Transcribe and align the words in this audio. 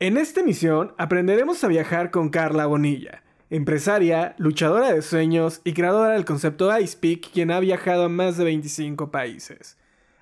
En 0.00 0.16
esta 0.16 0.42
emisión 0.42 0.94
aprenderemos 0.96 1.64
a 1.64 1.66
viajar 1.66 2.12
con 2.12 2.28
Carla 2.28 2.66
Bonilla, 2.66 3.24
empresaria, 3.50 4.36
luchadora 4.38 4.92
de 4.92 5.02
sueños 5.02 5.60
y 5.64 5.72
creadora 5.72 6.12
del 6.12 6.24
concepto 6.24 6.70
IcePeak, 6.78 7.32
quien 7.32 7.50
ha 7.50 7.58
viajado 7.58 8.04
a 8.04 8.08
más 8.08 8.36
de 8.36 8.44
25 8.44 9.10
países. 9.10 9.76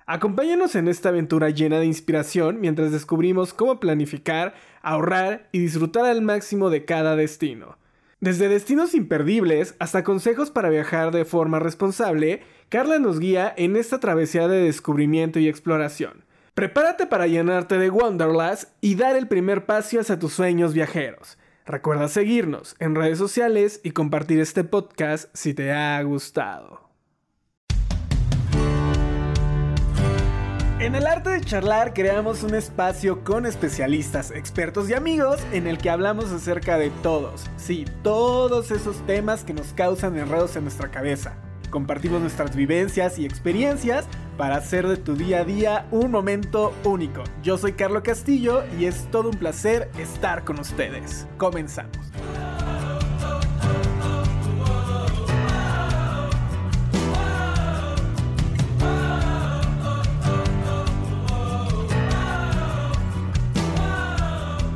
Acompáñanos 0.07 0.73
en 0.73 0.87
esta 0.87 1.09
aventura 1.09 1.51
llena 1.51 1.77
de 1.77 1.85
inspiración 1.85 2.59
mientras 2.59 2.91
descubrimos 2.91 3.53
cómo 3.53 3.79
planificar, 3.79 4.55
ahorrar 4.81 5.47
y 5.51 5.59
disfrutar 5.59 6.05
al 6.05 6.23
máximo 6.23 6.71
de 6.71 6.83
cada 6.83 7.15
destino. 7.15 7.77
Desde 8.19 8.49
destinos 8.49 8.95
imperdibles 8.95 9.75
hasta 9.77 10.03
consejos 10.03 10.49
para 10.49 10.71
viajar 10.71 11.11
de 11.11 11.23
forma 11.23 11.59
responsable, 11.59 12.41
Carla 12.69 12.97
nos 12.97 13.19
guía 13.19 13.53
en 13.55 13.75
esta 13.75 13.99
travesía 13.99 14.47
de 14.47 14.59
descubrimiento 14.59 15.37
y 15.37 15.47
exploración. 15.47 16.25
Prepárate 16.57 17.05
para 17.05 17.27
llenarte 17.27 17.77
de 17.77 17.91
Wanderlust 17.91 18.69
y 18.81 18.95
dar 18.95 19.15
el 19.15 19.27
primer 19.27 19.67
paso 19.67 19.99
hacia 19.99 20.17
tus 20.17 20.33
sueños 20.33 20.73
viajeros. 20.73 21.37
Recuerda 21.67 22.07
seguirnos 22.07 22.75
en 22.79 22.95
redes 22.95 23.19
sociales 23.19 23.79
y 23.83 23.91
compartir 23.91 24.39
este 24.39 24.63
podcast 24.63 25.29
si 25.35 25.53
te 25.53 25.71
ha 25.71 26.01
gustado. 26.01 26.89
En 30.79 30.95
el 30.95 31.05
arte 31.05 31.29
de 31.29 31.41
charlar 31.41 31.93
creamos 31.93 32.41
un 32.41 32.55
espacio 32.55 33.23
con 33.23 33.45
especialistas, 33.45 34.31
expertos 34.31 34.89
y 34.89 34.95
amigos 34.95 35.39
en 35.51 35.67
el 35.67 35.77
que 35.77 35.91
hablamos 35.91 36.31
acerca 36.31 36.79
de 36.79 36.89
todos, 37.03 37.45
sí, 37.57 37.85
todos 38.01 38.71
esos 38.71 39.05
temas 39.05 39.43
que 39.43 39.53
nos 39.53 39.73
causan 39.73 40.17
enredos 40.17 40.55
en 40.55 40.63
nuestra 40.63 40.89
cabeza. 40.89 41.37
Compartimos 41.69 42.21
nuestras 42.21 42.55
vivencias 42.55 43.19
y 43.19 43.25
experiencias 43.25 44.05
para 44.37 44.55
hacer 44.55 44.87
de 44.87 44.97
tu 44.97 45.15
día 45.15 45.39
a 45.39 45.43
día 45.43 45.85
un 45.91 46.11
momento 46.11 46.73
único. 46.83 47.23
Yo 47.43 47.57
soy 47.57 47.73
Carlo 47.73 48.03
Castillo 48.03 48.63
y 48.79 48.85
es 48.85 49.09
todo 49.11 49.29
un 49.29 49.37
placer 49.37 49.89
estar 49.97 50.43
con 50.45 50.59
ustedes. 50.59 51.27
Comenzamos. 51.37 51.97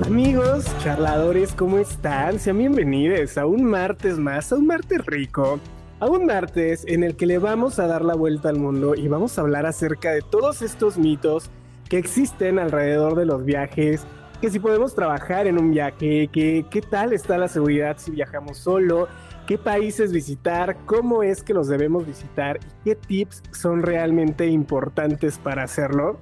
Amigos, 0.05 0.65
charladores, 0.83 1.53
¿cómo 1.53 1.77
están? 1.77 2.37
Sean 2.37 2.57
bienvenidos 2.57 3.37
a 3.37 3.45
un 3.45 3.63
martes 3.63 4.17
más, 4.17 4.51
a 4.51 4.57
un 4.57 4.67
martes 4.67 5.05
rico 5.05 5.61
a 6.01 6.07
un 6.07 6.25
martes 6.25 6.83
en 6.87 7.03
el 7.03 7.15
que 7.15 7.27
le 7.27 7.37
vamos 7.37 7.77
a 7.77 7.85
dar 7.85 8.03
la 8.03 8.15
vuelta 8.15 8.49
al 8.49 8.57
mundo 8.57 8.95
y 8.95 9.07
vamos 9.07 9.37
a 9.37 9.41
hablar 9.41 9.67
acerca 9.67 10.11
de 10.11 10.23
todos 10.23 10.63
estos 10.63 10.97
mitos 10.97 11.51
que 11.87 11.99
existen 11.99 12.57
alrededor 12.57 13.15
de 13.15 13.25
los 13.25 13.45
viajes, 13.45 14.03
que 14.41 14.49
si 14.49 14.57
podemos 14.57 14.95
trabajar 14.95 15.45
en 15.45 15.59
un 15.59 15.69
viaje, 15.69 16.27
que 16.33 16.65
qué 16.71 16.81
tal 16.81 17.13
está 17.13 17.37
la 17.37 17.47
seguridad 17.47 17.97
si 17.99 18.09
viajamos 18.09 18.57
solo, 18.57 19.09
qué 19.45 19.59
países 19.59 20.11
visitar, 20.11 20.75
cómo 20.87 21.21
es 21.21 21.43
que 21.43 21.53
los 21.53 21.67
debemos 21.67 22.07
visitar 22.07 22.57
y 22.57 22.83
qué 22.83 22.95
tips 22.95 23.43
son 23.51 23.83
realmente 23.83 24.47
importantes 24.47 25.37
para 25.37 25.61
hacerlo. 25.61 26.17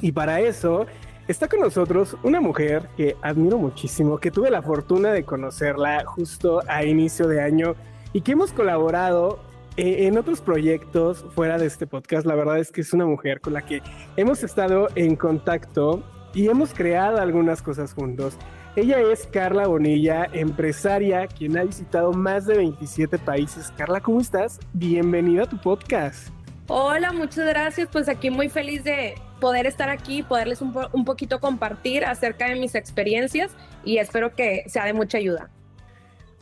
Y 0.00 0.12
para 0.12 0.40
eso 0.40 0.86
está 1.28 1.46
con 1.46 1.60
nosotros 1.60 2.16
una 2.22 2.40
mujer 2.40 2.88
que 2.96 3.16
admiro 3.20 3.58
muchísimo, 3.58 4.16
que 4.16 4.30
tuve 4.30 4.50
la 4.50 4.62
fortuna 4.62 5.12
de 5.12 5.24
conocerla 5.24 6.06
justo 6.06 6.62
a 6.68 6.84
inicio 6.84 7.28
de 7.28 7.42
año 7.42 7.74
y 8.14 8.22
que 8.22 8.32
hemos 8.32 8.52
colaborado 8.52 9.40
eh, 9.76 10.06
en 10.06 10.16
otros 10.16 10.40
proyectos 10.40 11.26
fuera 11.34 11.58
de 11.58 11.66
este 11.66 11.86
podcast. 11.86 12.24
La 12.24 12.36
verdad 12.36 12.58
es 12.58 12.70
que 12.70 12.80
es 12.80 12.94
una 12.94 13.04
mujer 13.04 13.40
con 13.40 13.52
la 13.52 13.66
que 13.66 13.82
hemos 14.16 14.42
estado 14.42 14.88
en 14.94 15.16
contacto 15.16 16.02
y 16.32 16.48
hemos 16.48 16.72
creado 16.72 17.18
algunas 17.18 17.60
cosas 17.60 17.92
juntos. 17.92 18.38
Ella 18.76 19.00
es 19.00 19.26
Carla 19.26 19.66
Bonilla, 19.66 20.26
empresaria, 20.32 21.26
quien 21.26 21.58
ha 21.58 21.64
visitado 21.64 22.12
más 22.12 22.46
de 22.46 22.56
27 22.56 23.18
países. 23.18 23.72
Carla, 23.76 24.00
¿cómo 24.00 24.20
estás? 24.20 24.60
Bienvenida 24.72 25.42
a 25.42 25.46
tu 25.46 25.60
podcast. 25.60 26.28
Hola, 26.68 27.12
muchas 27.12 27.46
gracias. 27.46 27.88
Pues 27.90 28.08
aquí 28.08 28.30
muy 28.30 28.48
feliz 28.48 28.84
de 28.84 29.16
poder 29.40 29.66
estar 29.66 29.90
aquí, 29.90 30.22
poderles 30.22 30.62
un, 30.62 30.72
un 30.92 31.04
poquito 31.04 31.40
compartir 31.40 32.04
acerca 32.04 32.48
de 32.48 32.54
mis 32.54 32.76
experiencias 32.76 33.50
y 33.84 33.98
espero 33.98 34.34
que 34.36 34.64
sea 34.68 34.84
de 34.84 34.92
mucha 34.92 35.18
ayuda. 35.18 35.50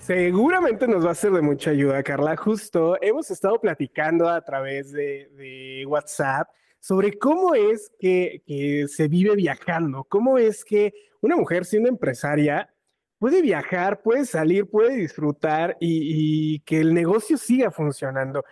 Seguramente 0.03 0.89
nos 0.89 1.07
va 1.07 1.13
a 1.13 1.15
ser 1.15 1.31
de 1.31 1.43
mucha 1.43 1.71
ayuda, 1.71 2.03
Carla. 2.03 2.37
Justo 2.37 3.01
hemos 3.01 3.31
estado 3.31 3.61
platicando 3.61 4.29
a 4.29 4.41
través 4.41 4.91
de, 4.91 5.85
WhatsApp 5.87 6.49
sobre 6.81 7.17
cómo 7.17 7.55
es 7.55 7.89
que, 8.01 8.43
se 8.89 9.07
vive 9.07 9.37
viajando, 9.37 10.03
cómo 10.03 10.39
es 10.39 10.65
que 10.65 10.93
una 11.21 11.37
mujer 11.37 11.65
siendo 11.65 11.89
empresaria 11.89 12.75
puede 13.21 13.43
viajar, 13.43 14.03
puede 14.03 14.25
salir, 14.25 14.69
puede 14.69 14.97
disfrutar 14.97 15.77
y, 15.79 16.57
y 16.57 16.59
que 16.61 16.81
el 16.81 16.95
negocio 16.95 17.37
siga 17.37 17.71
funcionando. 17.71 18.43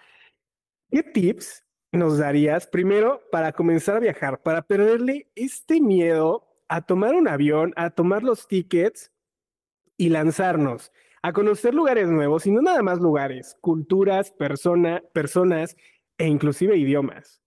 ¿Qué 0.89 1.03
tips 1.03 1.65
nos 1.91 2.19
darías 2.19 2.69
primero 2.69 3.23
para 3.33 3.51
comenzar 3.51 3.97
a 3.97 4.01
viajar, 4.01 4.41
para 4.41 4.63
perderle 4.63 5.29
este 5.35 5.81
miedo 5.81 6.47
a 6.69 6.81
tomar 6.83 7.17
un 7.17 7.27
avión, 7.27 7.73
a 7.75 7.91
tomar 7.91 8.23
los 8.23 8.47
tickets 8.47 9.11
y 9.97 10.11
lanzarnos? 10.11 10.93
A 11.23 11.33
conocer 11.33 11.75
lugares 11.75 12.09
nuevos 12.09 12.47
y 12.47 12.51
no 12.51 12.63
nada 12.63 12.83
más 12.83 12.99
lugares, 12.99 13.57
culturas, 13.61 14.31
persona, 14.33 15.03
personas 15.13 15.77
e 16.19 16.27
inclusive 16.27 16.77
idiomas. 16.77 17.41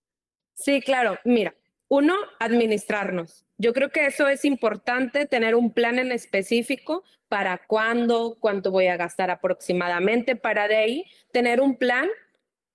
Sí, 0.54 0.82
claro. 0.82 1.18
Mira, 1.26 1.56
uno, 1.88 2.16
administrarnos. 2.40 3.46
Yo 3.58 3.74
creo 3.74 3.90
que 3.90 4.06
eso 4.06 4.28
es 4.28 4.46
importante, 4.46 5.26
tener 5.26 5.56
un 5.56 5.74
plan 5.74 6.00
en 6.00 6.12
específico 6.12 7.04
para 7.28 7.60
cuándo, 7.66 8.38
cuánto 8.40 8.72
voy 8.72 8.88
a 8.88 8.98
gastar 8.98 9.32
aproximadamente, 9.32 10.36
para 10.36 10.68
de 10.68 10.76
ahí 10.78 11.06
tener 11.32 11.62
un 11.62 11.78
plan 11.78 12.08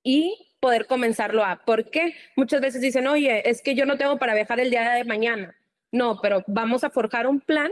y 0.03 0.54
poder 0.60 0.86
comenzarlo 0.86 1.44
a. 1.44 1.65
¿Por 1.65 1.91
qué? 1.91 2.15
Muchas 2.36 2.60
veces 2.60 2.80
dicen, 2.80 3.06
oye, 3.06 3.48
es 3.48 3.62
que 3.62 3.75
yo 3.75 3.86
no 3.86 3.98
tengo 3.98 4.19
para 4.19 4.34
viajar 4.34 4.60
el 4.60 4.70
día 4.70 4.91
de 4.91 5.04
mañana. 5.04 5.56
No, 5.92 6.20
pero 6.20 6.42
vamos 6.47 6.84
a 6.84 6.91
forjar 6.91 7.26
un 7.26 7.41
plan 7.41 7.70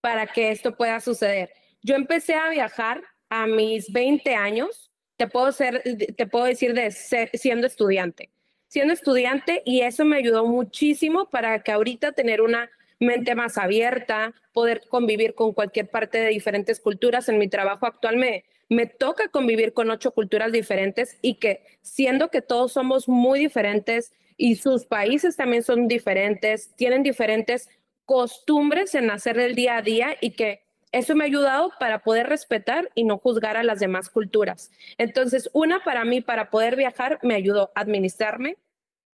para 0.00 0.26
que 0.26 0.50
esto 0.50 0.76
pueda 0.76 1.00
suceder. 1.00 1.50
Yo 1.82 1.96
empecé 1.96 2.34
a 2.34 2.48
viajar 2.50 3.02
a 3.28 3.46
mis 3.46 3.92
20 3.92 4.34
años, 4.34 4.90
te 5.16 5.26
puedo, 5.26 5.50
ser, 5.52 5.82
te 6.16 6.26
puedo 6.26 6.44
decir 6.44 6.74
de 6.74 6.90
siendo 6.90 7.66
estudiante. 7.66 8.30
Siendo 8.68 8.94
estudiante 8.94 9.62
y 9.66 9.80
eso 9.80 10.04
me 10.04 10.16
ayudó 10.16 10.46
muchísimo 10.46 11.28
para 11.28 11.62
que 11.62 11.72
ahorita 11.72 12.12
tener 12.12 12.40
una 12.40 12.70
mente 13.00 13.34
más 13.34 13.58
abierta, 13.58 14.32
poder 14.52 14.82
convivir 14.88 15.34
con 15.34 15.52
cualquier 15.52 15.90
parte 15.90 16.18
de 16.18 16.28
diferentes 16.28 16.80
culturas. 16.80 17.28
En 17.28 17.38
mi 17.38 17.48
trabajo 17.48 17.86
actual 17.86 18.16
me, 18.16 18.44
me 18.68 18.86
toca 18.86 19.28
convivir 19.28 19.72
con 19.72 19.90
ocho 19.90 20.12
culturas 20.12 20.52
diferentes 20.52 21.18
y 21.20 21.34
que 21.34 21.64
siendo 21.82 22.30
que 22.30 22.42
todos 22.42 22.72
somos 22.72 23.08
muy 23.08 23.40
diferentes 23.40 24.12
y 24.36 24.56
sus 24.56 24.86
países 24.86 25.36
también 25.36 25.62
son 25.62 25.88
diferentes, 25.88 26.74
tienen 26.76 27.02
diferentes 27.02 27.68
costumbres 28.04 28.94
en 28.94 29.10
hacer 29.10 29.38
el 29.38 29.54
día 29.54 29.78
a 29.78 29.82
día 29.82 30.16
y 30.20 30.30
que 30.30 30.61
eso 30.92 31.14
me 31.14 31.24
ha 31.24 31.26
ayudado 31.26 31.72
para 31.80 32.00
poder 32.00 32.28
respetar 32.28 32.90
y 32.94 33.04
no 33.04 33.18
juzgar 33.18 33.56
a 33.56 33.62
las 33.62 33.80
demás 33.80 34.10
culturas. 34.10 34.70
Entonces, 34.98 35.50
una 35.52 35.82
para 35.82 36.04
mí, 36.04 36.20
para 36.20 36.50
poder 36.50 36.76
viajar, 36.76 37.18
me 37.22 37.34
ayudó 37.34 37.72
a 37.74 37.80
administrarme, 37.80 38.58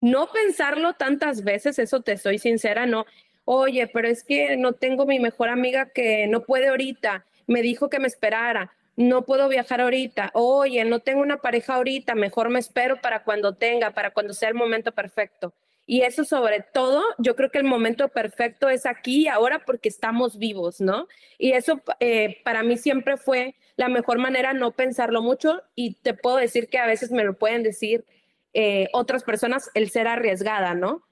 no 0.01 0.29
pensarlo 0.31 0.95
tantas 0.95 1.43
veces, 1.43 1.79
eso 1.79 2.03
te 2.03 2.19
soy 2.19 2.39
sincera, 2.39 2.87
no, 2.87 3.07
oye, 3.45 3.87
pero 3.87 4.09
es 4.09 4.25
que 4.25 4.57
no 4.57 4.73
tengo 4.73 5.07
mi 5.07 5.19
mejor 5.19 5.49
amiga 5.49 5.91
que 5.91 6.27
no 6.27 6.43
puede 6.43 6.69
ahorita, 6.69 7.25
me 7.47 7.63
dijo 7.63 7.89
que 7.89 7.99
me 7.99 8.07
esperara, 8.07 8.73
no 8.97 9.23
puedo 9.23 9.49
viajar 9.49 9.81
ahorita, 9.81 10.31
oye, 10.35 10.85
no 10.85 10.99
tengo 10.99 11.23
una 11.23 11.39
pareja 11.39 11.77
ahorita, 11.77 12.15
mejor 12.15 12.51
me 12.51 12.59
espero 12.59 13.01
para 13.01 13.23
cuando 13.23 13.55
tenga, 13.55 13.93
para 13.93 14.11
cuando 14.11 14.35
sea 14.35 14.49
el 14.49 14.55
momento 14.55 14.93
perfecto. 14.93 15.55
Y 15.91 16.03
eso 16.03 16.23
sobre 16.23 16.61
todo, 16.61 17.03
yo 17.17 17.35
creo 17.35 17.51
que 17.51 17.57
el 17.57 17.65
momento 17.65 18.09
perfecto 18.09 18.69
es 18.69 18.85
aquí 18.85 19.23
y 19.23 19.29
ahora 19.29 19.65
porque 19.65 19.89
estamos 19.89 20.37
vivos, 20.37 20.83
¿no? 20.83 21.09
Y 21.39 21.53
eso 21.53 21.81
eh, 21.99 22.43
para 22.45 22.63
mí 22.63 22.77
siempre 22.77 23.17
fue 23.17 23.55
la 23.77 23.89
mejor 23.89 24.19
manera 24.19 24.53
no 24.53 24.73
pensarlo 24.73 25.23
mucho 25.23 25.63
y 25.75 25.95
te 25.95 26.13
puedo 26.13 26.37
decir 26.37 26.69
que 26.69 26.77
a 26.77 26.87
veces 26.87 27.11
me 27.11 27.25
lo 27.25 27.39
pueden 27.39 27.63
decir 27.63 28.05
eh, 28.53 28.89
otras 28.93 29.25
personas 29.25 29.71
el 29.73 29.89
ser 29.89 30.09
arriesgada, 30.09 30.75
¿no? 30.75 31.09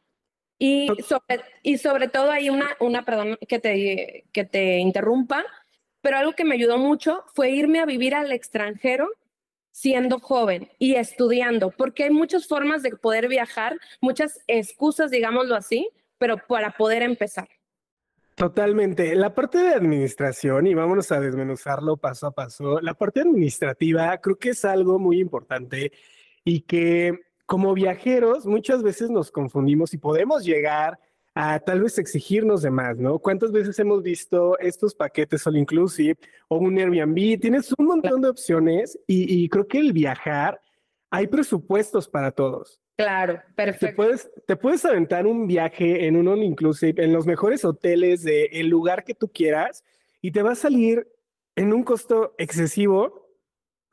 Y 0.58 0.88
sobre, 1.08 1.40
y 1.62 1.79
sobre 1.79 2.08
todo 2.08 2.31
hay 2.31 2.50
una, 2.50 2.69
una, 2.79 3.02
perdón 3.06 3.38
que 3.49 3.58
te, 3.58 4.25
que 4.31 4.44
te 4.44 4.76
interrumpa, 4.76 5.43
pero 6.02 6.19
algo 6.19 6.34
que 6.34 6.44
me 6.44 6.55
ayudó 6.55 6.76
mucho 6.76 7.25
fue 7.34 7.49
irme 7.49 7.79
a 7.79 7.87
vivir 7.87 8.14
al 8.14 8.31
extranjero 8.31 9.08
siendo 9.76 10.20
joven 10.20 10.70
y 10.78 10.94
estudiando, 10.94 11.70
porque 11.70 12.05
hay 12.05 12.11
muchas 12.11 12.49
formas 12.49 12.82
de 12.82 12.93
poder 12.93 13.28
viajar, 13.28 13.76
muchas 14.00 14.40
excusas, 14.46 15.11
digámoslo 15.11 15.55
así, 15.55 15.90
pero 16.17 16.38
para 16.49 16.70
poder 16.70 17.02
empezar. 17.02 17.46
Totalmente. 18.37 19.14
La 19.14 19.34
parte 19.34 19.58
de 19.58 19.75
administración, 19.75 20.67
y 20.67 20.73
vámonos 20.73 21.12
a 21.12 21.20
desmenuzarlo 21.20 21.99
paso 21.99 22.28
a 22.28 22.31
paso, 22.31 22.81
la 22.81 22.94
parte 22.94 23.20
administrativa 23.20 24.17
creo 24.17 24.38
que 24.38 24.50
es 24.50 24.64
algo 24.64 24.99
muy 24.99 25.20
importante 25.20 25.93
y 26.43 26.62
que 26.62 27.12
como 27.44 27.75
viajeros 27.75 28.46
muchas 28.46 28.82
veces 28.82 29.11
nos 29.11 29.31
confundimos 29.31 29.93
y 29.93 29.99
podemos 29.99 30.43
llegar 30.43 30.99
a 31.38 31.61
tal 31.61 31.83
vez 31.83 31.99
exigirnos 31.99 32.62
de 32.62 32.71
más, 32.71 32.97
¿no? 32.97 33.19
¿Cuántas 33.19 33.53
veces 33.53 33.79
hemos 33.79 34.03
visto 34.03 34.59
estos 34.59 34.94
paquetes 34.94 35.47
all 35.47 35.59
inclusive 35.59 36.17
o 36.49 36.56
un 36.56 36.79
Airbnb? 36.79 37.38
Tienes 37.38 37.75
un 37.77 37.85
montón 37.85 38.23
de 38.23 38.31
opciones 38.31 38.99
y, 39.06 39.47
creo 39.50 39.69
que 39.69 39.79
el 39.79 39.93
viajar, 39.93 40.59
hay 41.11 41.27
presupuestos 41.27 42.09
para 42.09 42.31
todos. 42.31 42.81
Claro, 42.97 43.43
perfecto. 43.55 43.87
Te 43.87 43.93
puedes, 43.93 44.31
te 44.47 44.56
puedes 44.56 44.85
aventar 44.87 45.27
un 45.27 45.47
viaje 45.47 46.06
en 46.06 46.17
un 46.17 46.27
all 46.27 46.43
inclusive, 46.43 47.05
en 47.05 47.12
los 47.12 47.27
mejores 47.27 47.67
hoteles 47.67 48.23
del 48.23 48.69
lugar 48.69 49.05
que 49.05 49.15
tú 49.15 49.31
quieras 49.31 49.85
y 50.23 50.31
te 50.31 50.43
va 50.43 50.53
a 50.53 50.56
salir 50.56 51.06
en 51.55 51.75
un 51.75 51.85
costo 51.85 52.35
excesivo 52.39 53.27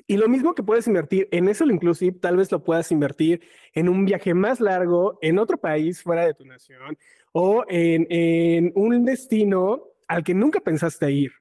y 0.08 0.16
lo 0.16 0.30
mismo 0.30 0.56
que 0.56 0.64
puedes 0.64 0.88
invertir 0.88 1.28
en 1.32 1.50
eso, 1.50 1.66
inclusive, 1.66 2.18
tal 2.20 2.38
vez 2.38 2.52
lo 2.52 2.64
puedas 2.64 2.92
invertir 2.92 3.42
en 3.74 3.90
un 3.90 4.06
viaje 4.06 4.34
más 4.34 4.60
largo 4.60 5.18
en 5.22 5.40
otro 5.40 5.58
país 5.58 6.02
fuera 6.02 6.26
de 6.26 6.34
tu 6.34 6.46
nación 6.46 6.98
o 7.34 7.66
en, 7.68 8.72
un 8.76 9.06
destino 9.06 9.84
al 10.08 10.24
que 10.24 10.34
nunca 10.34 10.62
pensaste 10.62 11.12
ir. 11.12 11.32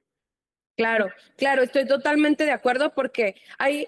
Claro, 0.75 1.09
claro, 1.37 1.63
estoy 1.63 1.87
totalmente 1.87 2.43
de 2.45 2.51
acuerdo 2.51 2.93
porque 2.93 3.35
hay, 3.57 3.87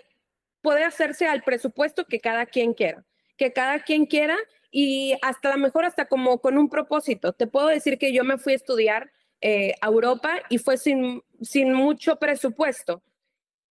puede 0.62 0.84
hacerse 0.84 1.28
al 1.28 1.44
presupuesto 1.44 2.06
que 2.06 2.20
cada 2.20 2.46
quien 2.46 2.74
quiera, 2.74 3.04
que 3.38 3.52
cada 3.52 3.80
quien 3.80 4.06
quiera 4.06 4.38
y 4.72 5.16
hasta 5.22 5.52
lo 5.52 5.58
mejor 5.58 5.86
hasta 5.86 6.06
como 6.06 6.40
con 6.40 6.58
un 6.58 6.70
propósito. 6.70 7.34
Te 7.34 7.48
puedo 7.48 7.68
decir 7.68 7.98
que 7.98 8.14
yo 8.14 8.24
me 8.24 8.38
fui 8.38 8.54
a 8.54 8.58
estudiar 8.58 9.12
eh, 9.42 9.74
a 9.82 9.88
Europa 9.88 10.36
y 10.50 10.60
fue 10.60 10.78
sin, 10.78 11.22
sin 11.42 11.74
mucho 11.74 12.18
presupuesto 12.18 13.04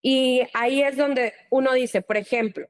y 0.06 0.42
ahí 0.54 0.84
es 0.84 0.98
donde 0.98 1.34
uno 1.50 1.72
dice, 1.74 2.02
por 2.02 2.18
ejemplo, 2.18 2.68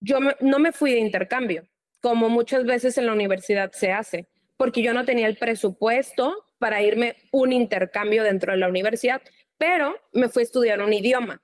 yo 0.00 0.18
no 0.40 0.58
me 0.60 0.70
fui 0.70 0.92
de 0.92 1.00
intercambio, 1.00 1.68
como 2.00 2.30
muchas 2.30 2.64
veces 2.64 2.96
en 2.96 3.06
la 3.06 3.12
universidad 3.12 3.72
se 3.72 3.90
hace, 3.90 4.28
porque 4.60 4.82
yo 4.82 4.92
no 4.92 5.06
tenía 5.06 5.26
el 5.26 5.38
presupuesto 5.38 6.44
para 6.58 6.82
irme 6.82 7.16
un 7.32 7.50
intercambio 7.50 8.22
dentro 8.22 8.52
de 8.52 8.58
la 8.58 8.68
universidad, 8.68 9.22
pero 9.56 9.96
me 10.12 10.28
fui 10.28 10.42
a 10.42 10.44
estudiar 10.44 10.82
un 10.82 10.92
idioma. 10.92 11.40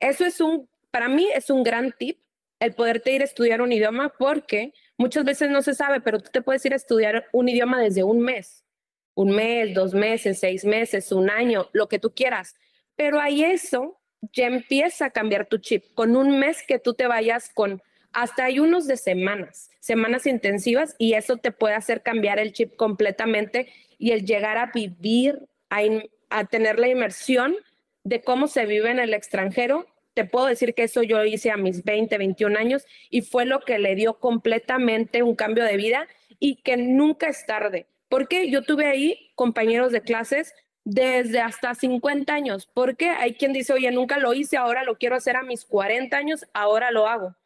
Eso 0.00 0.24
es 0.24 0.40
un, 0.40 0.68
para 0.90 1.08
mí 1.08 1.28
es 1.32 1.48
un 1.48 1.62
gran 1.62 1.92
tip, 1.92 2.18
el 2.58 2.74
poderte 2.74 3.12
ir 3.12 3.20
a 3.22 3.24
estudiar 3.24 3.62
un 3.62 3.70
idioma, 3.70 4.12
porque 4.18 4.72
muchas 4.98 5.24
veces 5.24 5.48
no 5.48 5.62
se 5.62 5.74
sabe, 5.74 6.00
pero 6.00 6.18
tú 6.18 6.28
te 6.32 6.42
puedes 6.42 6.66
ir 6.66 6.72
a 6.72 6.76
estudiar 6.76 7.28
un 7.30 7.48
idioma 7.48 7.80
desde 7.80 8.02
un 8.02 8.18
mes, 8.18 8.64
un 9.14 9.30
mes, 9.30 9.72
dos 9.72 9.94
meses, 9.94 10.40
seis 10.40 10.64
meses, 10.64 11.12
un 11.12 11.30
año, 11.30 11.68
lo 11.72 11.88
que 11.88 12.00
tú 12.00 12.14
quieras. 12.16 12.56
Pero 12.96 13.20
ahí 13.20 13.44
eso 13.44 14.00
ya 14.32 14.48
empieza 14.48 15.04
a 15.04 15.10
cambiar 15.10 15.46
tu 15.46 15.58
chip. 15.58 15.84
Con 15.94 16.16
un 16.16 16.40
mes 16.40 16.64
que 16.66 16.80
tú 16.80 16.94
te 16.94 17.06
vayas 17.06 17.48
con 17.54 17.80
hasta 18.16 18.46
hay 18.46 18.60
unos 18.60 18.86
de 18.86 18.96
semanas, 18.96 19.70
semanas 19.78 20.26
intensivas, 20.26 20.96
y 20.96 21.12
eso 21.12 21.36
te 21.36 21.52
puede 21.52 21.74
hacer 21.74 22.02
cambiar 22.02 22.38
el 22.38 22.54
chip 22.54 22.74
completamente 22.74 23.68
y 23.98 24.12
el 24.12 24.24
llegar 24.24 24.56
a 24.56 24.70
vivir, 24.74 25.42
a, 25.68 26.44
tener 26.46 26.78
la 26.78 26.88
inmersión 26.88 27.54
de 28.04 28.22
cómo 28.22 28.46
se 28.46 28.64
vive 28.64 28.90
en 28.90 29.00
el 29.00 29.12
extranjero. 29.12 29.86
Te 30.14 30.24
puedo 30.24 30.46
decir 30.46 30.72
que 30.72 30.84
eso 30.84 31.02
yo 31.02 31.22
hice 31.26 31.50
a 31.50 31.58
mis 31.58 31.84
20, 31.84 32.16
21 32.16 32.58
años 32.58 32.86
y 33.10 33.20
fue 33.20 33.44
lo 33.44 33.60
que 33.60 33.78
le 33.78 33.94
dio 33.94 34.18
completamente 34.18 35.22
un 35.22 35.36
cambio 35.36 35.64
de 35.64 35.76
vida 35.76 36.08
y 36.40 36.62
que 36.62 36.78
nunca 36.78 37.26
es 37.26 37.44
tarde. 37.44 37.86
Porque 38.08 38.48
yo 38.48 38.62
tuve 38.62 38.86
ahí 38.86 39.30
compañeros 39.34 39.92
de 39.92 40.00
clases 40.00 40.54
desde 40.84 41.40
hasta 41.40 41.74
50 41.74 42.32
años, 42.32 42.66
porque 42.72 43.10
hay 43.10 43.34
quien 43.34 43.52
dice, 43.52 43.74
oye, 43.74 43.90
nunca 43.90 44.16
lo 44.16 44.32
hice, 44.32 44.56
ahora 44.56 44.84
lo 44.84 44.96
quiero 44.96 45.16
hacer 45.16 45.36
a 45.36 45.42
mis 45.42 45.66
40 45.66 46.16
años, 46.16 46.46
ahora 46.54 46.90
lo 46.90 47.08
hago. 47.08 47.36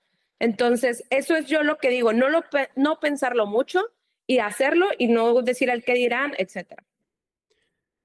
Entonces, 0.40 1.04
eso 1.10 1.37
es 1.37 1.46
yo 1.46 1.62
lo 1.62 1.78
que 1.78 1.90
digo, 1.90 2.12
no, 2.12 2.28
lo, 2.28 2.42
no 2.75 2.98
pensarlo 2.98 3.46
mucho 3.46 3.81
y 4.26 4.38
hacerlo 4.38 4.87
y 4.98 5.08
no 5.08 5.40
decir 5.42 5.70
al 5.70 5.84
qué 5.84 5.94
dirán, 5.94 6.32
etcétera. 6.38 6.84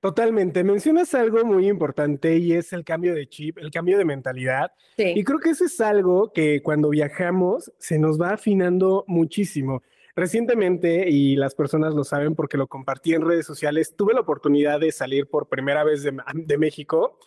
Totalmente. 0.06 0.64
Mencionas 0.64 1.16
algo 1.16 1.44
muy 1.44 1.68
importante 1.68 2.38
y 2.38 2.54
es 2.54 2.74
el 2.74 2.84
cambio 2.86 3.16
de 3.16 3.28
chip, 3.28 3.58
el 3.58 3.72
cambio 3.72 3.98
de 3.98 4.06
mentalidad. 4.06 4.72
Y 4.98 5.24
creo 5.24 5.40
que 5.40 5.50
eso 5.50 5.66
es 5.66 5.82
algo 5.82 6.32
que 6.32 6.62
cuando 6.62 6.90
viajamos 6.90 7.72
se 7.80 7.98
nos 7.98 8.22
va 8.22 8.34
afinando 8.34 9.04
muchísimo. 9.08 9.82
Recientemente, 10.16 11.10
y 11.10 11.36
las 11.36 11.56
personas 11.56 11.96
lo 11.96 12.04
saben 12.04 12.36
porque 12.36 12.56
lo 12.56 12.68
compartí 12.68 13.16
en 13.16 13.24
redes 13.24 13.48
sociales, 13.48 13.96
tuve 13.98 14.14
la 14.14 14.22
oportunidad 14.22 14.80
de 14.80 14.92
salir 14.92 15.28
por 15.28 15.50
primera 15.50 15.84
vez 15.84 16.04
de, 16.04 16.58
México. 16.60 17.18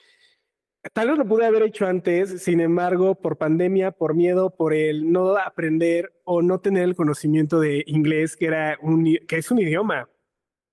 Tal 0.93 1.09
vez 1.09 1.19
lo 1.19 1.27
pude 1.27 1.47
haber 1.47 1.63
hecho 1.63 1.87
antes, 1.87 2.43
sin 2.43 2.61
embargo, 2.61 3.15
por 3.15 3.37
pandemia, 3.37 3.93
por 3.93 4.15
miedo, 4.15 4.51
por 4.51 4.75
el 4.75 5.11
no 5.11 5.37
aprender 5.37 6.13
o 6.25 6.43
no 6.43 6.61
tener 6.61 6.85
el 6.85 6.95
conocimiento 6.95 7.61
de 7.61 7.85
inglés, 7.87 8.37
que, 8.37 8.47
era 8.47 8.79
un, 8.83 9.19
que 9.27 9.37
es 9.37 9.51
un 9.51 9.59
idioma 9.59 10.09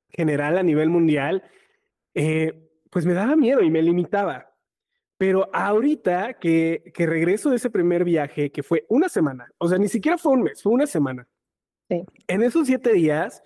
general 0.10 0.58
a 0.58 0.64
nivel 0.64 0.90
mundial, 0.90 1.44
eh, 2.14 2.70
pues 2.90 3.06
me 3.06 3.14
daba 3.14 3.36
miedo 3.36 3.62
y 3.62 3.70
me 3.70 3.82
limitaba. 3.82 4.54
Pero 5.18 5.50
ahorita 5.54 6.36
que, 6.36 6.92
que 6.94 7.06
regreso 7.06 7.50
de 7.50 7.56
ese 7.58 7.70
primer 7.70 8.04
viaje, 8.04 8.52
que 8.52 8.64
fue 8.64 8.86
una 8.90 9.10
semana, 9.10 9.50
o 9.58 9.68
sea, 9.68 9.78
ni 9.78 9.88
siquiera 9.88 10.18
fue 10.18 10.34
un 10.34 10.44
mes, 10.44 10.62
fue 10.62 10.74
una 10.74 10.88
semana, 10.88 11.28
en 11.90 12.44
esos 12.44 12.68
siete 12.68 12.94
días 12.94 13.44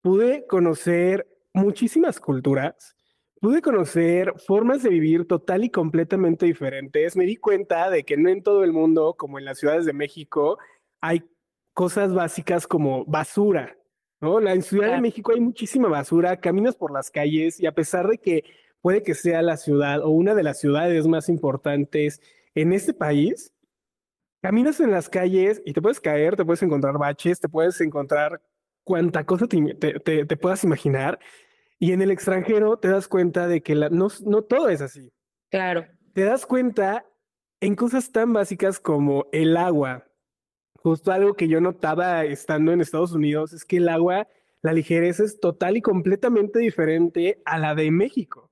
pude 0.00 0.46
conocer 0.46 1.28
muchísimas 1.52 2.18
culturas, 2.20 2.96
pude 3.40 3.62
conocer 3.62 4.34
formas 4.46 4.82
de 4.82 4.90
vivir 4.90 5.26
total 5.26 5.64
y 5.64 5.70
completamente 5.70 6.46
diferentes. 6.46 7.16
Me 7.16 7.24
di 7.24 7.36
cuenta 7.36 7.90
de 7.90 8.04
que 8.04 8.16
no 8.16 8.28
en 8.28 8.42
todo 8.42 8.64
el 8.64 8.72
mundo, 8.72 9.14
como 9.14 9.38
en 9.38 9.44
las 9.44 9.58
ciudades 9.58 9.86
de 9.86 9.92
México, 9.92 10.58
hay 11.00 11.24
cosas 11.72 12.14
básicas 12.14 12.66
como 12.66 13.04
basura. 13.06 13.76
¿no? 14.20 14.38
En 14.38 14.44
la 14.44 14.60
Ciudad 14.60 14.94
de 14.94 15.00
México 15.00 15.32
hay 15.32 15.40
muchísima 15.40 15.88
basura, 15.88 16.38
caminas 16.38 16.76
por 16.76 16.92
las 16.92 17.10
calles 17.10 17.58
y 17.58 17.66
a 17.66 17.74
pesar 17.74 18.06
de 18.06 18.18
que 18.18 18.44
puede 18.82 19.02
que 19.02 19.14
sea 19.14 19.42
la 19.42 19.56
ciudad 19.56 20.02
o 20.02 20.10
una 20.10 20.34
de 20.34 20.42
las 20.42 20.60
ciudades 20.60 21.06
más 21.06 21.28
importantes 21.28 22.20
en 22.54 22.72
este 22.72 22.92
país, 22.92 23.54
Caminas 24.42 24.80
en 24.80 24.90
las 24.90 25.10
calles 25.10 25.60
y 25.66 25.74
te 25.74 25.82
puedes 25.82 26.00
caer, 26.00 26.34
te 26.34 26.46
puedes 26.46 26.62
encontrar 26.62 26.96
baches, 26.96 27.40
te 27.40 27.48
puedes 27.48 27.78
encontrar 27.82 28.40
cuanta 28.84 29.26
cosa 29.26 29.46
te, 29.46 30.36
puedas 30.38 30.64
imaginar. 30.64 31.18
Y 31.82 31.92
en 31.92 32.02
el 32.02 32.10
extranjero 32.10 32.78
te 32.78 32.88
das 32.88 33.08
cuenta 33.08 33.48
de 33.48 33.62
que 33.62 33.74
no, 33.74 34.08
no 34.26 34.42
todo 34.42 34.68
es 34.68 34.82
así. 34.82 35.10
Claro. 35.50 35.86
Te 36.12 36.24
das 36.24 36.44
cuenta 36.44 37.06
en 37.60 37.74
cosas 37.74 38.12
tan 38.12 38.34
básicas 38.34 38.78
como 38.78 39.26
el 39.32 39.56
agua. 39.56 40.06
Justo 40.82 41.10
algo 41.10 41.34
que 41.34 41.48
yo 41.48 41.60
notaba 41.60 42.24
estando 42.24 42.72
en 42.72 42.82
Estados 42.82 43.12
Unidos 43.12 43.54
es 43.54 43.64
que 43.64 43.78
el 43.78 43.88
agua, 43.88 44.28
la 44.60 44.74
ligereza 44.74 45.24
es 45.24 45.40
total 45.40 45.78
y 45.78 45.82
completamente 45.82 46.58
diferente 46.58 47.40
a 47.46 47.58
la 47.58 47.74
de 47.74 47.90
México. 47.90 48.50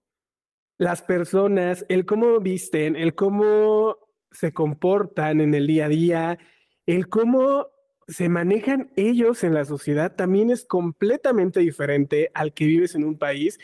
Las 0.78 1.02
personas, 1.02 1.84
el 1.90 2.06
cómo 2.06 2.40
visten, 2.40 2.96
el 2.96 3.14
cómo 3.14 3.98
se 4.30 4.54
comportan 4.54 5.42
en 5.42 5.54
el 5.54 5.66
día 5.66 5.86
a 5.86 5.88
día, 5.88 6.38
el 6.86 7.08
cómo 7.08 7.66
se 8.08 8.28
manejan 8.28 8.90
ellos 8.96 9.44
en 9.44 9.54
la 9.54 9.64
sociedad 9.64 10.16
también 10.16 10.50
es 10.50 10.64
completamente 10.64 11.60
diferente 11.60 12.30
al 12.34 12.54
que 12.54 12.64
vives 12.64 12.94
en 12.94 13.04
un 13.04 13.18
país, 13.18 13.58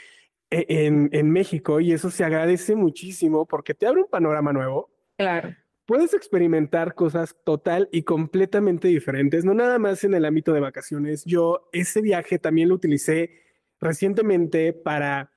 e, 0.50 0.66
en, 0.68 1.08
en, 1.12 1.30
México, 1.30 1.80
y 1.80 1.92
eso 1.92 2.10
se 2.10 2.24
agradece 2.24 2.76
muchísimo 2.76 3.46
porque 3.46 3.74
te 3.74 3.86
abre 3.86 4.02
un 4.02 4.08
panorama 4.08 4.52
nuevo. 4.52 4.90
Claro. 5.16 5.54
Puedes 5.86 6.14
experimentar 6.14 6.94
cosas 6.94 7.36
total 7.44 7.88
y 7.90 8.02
completamente 8.02 8.88
diferentes, 8.88 9.44
no 9.44 9.54
nada 9.54 9.78
más 9.78 10.04
en 10.04 10.14
el 10.14 10.24
ámbito 10.24 10.52
de 10.52 10.60
vacaciones. 10.60 11.24
Yo 11.24 11.68
ese 11.72 12.02
viaje 12.02 12.38
también 12.38 12.68
lo 12.68 12.74
utilicé 12.74 13.42
recientemente 13.80 14.72
para 14.72 15.30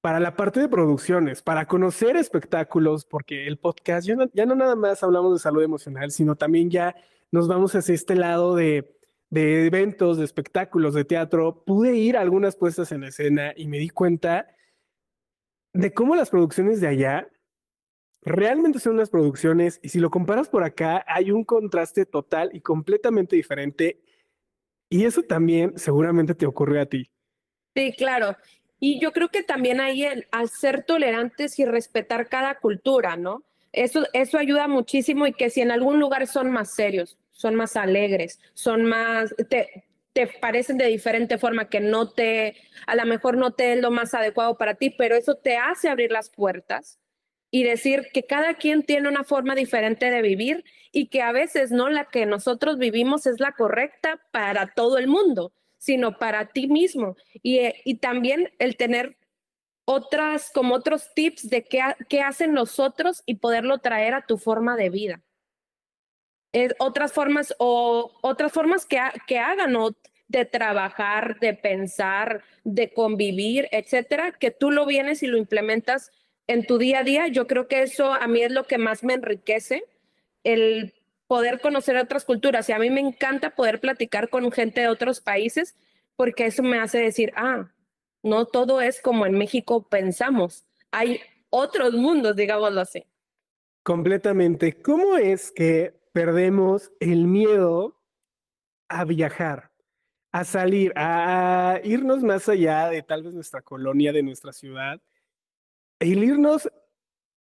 para 0.00 0.18
la 0.18 0.34
parte 0.34 0.60
de 0.60 0.68
producciones, 0.68 1.42
para 1.42 1.66
conocer 1.66 2.16
espectáculos, 2.16 3.04
porque 3.04 3.46
el 3.46 3.58
podcast 3.58 4.06
ya 4.06 4.16
no, 4.16 4.30
ya 4.32 4.46
no 4.46 4.54
nada 4.54 4.74
más 4.74 5.02
hablamos 5.02 5.34
de 5.34 5.38
salud 5.38 5.62
emocional, 5.62 6.10
sino 6.10 6.36
también 6.36 6.70
ya 6.70 6.94
nos 7.32 7.48
vamos 7.48 7.74
hacia 7.74 7.94
este 7.94 8.14
lado 8.14 8.54
de, 8.54 8.96
de 9.30 9.66
eventos, 9.66 10.18
de 10.18 10.24
espectáculos, 10.24 10.94
de 10.94 11.04
teatro. 11.04 11.64
Pude 11.64 11.96
ir 11.96 12.16
a 12.16 12.20
algunas 12.20 12.56
puestas 12.56 12.92
en 12.92 13.04
escena 13.04 13.52
y 13.56 13.68
me 13.68 13.78
di 13.78 13.88
cuenta 13.88 14.48
de 15.72 15.92
cómo 15.92 16.16
las 16.16 16.30
producciones 16.30 16.80
de 16.80 16.88
allá 16.88 17.28
realmente 18.22 18.80
son 18.80 18.94
unas 18.94 19.10
producciones 19.10 19.80
y 19.82 19.88
si 19.88 19.98
lo 19.98 20.10
comparas 20.10 20.48
por 20.48 20.64
acá 20.64 21.04
hay 21.06 21.30
un 21.30 21.44
contraste 21.44 22.04
total 22.04 22.50
y 22.52 22.60
completamente 22.60 23.36
diferente 23.36 24.02
y 24.90 25.04
eso 25.04 25.22
también 25.22 25.78
seguramente 25.78 26.34
te 26.34 26.46
ocurrió 26.46 26.82
a 26.82 26.86
ti. 26.86 27.10
Sí, 27.74 27.92
claro. 27.96 28.36
Y 28.80 29.00
yo 29.00 29.12
creo 29.12 29.28
que 29.28 29.42
también 29.42 29.80
hay 29.80 30.04
el, 30.04 30.26
al 30.32 30.48
ser 30.48 30.82
tolerantes 30.82 31.58
y 31.58 31.64
respetar 31.64 32.28
cada 32.28 32.58
cultura, 32.58 33.16
¿no? 33.16 33.44
Eso, 33.72 34.04
eso 34.12 34.36
ayuda 34.36 34.66
muchísimo 34.66 35.26
y 35.26 35.32
que 35.32 35.48
si 35.48 35.60
en 35.60 35.70
algún 35.70 36.00
lugar 36.00 36.26
son 36.26 36.50
más 36.50 36.74
serios, 36.74 37.16
son 37.40 37.54
más 37.54 37.76
alegres, 37.76 38.38
son 38.52 38.84
más, 38.84 39.34
te, 39.48 39.84
te 40.12 40.26
parecen 40.26 40.76
de 40.76 40.86
diferente 40.86 41.38
forma, 41.38 41.68
que 41.68 41.80
no 41.80 42.10
te, 42.10 42.56
a 42.86 42.94
lo 42.94 43.06
mejor 43.06 43.36
no 43.36 43.52
te 43.52 43.72
es 43.72 43.80
lo 43.80 43.90
más 43.90 44.12
adecuado 44.12 44.58
para 44.58 44.74
ti, 44.74 44.90
pero 44.90 45.16
eso 45.16 45.36
te 45.36 45.56
hace 45.56 45.88
abrir 45.88 46.10
las 46.12 46.28
puertas 46.28 46.98
y 47.50 47.64
decir 47.64 48.08
que 48.12 48.24
cada 48.24 48.54
quien 48.54 48.82
tiene 48.82 49.08
una 49.08 49.24
forma 49.24 49.54
diferente 49.54 50.10
de 50.10 50.22
vivir 50.22 50.64
y 50.92 51.06
que 51.06 51.22
a 51.22 51.32
veces 51.32 51.70
no 51.70 51.88
la 51.88 52.06
que 52.06 52.26
nosotros 52.26 52.78
vivimos 52.78 53.26
es 53.26 53.40
la 53.40 53.52
correcta 53.52 54.20
para 54.32 54.74
todo 54.74 54.98
el 54.98 55.06
mundo 55.06 55.52
sino 55.80 56.18
para 56.18 56.52
ti 56.52 56.68
mismo. 56.68 57.16
Y, 57.42 57.58
eh, 57.58 57.80
y 57.84 57.96
también 57.96 58.52
el 58.58 58.76
tener 58.76 59.16
otras, 59.86 60.50
como 60.52 60.74
otros 60.74 61.12
tips 61.14 61.48
de 61.48 61.64
qué, 61.64 61.80
qué 62.08 62.20
hacen 62.20 62.54
los 62.54 62.78
otros 62.78 63.22
y 63.26 63.36
poderlo 63.36 63.78
traer 63.78 64.14
a 64.14 64.26
tu 64.26 64.36
forma 64.36 64.76
de 64.76 64.90
vida. 64.90 65.22
Otras 66.78 67.12
formas 67.12 67.54
o 67.58 68.12
otras 68.22 68.52
formas 68.52 68.86
que, 68.86 68.98
que 69.26 69.38
hagan 69.38 69.76
o 69.76 69.90
de 70.28 70.44
trabajar, 70.44 71.40
de 71.40 71.54
pensar, 71.54 72.42
de 72.62 72.92
convivir, 72.92 73.68
etcétera, 73.72 74.32
que 74.32 74.50
tú 74.50 74.70
lo 74.70 74.86
vienes 74.86 75.22
y 75.22 75.26
lo 75.26 75.36
implementas 75.36 76.12
en 76.46 76.64
tu 76.64 76.78
día 76.78 77.00
a 77.00 77.04
día. 77.04 77.26
Yo 77.28 77.46
creo 77.46 77.66
que 77.66 77.82
eso 77.82 78.12
a 78.12 78.26
mí 78.28 78.42
es 78.42 78.52
lo 78.52 78.64
que 78.64 78.78
más 78.78 79.02
me 79.02 79.14
enriquece, 79.14 79.84
el 80.44 80.94
poder 81.26 81.60
conocer 81.60 81.96
otras 81.96 82.24
culturas. 82.24 82.68
Y 82.68 82.72
a 82.72 82.78
mí 82.78 82.90
me 82.90 83.00
encanta 83.00 83.54
poder 83.56 83.80
platicar 83.80 84.28
con 84.30 84.50
gente 84.52 84.80
de 84.80 84.88
otros 84.88 85.20
países 85.20 85.76
porque 86.16 86.46
eso 86.46 86.62
me 86.62 86.78
hace 86.78 86.98
decir, 86.98 87.32
ah, 87.34 87.72
no 88.22 88.46
todo 88.46 88.80
es 88.80 89.00
como 89.00 89.26
en 89.26 89.38
México 89.38 89.88
pensamos. 89.88 90.64
Hay 90.90 91.20
otros 91.48 91.94
mundos, 91.94 92.36
digámoslo 92.36 92.80
así. 92.80 93.04
Completamente. 93.82 94.80
¿Cómo 94.80 95.16
es 95.16 95.50
que 95.50 95.99
perdemos 96.12 96.92
el 97.00 97.26
miedo 97.26 98.00
a 98.88 99.04
viajar, 99.04 99.70
a 100.32 100.44
salir, 100.44 100.92
a 100.96 101.80
irnos 101.84 102.22
más 102.22 102.48
allá 102.48 102.88
de 102.88 103.02
tal 103.02 103.22
vez 103.22 103.34
nuestra 103.34 103.62
colonia, 103.62 104.12
de 104.12 104.22
nuestra 104.22 104.52
ciudad, 104.52 105.00
el 105.98 106.24
irnos 106.24 106.70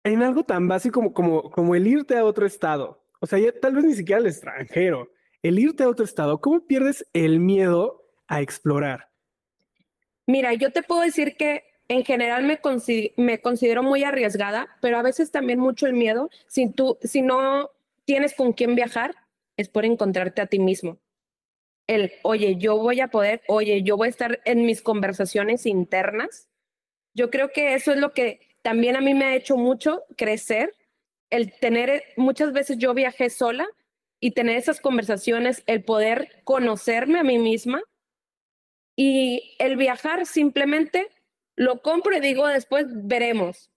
en 0.03 0.23
algo 0.23 0.43
tan 0.43 0.67
básico 0.67 0.99
como, 0.99 1.13
como, 1.13 1.49
como 1.51 1.75
el 1.75 1.87
irte 1.87 2.17
a 2.17 2.25
otro 2.25 2.45
estado? 2.45 3.03
O 3.19 3.25
sea, 3.25 3.39
ya, 3.39 3.51
tal 3.51 3.75
vez 3.75 3.85
ni 3.85 3.93
siquiera 3.93 4.19
al 4.19 4.27
extranjero. 4.27 5.11
El 5.41 5.59
irte 5.59 5.83
a 5.83 5.89
otro 5.89 6.05
estado, 6.05 6.39
¿cómo 6.39 6.65
pierdes 6.65 7.05
el 7.13 7.39
miedo 7.39 8.05
a 8.27 8.41
explorar? 8.41 9.09
Mira, 10.27 10.53
yo 10.53 10.71
te 10.71 10.83
puedo 10.83 11.01
decir 11.01 11.35
que 11.37 11.63
en 11.87 12.05
general 12.05 12.43
me, 12.43 12.59
me 13.17 13.41
considero 13.41 13.81
muy 13.81 14.03
arriesgada, 14.03 14.67
pero 14.81 14.97
a 14.97 15.01
veces 15.01 15.31
también 15.31 15.59
mucho 15.59 15.87
el 15.87 15.93
miedo. 15.93 16.29
Si 16.47 16.71
tú, 16.71 16.97
si 17.01 17.21
no 17.21 17.71
tienes 18.09 18.33
con 18.33 18.53
quién 18.53 18.73
viajar, 18.73 19.13
es 19.55 19.69
por 19.69 19.85
encontrarte 19.85 20.41
a 20.41 20.47
ti 20.47 20.57
mismo. 20.57 20.99
El, 21.85 22.11
oye, 22.23 22.55
yo 22.57 22.75
voy 22.75 23.01
a 23.01 23.09
poder, 23.09 23.43
oye, 23.47 23.83
yo 23.83 23.97
voy 23.97 24.07
a 24.07 24.09
estar 24.09 24.41
en 24.45 24.65
mis 24.65 24.81
conversaciones 24.81 25.67
internas. 25.67 26.49
Yo 27.13 27.29
creo 27.29 27.51
que 27.51 27.75
eso 27.75 27.91
es 27.91 27.99
lo 27.99 28.11
que 28.11 28.39
también 28.63 28.95
a 28.95 29.01
mí 29.01 29.13
me 29.13 29.25
ha 29.25 29.35
hecho 29.35 29.57
mucho 29.57 30.05
crecer, 30.17 30.73
el 31.29 31.53
tener, 31.59 32.01
muchas 32.17 32.51
veces 32.51 32.79
yo 32.79 32.95
viajé 32.95 33.29
sola 33.29 33.67
y 34.19 34.31
tener 34.31 34.57
esas 34.57 34.81
conversaciones, 34.81 35.61
el 35.67 35.83
poder 35.83 36.41
conocerme 36.45 37.19
a 37.19 37.23
mí 37.23 37.37
misma 37.37 37.83
y 38.95 39.55
el 39.59 39.77
viajar 39.77 40.25
simplemente 40.25 41.09
lo 41.55 41.83
compro 41.83 42.17
y 42.17 42.21
digo 42.21 42.47
después, 42.47 42.87
veremos. 42.89 43.69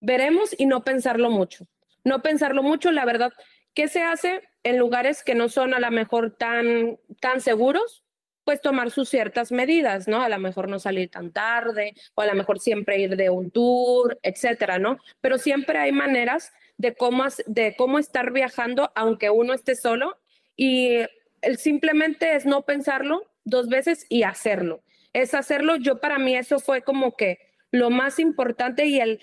Veremos 0.00 0.54
y 0.56 0.66
no 0.66 0.84
pensarlo 0.84 1.30
mucho. 1.30 1.66
No 2.04 2.22
pensarlo 2.22 2.62
mucho, 2.62 2.92
la 2.92 3.04
verdad, 3.04 3.32
¿qué 3.76 3.88
se 3.88 4.02
hace 4.02 4.40
en 4.64 4.78
lugares 4.78 5.22
que 5.22 5.36
no 5.36 5.48
son 5.48 5.74
a 5.74 5.78
lo 5.78 5.90
mejor 5.92 6.34
tan, 6.36 6.98
tan 7.20 7.40
seguros? 7.40 8.02
Pues 8.42 8.60
tomar 8.60 8.90
sus 8.90 9.08
ciertas 9.08 9.52
medidas, 9.52 10.08
¿no? 10.08 10.22
A 10.22 10.28
lo 10.28 10.38
mejor 10.38 10.68
no 10.68 10.78
salir 10.78 11.10
tan 11.10 11.30
tarde, 11.30 11.94
o 12.14 12.22
a 12.22 12.26
lo 12.26 12.34
mejor 12.34 12.58
siempre 12.58 12.98
ir 12.98 13.16
de 13.16 13.28
un 13.28 13.50
tour, 13.50 14.18
etcétera, 14.22 14.78
¿no? 14.78 14.98
Pero 15.20 15.36
siempre 15.36 15.78
hay 15.78 15.92
maneras 15.92 16.52
de 16.78 16.94
cómo, 16.94 17.24
de 17.46 17.74
cómo 17.76 17.98
estar 17.98 18.32
viajando, 18.32 18.90
aunque 18.94 19.30
uno 19.30 19.52
esté 19.52 19.76
solo, 19.76 20.16
y 20.56 21.00
el 21.42 21.58
simplemente 21.58 22.34
es 22.34 22.46
no 22.46 22.62
pensarlo, 22.62 23.30
dos 23.44 23.68
veces 23.68 24.06
y 24.08 24.22
hacerlo. 24.22 24.82
Es 25.12 25.34
hacerlo, 25.34 25.76
yo 25.76 26.00
para 26.00 26.18
mí 26.18 26.34
eso 26.34 26.60
fue 26.60 26.82
como 26.82 27.14
que 27.14 27.40
lo 27.72 27.90
más 27.90 28.18
importante 28.18 28.86
y 28.86 29.00
el, 29.00 29.20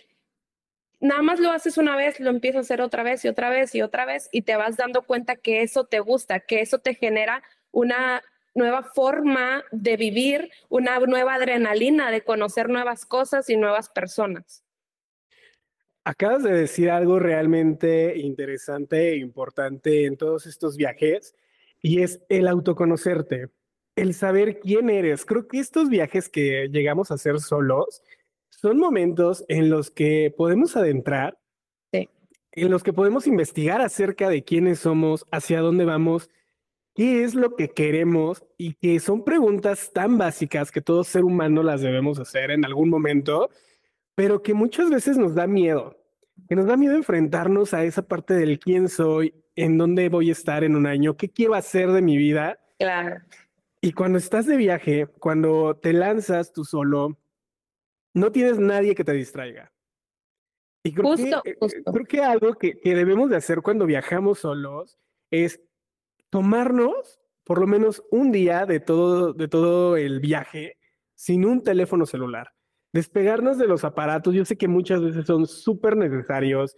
nada 1.04 1.22
más 1.22 1.40
lo 1.40 1.52
haces 1.52 1.78
una 1.78 1.96
vez, 1.96 2.20
lo 2.20 2.30
empiezas 2.30 2.58
a 2.58 2.62
hacer 2.62 2.82
otra 2.82 3.04
vez 3.04 3.24
y 3.26 3.28
otra 3.28 3.50
vez 3.50 3.76
y 3.76 3.82
otra 3.82 4.06
vez 4.06 4.30
y 4.32 4.44
te 4.44 4.56
vas 4.56 4.78
dando 4.78 5.04
cuenta 5.04 5.36
que 5.36 5.62
eso 5.62 5.84
te 5.84 6.00
gusta, 6.00 6.40
que 6.40 6.62
eso 6.62 6.80
te 6.80 6.96
genera 6.96 7.44
una 7.72 8.24
nueva 8.56 8.84
forma 8.84 9.64
de 9.72 9.98
vivir, 9.98 10.50
una 10.70 11.00
nueva 11.00 11.36
adrenalina 11.36 12.10
de 12.10 12.22
conocer 12.22 12.70
nuevas 12.70 13.06
cosas 13.06 13.50
y 13.50 13.58
nuevas 13.58 13.90
personas. 13.90 14.64
Acabas 16.06 16.44
de 16.44 16.54
decir 16.54 16.90
algo 16.90 17.20
realmente 17.20 18.18
interesante 18.18 19.12
e 19.12 19.18
importante 19.18 20.06
en 20.06 20.16
todos 20.16 20.46
estos 20.46 20.78
viajes 20.78 21.36
y 21.82 22.02
es 22.02 22.22
el 22.30 22.48
autoconocerte 22.48 23.50
el 23.96 24.14
saber 24.14 24.60
quién 24.60 24.90
eres. 24.90 25.26
Creo 25.26 25.48
que 25.48 25.60
estos 25.60 25.90
viajes 25.90 26.30
que 26.30 26.68
llegamos 26.72 27.12
a 27.12 27.16
hacer 27.16 27.40
solos 27.40 28.02
son 28.60 28.78
momentos 28.78 29.44
en 29.48 29.70
los 29.70 29.92
que 29.92 30.34
podemos 30.36 30.76
adentrar, 30.78 31.38
en 31.92 32.70
los 32.70 32.84
que 32.84 32.94
podemos 32.94 33.26
investigar 33.26 33.82
acerca 33.82 34.30
de 34.30 34.44
quiénes 34.44 34.80
somos, 34.80 35.26
hacia 35.32 35.60
dónde 35.60 35.86
vamos, 35.86 36.30
qué 36.94 37.24
es 37.24 37.34
lo 37.34 37.56
que 37.56 37.70
queremos 37.70 38.46
y 38.58 38.76
que 38.76 39.00
son 39.00 39.24
preguntas 39.24 39.92
tan 39.92 40.20
básicas 40.20 40.72
que 40.72 40.82
todo 40.82 41.04
ser 41.04 41.24
humano 41.24 41.64
las 41.64 41.82
debemos 41.82 42.20
hacer 42.20 42.52
en 42.52 42.64
algún 42.64 42.90
momento, 42.90 43.50
pero 44.14 44.44
que 44.44 44.54
muchas 44.54 44.92
veces 44.92 45.18
nos 45.18 45.34
da 45.34 45.48
miedo, 45.48 45.98
que 46.48 46.56
nos 46.56 46.68
da 46.68 46.78
miedo 46.78 46.96
enfrentarnos 46.96 47.74
a 47.74 47.84
esa 47.86 48.04
parte 48.04 48.36
del 48.36 48.60
quién 48.60 48.88
soy, 48.88 49.34
en 49.56 49.80
dónde 49.80 50.10
voy 50.10 50.30
a 50.30 50.34
estar 50.34 50.64
en 50.64 50.76
un 50.76 50.86
año, 50.86 51.18
qué 51.18 51.30
quiero 51.30 51.56
hacer 51.56 51.92
de 51.92 52.04
mi 52.04 52.18
vida. 52.18 52.60
Claro. 52.78 53.18
Y 53.82 53.94
cuando 53.94 54.20
estás 54.20 54.46
de 54.46 54.58
viaje, 54.58 55.08
cuando 55.20 55.76
te 55.76 55.92
lanzas 55.92 56.54
tú 56.54 56.64
solo, 56.64 57.18
no 58.14 58.32
tienes 58.32 58.60
nadie 58.60 58.96
que 58.96 59.04
te 59.04 59.14
distraiga. 59.14 59.72
Y 60.84 60.94
creo, 60.94 61.16
que, 61.16 61.30
eh, 61.30 61.58
creo 61.60 62.06
que 62.06 62.22
algo 62.22 62.56
que, 62.56 62.80
que 62.80 62.94
debemos 62.94 63.30
de 63.30 63.38
hacer 63.38 63.62
cuando 63.62 63.86
viajamos 63.86 64.40
solos 64.40 65.00
es 65.32 65.62
tomarnos 66.30 67.22
por 67.44 67.60
lo 67.60 67.68
menos 67.68 68.04
un 68.12 68.32
día 68.32 68.66
de 68.66 68.80
todo, 68.80 69.34
de 69.34 69.48
todo 69.48 69.98
el 69.98 70.20
viaje 70.20 70.78
sin 71.16 71.46
un 71.46 71.62
teléfono 71.62 72.06
celular. 72.06 72.54
Despegarnos 72.94 73.58
de 73.58 73.68
los 73.68 73.84
aparatos, 73.84 74.34
yo 74.34 74.46
sé 74.46 74.58
que 74.58 74.68
muchas 74.68 75.02
veces 75.02 75.26
son 75.26 75.48
súper 75.48 75.98
necesarios, 75.98 76.76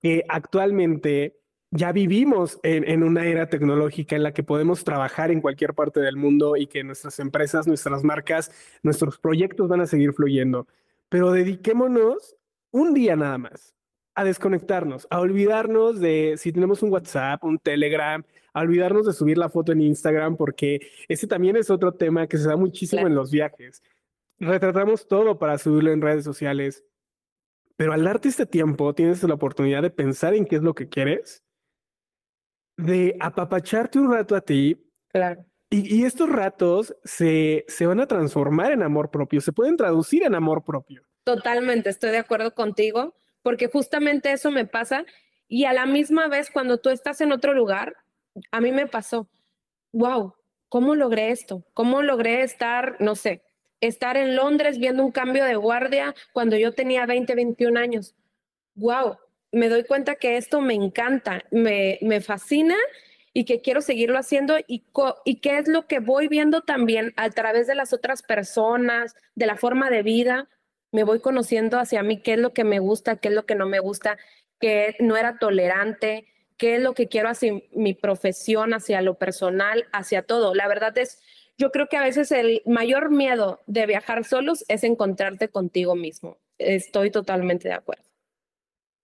que 0.00 0.24
actualmente 0.28 1.37
ya 1.70 1.92
vivimos 1.92 2.58
en, 2.62 3.02
una 3.02 3.26
era 3.26 3.48
tecnológica 3.48 4.16
en 4.16 4.22
la 4.22 4.32
que 4.32 4.42
podemos 4.42 4.84
trabajar 4.84 5.30
en 5.30 5.40
cualquier 5.40 5.74
parte 5.74 6.00
del 6.00 6.16
mundo 6.16 6.56
y 6.56 6.66
que 6.66 6.82
nuestras 6.82 7.18
empresas, 7.18 7.66
nuestras 7.66 8.04
marcas, 8.04 8.50
nuestros 8.82 9.18
proyectos 9.18 9.68
van 9.68 9.82
a 9.82 9.86
seguir 9.86 10.12
fluyendo. 10.12 10.66
Pero 11.08 11.30
dediquémonos 11.30 12.36
un 12.70 12.94
día 12.94 13.16
nada 13.16 13.38
más 13.38 13.74
a 14.14 14.24
desconectarnos, 14.24 15.06
a 15.10 15.20
olvidarnos 15.20 16.00
de 16.00 16.34
si 16.38 16.52
tenemos 16.52 16.82
un 16.82 16.90
WhatsApp, 16.90 17.44
un 17.44 17.58
Telegram, 17.58 18.24
a 18.52 18.60
olvidarnos 18.60 19.06
de 19.06 19.12
subir 19.12 19.38
la 19.38 19.48
foto 19.48 19.72
en 19.72 19.80
Instagram, 19.80 20.36
porque 20.36 20.80
ese 21.06 21.26
también 21.26 21.56
es 21.56 21.70
otro 21.70 21.92
tema 21.92 22.26
que 22.26 22.38
se 22.38 22.48
da 22.48 22.56
muchísimo 22.56 23.06
en 23.06 23.14
los 23.14 23.30
viajes. 23.30 23.82
Retratamos 24.40 25.06
todo 25.06 25.38
para 25.38 25.58
subirlo 25.58 25.92
en 25.92 26.00
redes 26.00 26.24
sociales, 26.24 26.84
pero 27.76 27.92
al 27.92 28.04
darte 28.04 28.28
este 28.28 28.46
tiempo 28.46 28.92
tienes 28.94 29.22
la 29.22 29.34
oportunidad 29.34 29.82
de 29.82 29.90
pensar 29.90 30.34
en 30.34 30.46
qué 30.46 30.56
es 30.56 30.62
lo 30.62 30.74
que 30.74 30.88
quieres 30.88 31.44
de 32.78 33.16
apapacharte 33.20 33.98
un 33.98 34.10
rato 34.10 34.34
a 34.34 34.40
ti. 34.40 34.80
Claro. 35.08 35.44
Y, 35.70 36.04
estos 36.04 36.30
ratos 36.30 36.96
se, 37.04 37.66
se 37.68 37.86
van 37.86 38.00
a 38.00 38.06
transformar 38.06 38.72
en 38.72 38.82
amor 38.82 39.10
propio, 39.10 39.42
se 39.42 39.52
pueden 39.52 39.76
traducir 39.76 40.22
en 40.22 40.34
amor 40.34 40.64
propio. 40.64 41.02
Totalmente, 41.24 41.90
estoy 41.90 42.10
de 42.10 42.16
acuerdo 42.16 42.54
contigo, 42.54 43.14
porque 43.42 43.66
justamente 43.66 44.32
eso 44.32 44.50
me 44.50 44.64
pasa. 44.64 45.04
Y 45.46 45.66
a 45.66 45.74
la 45.74 45.84
misma 45.84 46.28
vez, 46.28 46.50
cuando 46.50 46.78
tú 46.78 46.88
estás 46.88 47.20
en 47.20 47.32
otro 47.32 47.52
lugar, 47.52 47.96
a 48.50 48.62
mí 48.62 48.72
me 48.72 48.86
pasó, 48.86 49.28
wow, 49.92 50.32
¿cómo 50.70 50.94
logré 50.94 51.32
esto? 51.32 51.66
¿Cómo 51.74 52.00
logré 52.00 52.42
estar, 52.42 52.96
no 53.00 53.14
sé, 53.14 53.42
estar 53.82 54.16
en 54.16 54.36
Londres 54.36 54.78
viendo 54.78 55.04
un 55.04 55.12
cambio 55.12 55.44
de 55.44 55.56
guardia 55.56 56.14
cuando 56.32 56.56
yo 56.56 56.72
tenía 56.72 57.04
20, 57.04 57.34
21 57.34 57.78
años? 57.78 58.14
Wow, 58.74 59.18
me 59.52 59.68
doy 59.68 59.84
cuenta 59.84 60.16
que 60.16 60.36
esto 60.36 60.60
me 60.60 60.74
encanta, 60.74 61.44
me, 61.50 61.98
me 62.02 62.20
fascina 62.20 62.76
y 63.32 63.44
que 63.44 63.60
quiero 63.60 63.80
seguirlo 63.80 64.18
haciendo 64.18 64.58
y, 64.66 64.84
y 65.24 65.36
qué 65.36 65.58
es 65.58 65.68
lo 65.68 65.86
que 65.86 66.00
voy 66.00 66.28
viendo 66.28 66.62
también 66.62 67.12
a 67.16 67.30
través 67.30 67.66
de 67.66 67.74
las 67.74 67.92
otras 67.92 68.22
personas, 68.22 69.14
de 69.34 69.46
la 69.46 69.56
forma 69.56 69.90
de 69.90 70.02
vida, 70.02 70.48
me 70.90 71.04
voy 71.04 71.20
conociendo 71.20 71.78
hacia 71.78 72.02
mí 72.02 72.20
qué 72.20 72.34
es 72.34 72.38
lo 72.38 72.52
que 72.52 72.64
me 72.64 72.78
gusta, 72.78 73.16
qué 73.16 73.28
es 73.28 73.34
lo 73.34 73.46
que 73.46 73.54
no 73.54 73.66
me 73.66 73.78
gusta, 73.78 74.18
qué 74.58 74.96
no 75.00 75.16
era 75.16 75.38
tolerante, 75.38 76.26
qué 76.56 76.76
es 76.76 76.82
lo 76.82 76.94
que 76.94 77.08
quiero 77.08 77.28
hacia 77.28 77.54
mi 77.72 77.94
profesión, 77.94 78.74
hacia 78.74 79.02
lo 79.02 79.14
personal, 79.14 79.86
hacia 79.92 80.22
todo. 80.22 80.54
La 80.54 80.66
verdad 80.66 80.96
es, 80.98 81.20
yo 81.58 81.70
creo 81.70 81.88
que 81.88 81.96
a 81.96 82.02
veces 82.02 82.32
el 82.32 82.62
mayor 82.66 83.10
miedo 83.10 83.60
de 83.66 83.86
viajar 83.86 84.24
solos 84.24 84.64
es 84.68 84.82
encontrarte 84.82 85.48
contigo 85.48 85.94
mismo. 85.94 86.38
Estoy 86.58 87.10
totalmente 87.10 87.68
de 87.68 87.74
acuerdo. 87.74 88.07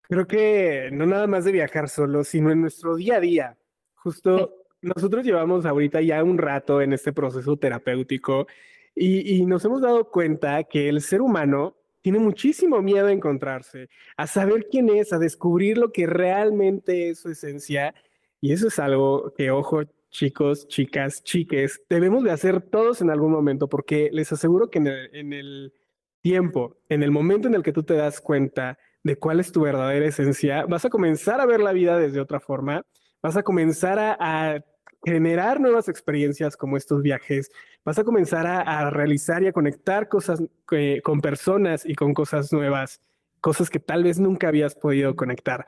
Creo 0.08 0.26
que 0.26 0.90
no 0.92 1.06
nada 1.06 1.26
más 1.26 1.44
de 1.44 1.52
viajar 1.52 1.88
solo, 1.88 2.24
sino 2.24 2.50
en 2.50 2.60
nuestro 2.60 2.96
día 2.96 3.16
a 3.16 3.20
día. 3.20 3.58
Justo 3.94 4.64
nosotros 4.82 5.24
llevamos 5.24 5.64
ahorita 5.64 6.00
ya 6.02 6.22
un 6.22 6.38
rato 6.38 6.82
en 6.82 6.92
este 6.92 7.12
proceso 7.12 7.56
terapéutico 7.56 8.46
y, 8.94 9.36
y 9.36 9.46
nos 9.46 9.64
hemos 9.64 9.80
dado 9.80 10.10
cuenta 10.10 10.64
que 10.64 10.88
el 10.88 11.00
ser 11.00 11.22
humano 11.22 11.76
tiene 12.04 12.18
muchísimo 12.18 12.82
miedo 12.82 13.06
a 13.06 13.12
encontrarse, 13.12 13.88
a 14.18 14.26
saber 14.26 14.68
quién 14.70 14.90
es, 14.90 15.14
a 15.14 15.18
descubrir 15.18 15.78
lo 15.78 15.90
que 15.90 16.06
realmente 16.06 17.08
es 17.08 17.20
su 17.20 17.30
esencia. 17.30 17.94
Y 18.42 18.52
eso 18.52 18.68
es 18.68 18.78
algo 18.78 19.32
que, 19.34 19.50
ojo, 19.50 19.84
chicos, 20.10 20.68
chicas, 20.68 21.24
chiques, 21.24 21.82
debemos 21.88 22.22
de 22.22 22.30
hacer 22.30 22.60
todos 22.60 23.00
en 23.00 23.08
algún 23.08 23.32
momento, 23.32 23.70
porque 23.70 24.10
les 24.12 24.30
aseguro 24.30 24.68
que 24.68 24.78
en 24.78 25.32
el, 25.32 25.72
tiempo, 26.20 26.76
en 26.90 27.02
el 27.02 27.10
momento 27.10 27.48
en 27.48 27.54
el 27.54 27.62
que 27.62 27.72
tú 27.72 27.82
te 27.82 27.94
das 27.94 28.20
cuenta 28.20 28.78
de 29.04 29.16
cuál 29.16 29.38
es 29.38 29.52
tu 29.52 29.60
verdadera 29.60 30.06
esencia, 30.06 30.66
vas 30.66 30.84
a 30.84 30.90
comenzar 30.90 31.40
a 31.40 31.46
ver 31.46 31.60
la 31.60 31.72
vida 31.72 31.96
desde 31.96 32.20
otra 32.20 32.40
forma, 32.40 32.84
vas 33.22 33.36
a 33.36 33.42
comenzar 33.42 33.98
a 33.98 34.64
generar 35.04 35.60
nuevas 35.60 35.88
experiencias 35.88 36.56
como 36.56 36.76
estos 36.76 37.02
viajes, 37.02 37.50
vas 37.84 37.98
a 37.98 38.04
comenzar 38.04 38.46
a, 38.46 38.90
realizar 38.90 39.42
y 39.42 39.48
a 39.48 39.52
conectar 39.52 40.08
cosas 40.08 40.42
eh, 40.72 41.00
con 41.02 41.20
personas 41.20 41.84
y 41.84 41.94
con 41.94 42.14
cosas 42.14 42.52
nuevas, 42.52 43.00
cosas 43.40 43.68
que 43.68 43.78
tal 43.78 44.02
vez 44.02 44.18
nunca 44.18 44.48
habías 44.48 44.74
podido 44.74 45.14
conectar. 45.14 45.66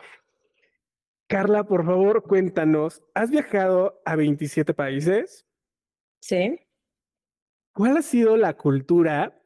Carla, 1.29 1.65
por 1.65 1.85
favor, 1.85 2.23
cuéntanos, 2.23 3.03
¿has 3.15 3.31
viajado 3.31 4.01
a 4.05 4.17
27 4.17 4.73
países? 4.73 5.45
Sí. 6.21 6.61
¿Cuál 7.75 7.99
ha 7.99 8.03
sido 8.03 8.37
la 8.37 8.55
cultura 8.55 9.39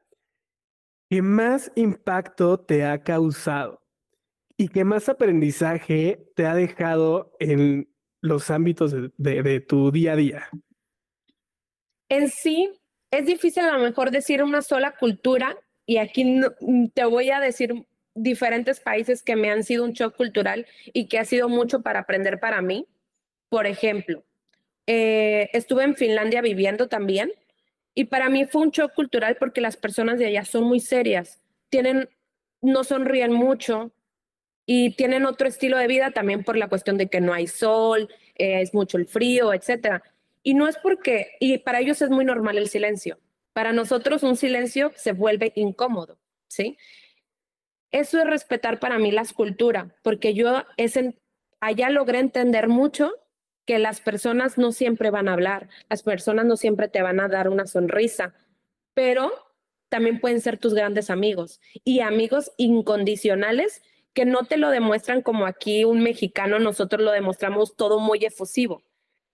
que 1.08 1.22
más 1.22 1.72
impacto 1.74 2.60
te 2.60 2.84
ha 2.84 3.02
causado 3.02 3.79
y 4.60 4.68
que 4.68 4.84
más 4.84 5.08
aprendizaje 5.08 6.20
te 6.36 6.44
ha 6.44 6.54
dejado 6.54 7.32
en 7.40 7.88
los 8.20 8.50
ámbitos 8.50 8.94
de, 9.16 9.60
tu 9.60 9.90
día 9.90 10.12
a 10.12 10.16
día? 10.16 10.50
En 12.10 12.28
sí, 12.28 12.70
es 13.10 13.24
difícil 13.24 13.64
a 13.64 13.78
lo 13.78 13.82
mejor 13.82 14.10
decir 14.10 14.42
una 14.42 14.60
sola 14.60 14.96
cultura 15.00 15.56
y 15.86 15.96
aquí 15.96 16.42
te 16.92 17.04
voy 17.06 17.30
a 17.30 17.40
decir 17.40 17.86
diferentes 18.14 18.80
países 18.80 19.22
que 19.22 19.34
me 19.34 19.50
han 19.50 19.64
sido 19.64 19.82
un 19.82 19.92
shock 19.92 20.14
cultural 20.14 20.66
y 20.92 21.08
que 21.08 21.18
ha 21.18 21.24
sido 21.24 21.48
mucho 21.48 21.80
para 21.80 22.00
aprender 22.00 22.38
para 22.38 22.60
mí. 22.60 22.86
Por 23.48 23.66
ejemplo, 23.66 24.24
eh, 24.86 25.48
estuve 25.54 25.84
en 25.84 25.96
Finlandia 25.96 26.42
viviendo 26.42 26.86
también 26.86 27.32
y 27.94 28.04
para 28.04 28.28
mí 28.28 28.44
fue 28.44 28.60
un 28.60 28.72
shock 28.72 28.92
cultural 28.92 29.38
porque 29.40 29.62
las 29.62 29.78
personas 29.78 30.18
de 30.18 30.26
allá 30.26 30.44
son 30.44 30.64
muy 30.64 30.80
serias, 30.80 31.40
tienen, 31.70 32.10
no 32.60 32.84
sonríen 32.84 33.32
mucho, 33.32 33.94
y 34.72 34.90
tienen 34.90 35.26
otro 35.26 35.48
estilo 35.48 35.78
de 35.78 35.88
vida 35.88 36.12
también 36.12 36.44
por 36.44 36.56
la 36.56 36.68
cuestión 36.68 36.96
de 36.96 37.08
que 37.08 37.20
no 37.20 37.32
hay 37.34 37.48
sol, 37.48 38.08
eh, 38.36 38.60
es 38.60 38.72
mucho 38.72 38.98
el 38.98 39.06
frío, 39.06 39.52
etcétera. 39.52 40.00
Y 40.44 40.54
no 40.54 40.68
es 40.68 40.78
porque, 40.78 41.32
y 41.40 41.58
para 41.58 41.80
ellos 41.80 42.00
es 42.02 42.08
muy 42.08 42.24
normal 42.24 42.56
el 42.56 42.68
silencio. 42.68 43.18
Para 43.52 43.72
nosotros 43.72 44.22
un 44.22 44.36
silencio 44.36 44.92
se 44.94 45.10
vuelve 45.10 45.52
incómodo, 45.56 46.20
¿sí? 46.46 46.78
Eso 47.90 48.20
es 48.20 48.26
respetar 48.28 48.78
para 48.78 49.00
mí 49.00 49.10
la 49.10 49.22
escultura, 49.22 49.96
porque 50.02 50.34
yo 50.34 50.62
es 50.76 50.96
allá 51.58 51.90
logré 51.90 52.20
entender 52.20 52.68
mucho 52.68 53.12
que 53.66 53.80
las 53.80 54.00
personas 54.00 54.56
no 54.56 54.70
siempre 54.70 55.10
van 55.10 55.26
a 55.26 55.32
hablar, 55.32 55.68
las 55.88 56.04
personas 56.04 56.46
no 56.46 56.56
siempre 56.56 56.86
te 56.86 57.02
van 57.02 57.18
a 57.18 57.26
dar 57.26 57.48
una 57.48 57.66
sonrisa, 57.66 58.34
pero 58.94 59.32
también 59.88 60.20
pueden 60.20 60.40
ser 60.40 60.58
tus 60.58 60.74
grandes 60.74 61.10
amigos 61.10 61.60
y 61.82 62.02
amigos 62.02 62.52
incondicionales 62.56 63.82
que 64.12 64.24
no 64.24 64.44
te 64.44 64.56
lo 64.56 64.70
demuestran 64.70 65.22
como 65.22 65.46
aquí 65.46 65.84
un 65.84 66.02
mexicano, 66.02 66.58
nosotros 66.58 67.02
lo 67.02 67.12
demostramos 67.12 67.76
todo 67.76 68.00
muy 68.00 68.24
efusivo. 68.24 68.82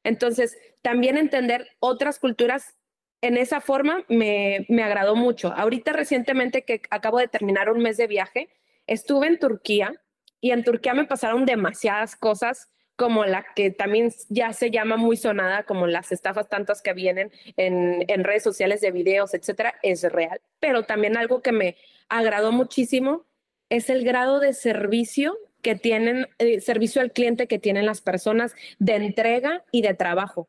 Entonces, 0.04 0.56
también 0.82 1.16
entender 1.16 1.68
otras 1.80 2.18
culturas 2.18 2.76
en 3.22 3.36
esa 3.36 3.60
forma 3.60 4.04
me, 4.08 4.66
me 4.68 4.82
agradó 4.82 5.16
mucho. 5.16 5.52
Ahorita 5.52 5.92
recientemente 5.92 6.62
que 6.64 6.82
acabo 6.90 7.18
de 7.18 7.28
terminar 7.28 7.70
un 7.70 7.82
mes 7.82 7.96
de 7.96 8.06
viaje, 8.06 8.50
estuve 8.86 9.26
en 9.26 9.38
Turquía 9.38 10.00
y 10.40 10.50
en 10.50 10.62
Turquía 10.62 10.94
me 10.94 11.06
pasaron 11.06 11.46
demasiadas 11.46 12.14
cosas 12.14 12.68
como 12.94 13.24
la 13.26 13.44
que 13.54 13.70
también 13.70 14.10
ya 14.28 14.52
se 14.52 14.70
llama 14.70 14.96
muy 14.96 15.16
sonada, 15.16 15.64
como 15.64 15.86
las 15.86 16.12
estafas 16.12 16.48
tantas 16.48 16.80
que 16.80 16.94
vienen 16.94 17.30
en, 17.56 18.04
en 18.08 18.24
redes 18.24 18.42
sociales 18.42 18.80
de 18.80 18.90
videos, 18.90 19.34
etcétera, 19.34 19.74
es 19.82 20.02
real. 20.04 20.40
Pero 20.60 20.84
también 20.84 21.16
algo 21.16 21.42
que 21.42 21.52
me 21.52 21.76
agradó 22.08 22.52
muchísimo 22.52 23.26
es 23.68 23.90
el 23.90 24.04
grado 24.04 24.40
de 24.40 24.52
servicio 24.52 25.36
que 25.62 25.74
tienen, 25.74 26.28
eh, 26.38 26.60
servicio 26.60 27.00
al 27.02 27.12
cliente 27.12 27.48
que 27.48 27.58
tienen 27.58 27.86
las 27.86 28.00
personas 28.00 28.54
de 28.78 28.96
entrega 28.96 29.64
y 29.72 29.82
de 29.82 29.94
trabajo. 29.94 30.48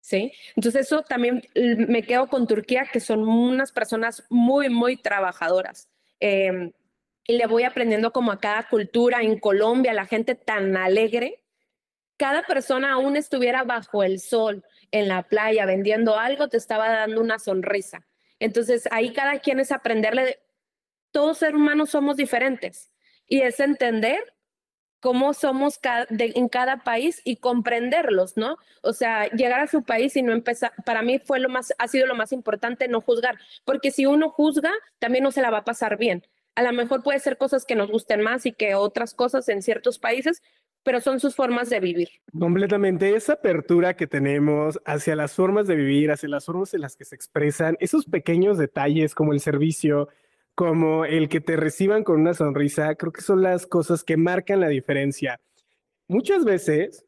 ¿Sí? 0.00 0.32
Entonces 0.56 0.86
eso 0.86 1.02
también 1.02 1.42
me 1.54 2.02
quedo 2.02 2.26
con 2.26 2.46
Turquía, 2.48 2.86
que 2.92 2.98
son 2.98 3.26
unas 3.26 3.70
personas 3.70 4.24
muy, 4.30 4.68
muy 4.68 4.96
trabajadoras. 4.96 5.88
Em, 6.18 6.72
y 7.26 7.36
le 7.38 7.46
voy 7.46 7.62
aprendiendo 7.62 8.12
como 8.12 8.32
a 8.32 8.40
cada 8.40 8.68
cultura 8.68 9.22
en 9.22 9.38
Colombia, 9.38 9.92
la 9.92 10.06
gente 10.06 10.34
tan 10.34 10.76
alegre. 10.76 11.44
Cada 12.16 12.42
persona 12.42 12.92
aún 12.92 13.16
estuviera 13.16 13.62
bajo 13.62 14.02
el 14.02 14.18
sol, 14.18 14.64
en 14.90 15.08
la 15.08 15.22
playa, 15.22 15.66
vendiendo 15.66 16.18
algo, 16.18 16.48
te 16.48 16.58
estaba 16.58 16.88
dando 16.90 17.20
una 17.20 17.38
sonrisa. 17.38 18.06
Entonces 18.38 18.88
ahí 18.90 19.12
cada 19.12 19.38
quien 19.40 19.58
es 19.60 19.72
aprenderle 19.72 20.41
todos 21.12 21.38
seres 21.38 21.54
humanos 21.54 21.90
somos 21.90 22.16
diferentes 22.16 22.90
y 23.26 23.42
es 23.42 23.60
entender 23.60 24.18
cómo 25.02 25.34
somos 25.34 25.80
en 26.10 26.48
cada 26.48 26.84
país 26.84 27.20
y 27.24 27.36
comprenderlos, 27.36 28.36
¿no? 28.36 28.56
O 28.82 28.92
sea, 28.92 29.26
llegar 29.30 29.60
a 29.60 29.66
su 29.66 29.82
país 29.82 30.16
y 30.16 30.22
no 30.22 30.32
empezar, 30.32 30.72
para 30.86 31.02
mí 31.02 31.18
fue 31.18 31.40
lo 31.40 31.48
más, 31.48 31.74
ha 31.78 31.88
sido 31.88 32.06
lo 32.06 32.14
más 32.14 32.32
importante 32.32 32.86
no 32.86 33.00
juzgar, 33.00 33.36
porque 33.64 33.90
si 33.90 34.06
uno 34.06 34.30
juzga, 34.30 34.70
también 35.00 35.24
no 35.24 35.32
se 35.32 35.42
la 35.42 35.50
va 35.50 35.58
a 35.58 35.64
pasar 35.64 35.98
bien. 35.98 36.24
A 36.54 36.62
lo 36.62 36.72
mejor 36.72 37.02
puede 37.02 37.18
ser 37.18 37.36
cosas 37.36 37.64
que 37.64 37.74
nos 37.74 37.90
gusten 37.90 38.20
más 38.20 38.46
y 38.46 38.52
que 38.52 38.76
otras 38.76 39.12
cosas 39.12 39.48
en 39.48 39.62
ciertos 39.62 39.98
países, 39.98 40.40
pero 40.84 41.00
son 41.00 41.18
sus 41.18 41.34
formas 41.34 41.68
de 41.68 41.80
vivir. 41.80 42.08
Completamente, 42.38 43.16
esa 43.16 43.34
apertura 43.34 43.94
que 43.94 44.06
tenemos 44.06 44.80
hacia 44.84 45.16
las 45.16 45.34
formas 45.34 45.66
de 45.66 45.76
vivir, 45.76 46.12
hacia 46.12 46.28
las 46.28 46.44
formas 46.44 46.74
en 46.74 46.80
las 46.80 46.96
que 46.96 47.04
se 47.04 47.16
expresan, 47.16 47.76
esos 47.80 48.04
pequeños 48.04 48.56
detalles 48.56 49.14
como 49.14 49.32
el 49.32 49.40
servicio, 49.40 50.08
como 50.62 51.04
el 51.04 51.28
que 51.28 51.40
te 51.40 51.56
reciban 51.56 52.04
con 52.04 52.20
una 52.20 52.34
sonrisa, 52.34 52.94
creo 52.94 53.10
que 53.10 53.20
son 53.20 53.42
las 53.42 53.66
cosas 53.66 54.04
que 54.04 54.16
marcan 54.16 54.60
la 54.60 54.68
diferencia. 54.68 55.40
Muchas 56.06 56.44
veces 56.44 57.04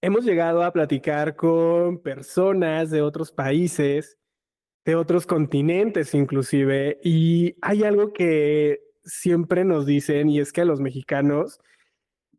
hemos 0.00 0.24
llegado 0.24 0.64
a 0.64 0.72
platicar 0.72 1.36
con 1.36 2.02
personas 2.02 2.90
de 2.90 3.00
otros 3.00 3.30
países, 3.30 4.18
de 4.84 4.96
otros 4.96 5.24
continentes 5.24 6.14
inclusive, 6.14 6.98
y 7.04 7.54
hay 7.62 7.84
algo 7.84 8.12
que 8.12 8.80
siempre 9.04 9.64
nos 9.64 9.86
dicen 9.86 10.28
y 10.28 10.40
es 10.40 10.52
que 10.52 10.62
a 10.62 10.64
los 10.64 10.80
mexicanos 10.80 11.60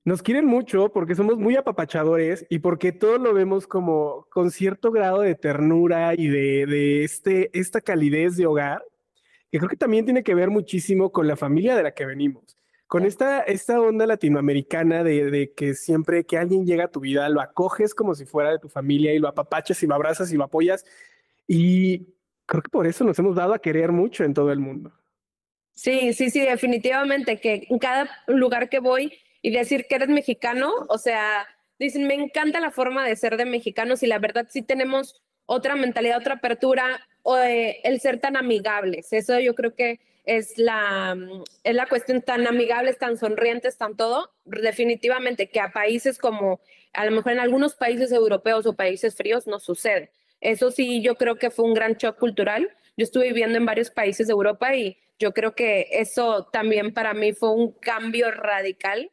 nos 0.04 0.22
quieren 0.22 0.46
mucho 0.46 0.92
porque 0.92 1.16
somos 1.16 1.38
muy 1.38 1.56
apapachadores 1.56 2.46
y 2.50 2.60
porque 2.60 2.92
todo 2.92 3.20
lo 3.20 3.34
vemos 3.34 3.68
como 3.68 4.28
con 4.30 4.52
cierto 4.52 4.92
grado 4.92 5.22
de 5.22 5.36
ternura 5.36 6.14
y 6.14 6.28
de, 6.28 6.66
de 6.66 7.06
este, 7.06 7.58
esta 7.58 7.80
calidez 7.80 8.36
de 8.36 8.48
hogar 8.48 8.84
que 9.52 9.58
creo 9.58 9.70
que 9.70 9.76
también 9.76 10.06
tiene 10.06 10.24
que 10.24 10.36
ver 10.36 10.50
muchísimo 10.50 11.12
con 11.12 11.28
la 11.28 11.36
familia 11.36 11.76
de 11.76 11.84
la 11.84 11.94
que 11.94 12.06
venimos, 12.06 12.58
con 12.88 13.06
esta, 13.06 13.42
esta 13.42 13.80
onda 13.80 14.08
latinoamericana 14.08 15.04
de, 15.04 15.54
que 15.56 15.76
siempre 15.76 16.26
que 16.26 16.38
alguien 16.38 16.66
llega 16.66 16.86
a 16.86 16.92
tu 16.92 17.00
vida, 17.00 17.30
lo 17.30 17.40
acoges 17.40 17.94
como 17.94 18.16
si 18.16 18.26
fuera 18.26 18.52
de 18.52 18.60
tu 18.60 18.68
familia 18.68 19.14
y 19.14 19.20
lo 19.20 19.28
apapachas 19.28 19.82
y 19.84 19.88
lo 19.88 19.94
abrazas 19.94 20.32
y 20.32 20.38
lo 20.38 20.44
apoyas. 20.44 20.86
Y 21.48 22.08
creo 22.48 22.64
que 22.64 22.70
por 22.70 22.88
eso 22.88 23.04
nos 23.04 23.20
hemos 23.20 23.36
dado 23.36 23.54
a 23.54 23.60
querer 23.60 23.92
mucho 23.92 24.24
en 24.24 24.34
todo 24.34 24.52
el 24.52 24.60
mundo. 24.60 24.92
Sí, 25.76 26.14
sí, 26.14 26.32
sí, 26.32 26.42
definitivamente, 26.42 27.40
que 27.40 27.68
en 27.70 27.78
cada 27.78 28.10
lugar 28.28 28.70
que 28.70 28.80
voy 28.80 29.14
y 29.42 29.52
decir 29.52 29.86
que 29.88 29.96
eres 29.96 30.10
mexicano, 30.10 30.72
o 30.90 30.98
sea, 30.98 31.48
dicen, 31.78 32.08
me 32.08 32.16
encanta 32.16 32.60
la 32.60 32.72
forma 32.72 33.06
de 33.06 33.16
ser 33.16 33.38
de 33.38 33.46
mexicanos 33.46 34.02
y 34.04 34.08
la 34.08 34.20
verdad 34.20 34.48
sí 34.50 34.62
tenemos 34.64 35.22
otra 35.46 35.76
mentalidad, 35.76 36.18
otra 36.18 36.36
apertura, 36.36 37.08
eh, 37.26 37.80
el 37.84 38.00
ser 38.00 38.20
tan 38.20 38.36
amigables. 38.36 39.14
Eso 39.14 39.40
yo 39.40 39.56
creo 39.56 39.76
que 39.76 40.00
es 40.26 40.58
la, 40.58 41.18
es 41.64 41.76
la 41.76 41.88
cuestión 41.88 42.22
tan 42.22 42.48
amigables, 42.48 42.98
tan 42.98 43.18
sonrientes, 43.18 43.78
tan 43.78 43.96
todo. 43.96 44.32
Definitivamente 44.46 45.50
que 45.50 45.60
a 45.60 45.72
países 45.72 46.18
como, 46.18 46.62
a 46.94 47.06
lo 47.06 47.12
mejor 47.12 47.34
en 47.34 47.40
algunos 47.40 47.76
países 47.76 48.12
europeos 48.12 48.66
o 48.66 48.74
países 48.74 49.16
fríos 49.16 49.48
no 49.48 49.60
sucede. 49.60 50.12
Eso 50.42 50.72
sí, 50.72 51.02
yo 51.02 51.16
creo 51.16 51.38
que 51.38 51.50
fue 51.50 51.66
un 51.66 51.74
gran 51.74 51.96
shock 51.96 52.18
cultural. 52.18 52.70
Yo 52.96 53.04
estuve 53.04 53.28
viviendo 53.28 53.58
en 53.58 53.66
varios 53.66 53.90
países 53.90 54.28
de 54.28 54.34
Europa 54.34 54.76
y 54.76 54.98
yo 55.20 55.34
creo 55.34 55.54
que 55.56 55.88
eso 55.92 56.46
también 56.52 56.94
para 56.94 57.14
mí 57.14 57.34
fue 57.34 57.52
un 57.52 57.72
cambio 57.72 58.32
radical 58.32 59.12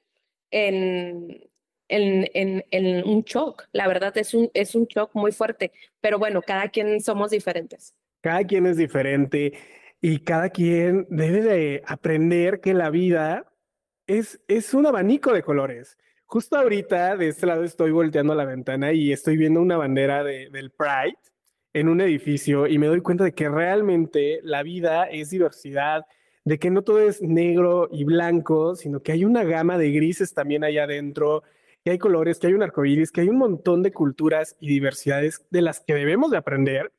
en, 0.51 1.49
en, 1.89 2.65
en, 2.71 3.09
un 3.09 3.23
shock. 3.23 3.65
La 3.73 3.89
verdad 3.89 4.17
es 4.17 4.35
un, 4.35 4.51
es 4.55 4.75
un 4.75 4.87
shock 4.87 5.11
muy 5.15 5.33
fuerte, 5.33 5.73
pero 6.01 6.19
bueno, 6.19 6.43
cada 6.43 6.69
quien 6.69 7.01
somos 7.01 7.31
diferentes. 7.31 7.95
Cada 8.21 8.45
quien 8.45 8.67
es 8.67 8.77
diferente 8.77 9.53
y 10.01 10.21
cada 10.21 10.51
quien 10.51 11.07
debe 11.11 11.41
de 11.43 11.83
aprender 11.87 12.61
que 12.61 12.75
la 12.75 12.91
vida 12.91 13.47
es, 14.07 14.41
es 14.49 14.75
un 14.75 14.87
abanico 14.87 15.33
de 15.33 15.43
colores. 15.43 15.97
justo 16.27 16.57
ahorita 16.57 17.17
de 17.17 17.29
este 17.29 17.47
lado 17.47 17.65
estoy 17.65 17.93
volteando 17.93 18.33
a 18.33 18.37
la 18.37 18.45
ventana 18.45 18.93
y 18.93 19.13
estoy 19.13 19.37
viendo 19.37 19.61
una 19.61 19.77
bandera 19.77 20.25
de, 20.25 20.51
del 20.51 20.71
Pride 20.71 21.19
en 21.73 21.89
un 21.89 22.01
edificio 22.01 22.67
y 22.67 22.79
me 22.79 22.87
doy 22.87 23.01
cuenta 23.01 23.25
de 23.25 23.33
que 23.33 23.49
realmente 23.49 24.41
la 24.43 24.63
vida 24.63 25.05
es 25.05 25.31
diversidad, 25.31 26.07
de 26.45 26.59
que 26.59 26.71
no 26.71 26.83
todo 26.83 27.01
es 27.01 27.21
negro 27.21 27.89
y 27.93 28.05
blanco, 28.05 28.77
sino 28.77 29.03
que 29.03 29.13
hay 29.13 29.25
una 29.25 29.45
gama 29.45 29.77
de 29.77 29.91
grises 29.91 30.33
también 30.33 30.65
allá 30.65 30.85
adentro, 30.85 31.43
que 31.87 31.93
hay 31.93 31.99
colores, 31.99 32.41
que 32.41 32.49
hay 32.49 32.55
un 32.55 32.65
arcoíris, 32.65 33.13
que 33.13 33.21
hay 33.21 33.29
un 33.29 33.39
montón 33.39 33.85
de 33.85 33.93
culturas 33.93 34.57
y 34.59 34.67
diversidades 34.67 35.47
de 35.51 35.63
las 35.63 35.79
que 35.79 35.95
debemos 35.95 36.33
de 36.33 36.37
aprender 36.37 36.93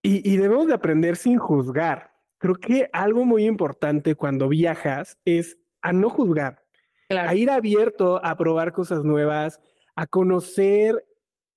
y, 0.00 0.32
y 0.32 0.36
debemos 0.36 0.68
de 0.68 0.74
aprender 0.74 1.16
sin 1.16 1.38
juzgar. 1.38 2.14
Creo 2.38 2.54
que 2.54 2.88
algo 2.92 3.24
muy 3.24 3.46
importante 3.46 4.14
cuando 4.14 4.48
viajas 4.48 5.18
es 5.24 5.58
a 5.82 5.92
no 5.92 6.08
juzgar, 6.08 6.62
a 7.10 7.34
ir 7.34 7.50
abierto 7.50 8.24
a 8.24 8.36
probar 8.36 8.72
cosas 8.72 9.02
nuevas, 9.02 9.60
a 9.96 10.06
conocer 10.06 11.04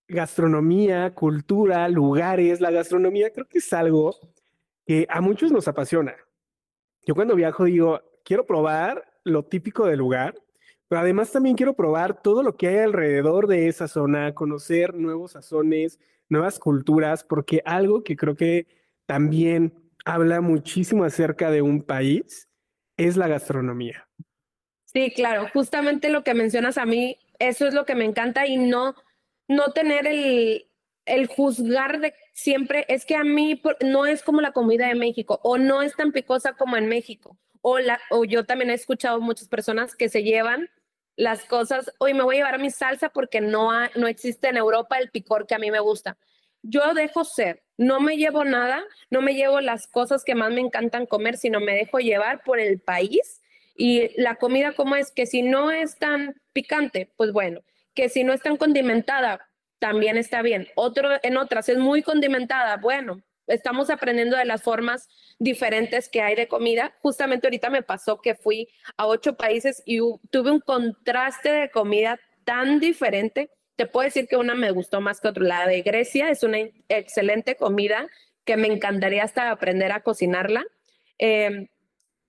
gastronomía, 0.07 1.13
cultura, 1.13 1.87
lugares. 1.87 2.61
La 2.61 2.71
gastronomía 2.71 3.31
creo 3.31 3.45
que 3.45 3.59
es 3.59 3.73
algo 3.73 4.15
que 4.87 5.05
a 5.07 5.21
muchos 5.21 5.51
nos 5.51 5.67
apasiona. 5.67 6.15
Yo 7.05 7.13
cuando 7.13 7.35
viajo 7.35 7.65
digo, 7.65 8.01
quiero 8.25 8.47
probar 8.47 9.05
lo 9.23 9.45
típico 9.45 9.85
del 9.85 9.99
lugar, 9.99 10.33
pero 10.91 11.03
además 11.03 11.31
también 11.31 11.55
quiero 11.55 11.73
probar 11.73 12.21
todo 12.21 12.43
lo 12.43 12.57
que 12.57 12.67
hay 12.67 12.79
alrededor 12.79 13.47
de 13.47 13.69
esa 13.69 13.87
zona, 13.87 14.35
conocer 14.35 14.93
nuevos 14.93 15.31
sazones, 15.31 16.01
nuevas 16.27 16.59
culturas, 16.59 17.23
porque 17.23 17.61
algo 17.63 18.03
que 18.03 18.17
creo 18.17 18.35
que 18.35 18.67
también 19.05 19.73
habla 20.03 20.41
muchísimo 20.41 21.05
acerca 21.05 21.49
de 21.49 21.61
un 21.61 21.81
país 21.81 22.49
es 22.97 23.15
la 23.15 23.29
gastronomía. 23.29 24.05
Sí, 24.83 25.13
claro, 25.15 25.47
justamente 25.53 26.09
lo 26.09 26.25
que 26.25 26.33
mencionas 26.33 26.77
a 26.77 26.85
mí, 26.85 27.17
eso 27.39 27.65
es 27.65 27.73
lo 27.73 27.85
que 27.85 27.95
me 27.95 28.03
encanta 28.03 28.45
y 28.45 28.57
no, 28.57 28.93
no 29.47 29.71
tener 29.71 30.05
el, 30.07 30.67
el 31.05 31.27
juzgar 31.27 32.01
de 32.01 32.13
siempre 32.33 32.83
es 32.89 33.05
que 33.05 33.15
a 33.15 33.23
mí 33.23 33.61
no 33.79 34.07
es 34.07 34.23
como 34.23 34.41
la 34.41 34.51
comida 34.51 34.89
de 34.89 34.95
México 34.95 35.39
o 35.41 35.57
no 35.57 35.83
es 35.83 35.95
tan 35.95 36.11
picosa 36.11 36.51
como 36.51 36.75
en 36.75 36.89
México. 36.89 37.37
O, 37.61 37.79
la, 37.79 37.97
o 38.09 38.25
yo 38.25 38.43
también 38.43 38.71
he 38.71 38.73
escuchado 38.73 39.21
muchas 39.21 39.47
personas 39.47 39.95
que 39.95 40.09
se 40.09 40.23
llevan 40.23 40.67
las 41.15 41.45
cosas, 41.45 41.91
hoy 41.99 42.13
me 42.13 42.23
voy 42.23 42.35
a 42.35 42.39
llevar 42.39 42.59
mi 42.59 42.69
salsa 42.69 43.09
porque 43.09 43.41
no, 43.41 43.71
no 43.95 44.07
existe 44.07 44.49
en 44.49 44.57
Europa 44.57 44.97
el 44.97 45.09
picor 45.09 45.45
que 45.45 45.55
a 45.55 45.59
mí 45.59 45.71
me 45.71 45.79
gusta. 45.79 46.17
Yo 46.63 46.93
dejo 46.93 47.23
ser, 47.23 47.63
no 47.77 47.99
me 47.99 48.17
llevo 48.17 48.43
nada, 48.45 48.83
no 49.09 49.21
me 49.21 49.33
llevo 49.33 49.61
las 49.61 49.87
cosas 49.87 50.23
que 50.23 50.35
más 50.35 50.51
me 50.51 50.61
encantan 50.61 51.05
comer, 51.05 51.37
sino 51.37 51.59
me 51.59 51.73
dejo 51.73 51.99
llevar 51.99 52.43
por 52.43 52.59
el 52.59 52.79
país 52.79 53.41
y 53.75 54.09
la 54.21 54.35
comida 54.35 54.73
como 54.73 54.95
es, 54.95 55.11
que 55.11 55.25
si 55.25 55.41
no 55.41 55.71
es 55.71 55.97
tan 55.97 56.39
picante, 56.53 57.11
pues 57.17 57.31
bueno, 57.31 57.61
que 57.95 58.09
si 58.09 58.23
no 58.23 58.33
es 58.33 58.41
tan 58.41 58.57
condimentada, 58.57 59.49
también 59.79 60.17
está 60.17 60.41
bien. 60.43 60.67
Otro, 60.75 61.09
en 61.23 61.37
otras 61.37 61.67
es 61.69 61.79
muy 61.79 62.03
condimentada. 62.03 62.77
Bueno, 62.77 63.23
estamos 63.51 63.89
aprendiendo 63.89 64.37
de 64.37 64.45
las 64.45 64.63
formas 64.63 65.09
diferentes 65.39 66.09
que 66.09 66.21
hay 66.21 66.35
de 66.35 66.47
comida. 66.47 66.93
Justamente 67.01 67.47
ahorita 67.47 67.69
me 67.69 67.83
pasó 67.83 68.21
que 68.21 68.35
fui 68.35 68.69
a 68.97 69.07
ocho 69.07 69.35
países 69.35 69.83
y 69.85 69.99
tuve 70.29 70.51
un 70.51 70.59
contraste 70.59 71.51
de 71.51 71.71
comida 71.71 72.19
tan 72.43 72.79
diferente. 72.79 73.49
Te 73.75 73.85
puedo 73.85 74.05
decir 74.05 74.27
que 74.27 74.37
una 74.37 74.55
me 74.55 74.71
gustó 74.71 75.01
más 75.01 75.21
que 75.21 75.29
otra. 75.29 75.43
La 75.43 75.67
de 75.67 75.81
Grecia 75.81 76.29
es 76.29 76.43
una 76.43 76.59
excelente 76.89 77.55
comida 77.55 78.07
que 78.45 78.57
me 78.57 78.67
encantaría 78.67 79.23
hasta 79.23 79.51
aprender 79.51 79.91
a 79.91 80.01
cocinarla. 80.01 80.65
Em, 81.17 81.67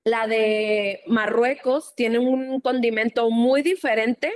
la 0.04 0.26
de 0.26 1.02
Marruecos 1.06 1.94
tiene 1.94 2.18
un 2.18 2.60
condimento 2.60 3.30
muy 3.30 3.62
diferente 3.62 4.32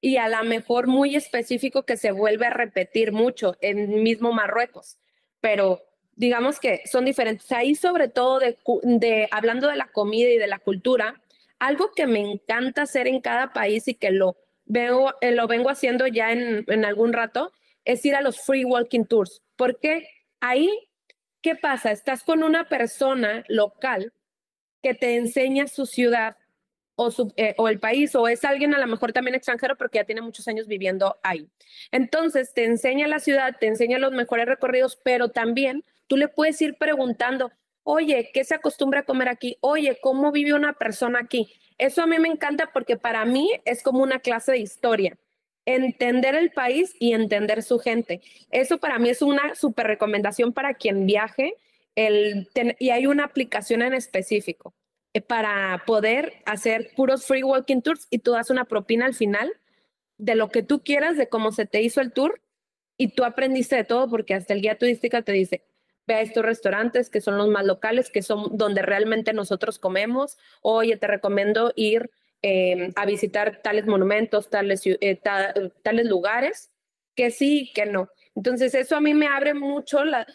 y 0.00 0.16
a 0.16 0.28
lo 0.28 0.42
mejor 0.44 0.86
muy 0.86 1.16
específico 1.16 1.84
que 1.84 1.96
se 1.96 2.10
vuelve 2.10 2.46
a 2.46 2.50
repetir 2.50 3.12
mucho 3.12 3.56
en 3.60 4.02
mismo 4.02 4.32
Marruecos, 4.32 4.98
pero 5.40 5.80
digamos 6.16 6.60
que 6.60 6.82
son 6.86 7.04
diferentes. 7.04 7.50
Ahí 7.52 7.74
sobre 7.74 8.08
todo 8.08 8.38
de, 8.38 9.28
hablando 9.30 9.68
de 9.68 9.76
la 9.76 9.88
comida 9.88 10.28
y 10.30 10.38
de 10.38 10.46
la 10.46 10.58
cultura, 10.58 11.20
algo 11.58 11.92
que 11.94 12.06
me 12.06 12.20
encanta 12.20 12.82
hacer 12.82 13.06
en 13.06 13.20
cada 13.20 13.52
país 13.52 13.88
y 13.88 13.94
que 13.94 14.10
lo 14.10 14.36
veo, 14.64 15.14
eh, 15.20 15.32
lo 15.32 15.46
vengo 15.46 15.70
haciendo 15.70 16.06
ya 16.06 16.32
en, 16.32 16.64
en 16.68 16.84
algún 16.84 17.12
rato, 17.12 17.52
es 17.84 18.04
ir 18.04 18.14
a 18.14 18.22
los 18.22 18.40
free 18.40 18.64
walking 18.64 19.04
tours, 19.04 19.42
porque 19.56 20.08
ahí, 20.40 20.70
¿qué 21.42 21.54
pasa? 21.54 21.92
Estás 21.92 22.22
con 22.22 22.42
una 22.42 22.68
persona 22.68 23.44
local 23.48 24.12
que 24.82 24.94
te 24.94 25.16
enseña 25.16 25.66
su 25.66 25.86
ciudad, 25.86 26.36
o, 26.96 27.10
eh, 27.36 27.54
o, 27.58 27.68
el 27.68 27.80
país, 27.80 28.14
o 28.14 28.28
es 28.28 28.44
alguien 28.44 28.74
a 28.74 28.78
lo 28.78 28.86
mejor 28.86 29.12
también 29.12 29.34
extranjero 29.34 29.76
porque 29.76 29.98
ya 29.98 30.04
tiene 30.04 30.22
muchos 30.22 30.46
años 30.48 30.66
viviendo 30.66 31.18
ahí. 31.22 31.48
Entonces, 31.90 32.52
te 32.54 32.64
enseña 32.64 33.08
la 33.08 33.18
ciudad, 33.18 33.56
te 33.58 33.66
enseña 33.66 33.98
los 33.98 34.12
mejores 34.12 34.46
recorridos, 34.46 34.98
pero 35.02 35.30
también 35.30 35.84
tú 36.06 36.16
le 36.16 36.28
puedes 36.28 36.60
ir 36.62 36.76
preguntando, 36.76 37.50
oye, 37.82 38.30
¿qué 38.32 38.44
se 38.44 38.54
acostumbra 38.54 39.00
a 39.00 39.04
comer 39.04 39.28
aquí? 39.28 39.56
Oye, 39.60 39.98
¿cómo 40.00 40.32
vive 40.32 40.54
una 40.54 40.72
persona 40.74 41.20
aquí? 41.20 41.52
Eso 41.78 42.02
a 42.02 42.06
mí 42.06 42.18
me 42.18 42.28
encanta 42.28 42.70
porque 42.72 42.96
para 42.96 43.24
mí 43.24 43.50
es 43.64 43.82
como 43.82 44.02
una 44.02 44.20
clase 44.20 44.52
de 44.52 44.58
historia. 44.58 45.18
Entender 45.66 46.34
el 46.34 46.50
país 46.50 46.94
y 46.98 47.12
entender 47.12 47.62
su 47.62 47.78
gente. 47.78 48.20
Eso 48.50 48.78
para 48.78 48.98
mí 48.98 49.08
es 49.08 49.22
una 49.22 49.54
súper 49.54 49.86
recomendación 49.86 50.52
para 50.52 50.74
quien 50.74 51.06
viaje 51.06 51.54
el, 51.96 52.48
y 52.78 52.90
hay 52.90 53.06
una 53.06 53.24
aplicación 53.24 53.82
en 53.82 53.94
específico 53.94 54.74
eh, 55.14 55.20
para 55.20 55.82
poder 55.86 56.34
hacer 56.44 56.90
puros 56.96 57.24
free 57.24 57.42
walking 57.42 57.80
tours 57.80 58.06
y 58.10 58.18
tú 58.18 58.32
das 58.32 58.50
una 58.50 58.64
propina 58.64 59.06
al 59.06 59.14
final 59.14 59.52
de 60.18 60.34
lo 60.34 60.48
que 60.50 60.62
tú 60.62 60.82
quieras, 60.82 61.16
de 61.16 61.28
cómo 61.28 61.52
se 61.52 61.66
te 61.66 61.82
hizo 61.82 62.00
el 62.00 62.12
tour 62.12 62.40
y 62.96 63.08
tú 63.08 63.24
aprendiste 63.24 63.76
de 63.76 63.84
todo 63.84 64.08
porque 64.08 64.34
hasta 64.34 64.54
el 64.54 64.60
guía 64.60 64.78
turística 64.78 65.22
te 65.22 65.32
dice, 65.32 65.64
ve 66.06 66.14
a 66.14 66.20
estos 66.20 66.44
restaurantes 66.44 67.10
que 67.10 67.20
son 67.20 67.38
los 67.38 67.48
más 67.48 67.64
locales, 67.64 68.10
que 68.10 68.22
son 68.22 68.56
donde 68.56 68.82
realmente 68.82 69.32
nosotros 69.32 69.78
comemos, 69.78 70.38
oye, 70.62 70.96
te 70.96 71.06
recomiendo 71.06 71.72
ir 71.76 72.10
em, 72.42 72.92
a 72.96 73.06
visitar 73.06 73.62
tales 73.62 73.86
monumentos, 73.86 74.50
tales, 74.50 74.82
eh, 74.84 75.20
tales 75.82 76.06
lugares, 76.06 76.70
que 77.14 77.30
sí, 77.30 77.70
que 77.74 77.86
no. 77.86 78.08
Entonces 78.34 78.74
eso 78.74 78.96
a 78.96 79.00
mí 79.00 79.14
me 79.14 79.28
abre 79.28 79.54
mucho 79.54 80.04
la, 80.04 80.26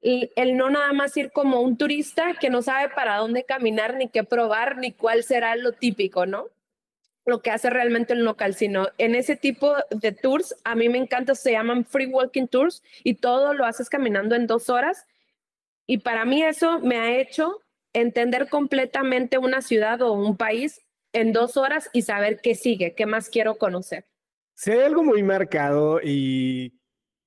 el 0.00 0.56
no 0.56 0.70
nada 0.70 0.92
más 0.92 1.16
ir 1.16 1.30
como 1.32 1.60
un 1.60 1.76
turista 1.76 2.34
que 2.38 2.50
no 2.50 2.62
sabe 2.62 2.90
para 2.94 3.16
dónde 3.16 3.44
caminar, 3.44 3.96
ni 3.96 4.08
qué 4.08 4.22
probar, 4.22 4.78
ni 4.78 4.92
cuál 4.92 5.24
será 5.24 5.56
lo 5.56 5.72
típico, 5.72 6.26
¿no? 6.26 6.46
Lo 7.26 7.40
que 7.40 7.50
hace 7.50 7.70
realmente 7.70 8.12
el 8.12 8.24
local, 8.24 8.54
sino 8.54 8.88
en 8.98 9.14
ese 9.14 9.36
tipo 9.36 9.74
de 9.90 10.12
tours, 10.12 10.54
a 10.64 10.74
mí 10.74 10.88
me 10.88 10.98
encanta, 10.98 11.34
se 11.34 11.52
llaman 11.52 11.84
free 11.84 12.06
walking 12.06 12.46
tours 12.46 12.82
y 13.02 13.14
todo 13.14 13.54
lo 13.54 13.64
haces 13.64 13.88
caminando 13.88 14.34
en 14.34 14.46
dos 14.46 14.68
horas. 14.68 15.06
Y 15.86 15.98
para 15.98 16.24
mí 16.24 16.42
eso 16.42 16.80
me 16.80 16.98
ha 16.98 17.18
hecho 17.18 17.60
entender 17.94 18.48
completamente 18.48 19.38
una 19.38 19.62
ciudad 19.62 20.02
o 20.02 20.12
un 20.12 20.36
país 20.36 20.82
en 21.12 21.32
dos 21.32 21.56
horas 21.56 21.88
y 21.92 22.02
saber 22.02 22.40
qué 22.42 22.54
sigue, 22.54 22.94
qué 22.94 23.06
más 23.06 23.30
quiero 23.30 23.54
conocer. 23.54 24.04
Si 24.54 24.70
hay 24.70 24.80
algo 24.80 25.02
muy 25.02 25.22
marcado 25.22 26.00
y 26.02 26.78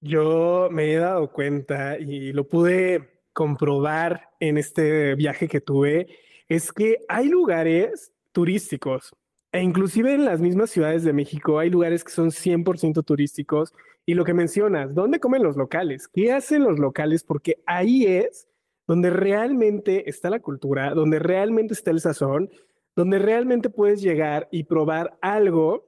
yo 0.02 0.70
me 0.72 0.94
he 0.94 0.98
dado 0.98 1.32
cuenta 1.32 1.98
y 1.98 2.34
lo 2.34 2.48
pude 2.48 3.22
comprobar 3.34 4.30
en 4.40 4.58
este 4.58 5.16
viaje 5.16 5.48
que 5.48 5.62
tuve, 5.62 6.08
es 6.48 6.72
que 6.72 7.00
hay 7.08 7.28
lugares 7.28 8.14
turísticos 8.32 9.16
e 9.52 9.62
inclusive 9.62 10.14
en 10.14 10.26
las 10.26 10.42
mismas 10.42 10.70
ciudades 10.70 11.04
de 11.04 11.14
México 11.14 11.60
hay 11.60 11.70
lugares 11.70 12.04
que 12.04 12.12
son 12.12 12.32
100% 12.32 13.04
turísticos 13.04 13.74
y 14.06 14.14
lo 14.14 14.24
que 14.24 14.34
mencionas, 14.34 14.94
¿dónde 14.94 15.20
comen 15.20 15.44
los 15.44 15.58
locales? 15.58 16.08
¿Qué 16.08 16.32
hacen 16.32 16.64
los 16.64 16.80
locales? 16.80 17.24
Porque 17.24 17.62
ahí 17.66 18.06
es 18.06 18.48
donde 18.88 19.10
realmente 19.10 20.10
está 20.10 20.30
la 20.30 20.40
cultura, 20.40 20.94
donde 20.94 21.20
realmente 21.20 21.74
está 21.74 21.92
el 21.92 22.00
sazón, 22.00 22.50
donde 22.96 23.20
realmente 23.20 23.70
puedes 23.70 24.02
llegar 24.02 24.48
y 24.52 24.64
probar 24.64 25.18
algo 25.22 25.86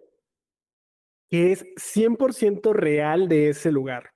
que 1.29 1.51
es 1.51 1.65
100% 1.75 2.73
real 2.73 3.27
de 3.29 3.49
ese 3.49 3.71
lugar. 3.71 4.11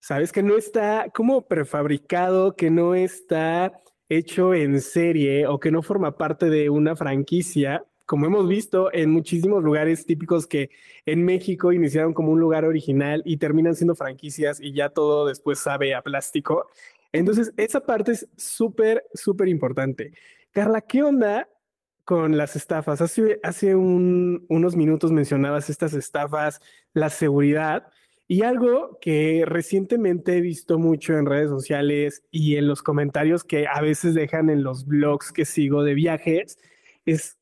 Sabes 0.00 0.32
que 0.32 0.42
no 0.42 0.56
está 0.56 1.10
como 1.14 1.46
prefabricado, 1.46 2.56
que 2.56 2.70
no 2.70 2.94
está 2.94 3.72
hecho 4.08 4.54
en 4.54 4.80
serie 4.80 5.46
o 5.46 5.58
que 5.58 5.70
no 5.70 5.82
forma 5.82 6.16
parte 6.16 6.50
de 6.50 6.70
una 6.70 6.94
franquicia, 6.94 7.84
como 8.06 8.26
hemos 8.26 8.48
visto 8.48 8.92
en 8.92 9.10
muchísimos 9.10 9.62
lugares 9.62 10.06
típicos 10.06 10.46
que 10.46 10.70
en 11.06 11.24
México 11.24 11.72
iniciaron 11.72 12.14
como 12.14 12.32
un 12.32 12.40
lugar 12.40 12.64
original 12.64 13.22
y 13.24 13.38
terminan 13.38 13.74
siendo 13.74 13.94
franquicias 13.94 14.60
y 14.60 14.72
ya 14.72 14.90
todo 14.90 15.26
después 15.26 15.58
sabe 15.58 15.94
a 15.94 16.02
plástico. 16.02 16.68
Entonces, 17.12 17.52
esa 17.56 17.80
parte 17.80 18.12
es 18.12 18.28
súper, 18.36 19.04
súper 19.14 19.48
importante. 19.48 20.12
Carla, 20.52 20.80
¿qué 20.80 21.02
onda 21.02 21.48
con 22.04 22.36
las 22.36 22.54
estafas. 22.54 23.00
Hace, 23.00 23.40
hace 23.42 23.74
unos 23.74 24.76
minutos 24.76 25.10
mencionabas 25.10 25.70
estas 25.70 25.94
estafas, 25.94 26.60
la 26.92 27.10
seguridad. 27.10 27.88
Y 28.26 28.42
algo 28.42 28.98
que 29.00 29.44
recientemente 29.46 30.36
he 30.36 30.40
visto 30.40 30.78
mucho 30.78 31.14
en 31.18 31.26
redes 31.26 31.50
sociales 31.50 32.24
y 32.30 32.56
en 32.56 32.68
los 32.68 32.82
comentarios 32.82 33.44
que 33.44 33.66
a 33.66 33.80
veces 33.82 34.14
dejan 34.14 34.48
en 34.48 34.62
los 34.62 34.86
blogs 34.86 35.30
que 35.32 35.44
sigo 35.44 35.82
de 35.82 35.94
viajes 35.94 36.58
es 37.04 37.38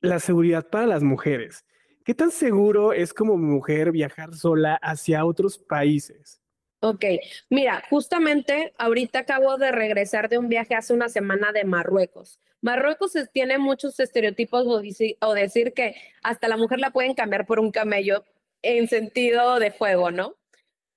la 0.00 0.18
seguridad 0.18 0.68
para 0.68 0.86
las 0.86 1.02
mujeres. 1.02 1.64
¿qué 2.10 2.14
tan 2.14 2.32
seguro 2.32 2.92
es 2.92 3.14
como 3.14 3.36
mujer 3.36 3.92
viajar 3.92 4.34
sola 4.34 4.74
hacia 4.82 5.24
otros 5.24 5.58
países? 5.58 6.40
Ok, 6.80 7.04
mira, 7.50 7.84
justamente 7.88 8.72
ahorita 8.78 9.20
acabo 9.20 9.58
de 9.58 9.70
regresar 9.70 10.28
de 10.28 10.38
un 10.38 10.48
viaje 10.48 10.74
hace 10.74 10.92
una 10.92 11.08
semana 11.08 11.52
de 11.52 11.64
Marruecos. 11.64 12.40
Marruecos 12.62 13.12
tiene 13.32 13.58
muchos 13.58 14.00
estereotipos 14.00 14.66
o, 14.66 15.34
decir 15.34 15.72
que 15.72 15.94
hasta 16.24 16.48
la 16.48 16.56
mujer 16.56 16.80
la 16.80 16.90
pueden 16.90 17.14
cambiar 17.14 17.46
por 17.46 17.60
un 17.60 17.70
camello 17.70 18.24
en 18.62 18.88
sentido 18.88 19.60
de 19.60 19.70
juego, 19.70 20.10
¿no? 20.10 20.34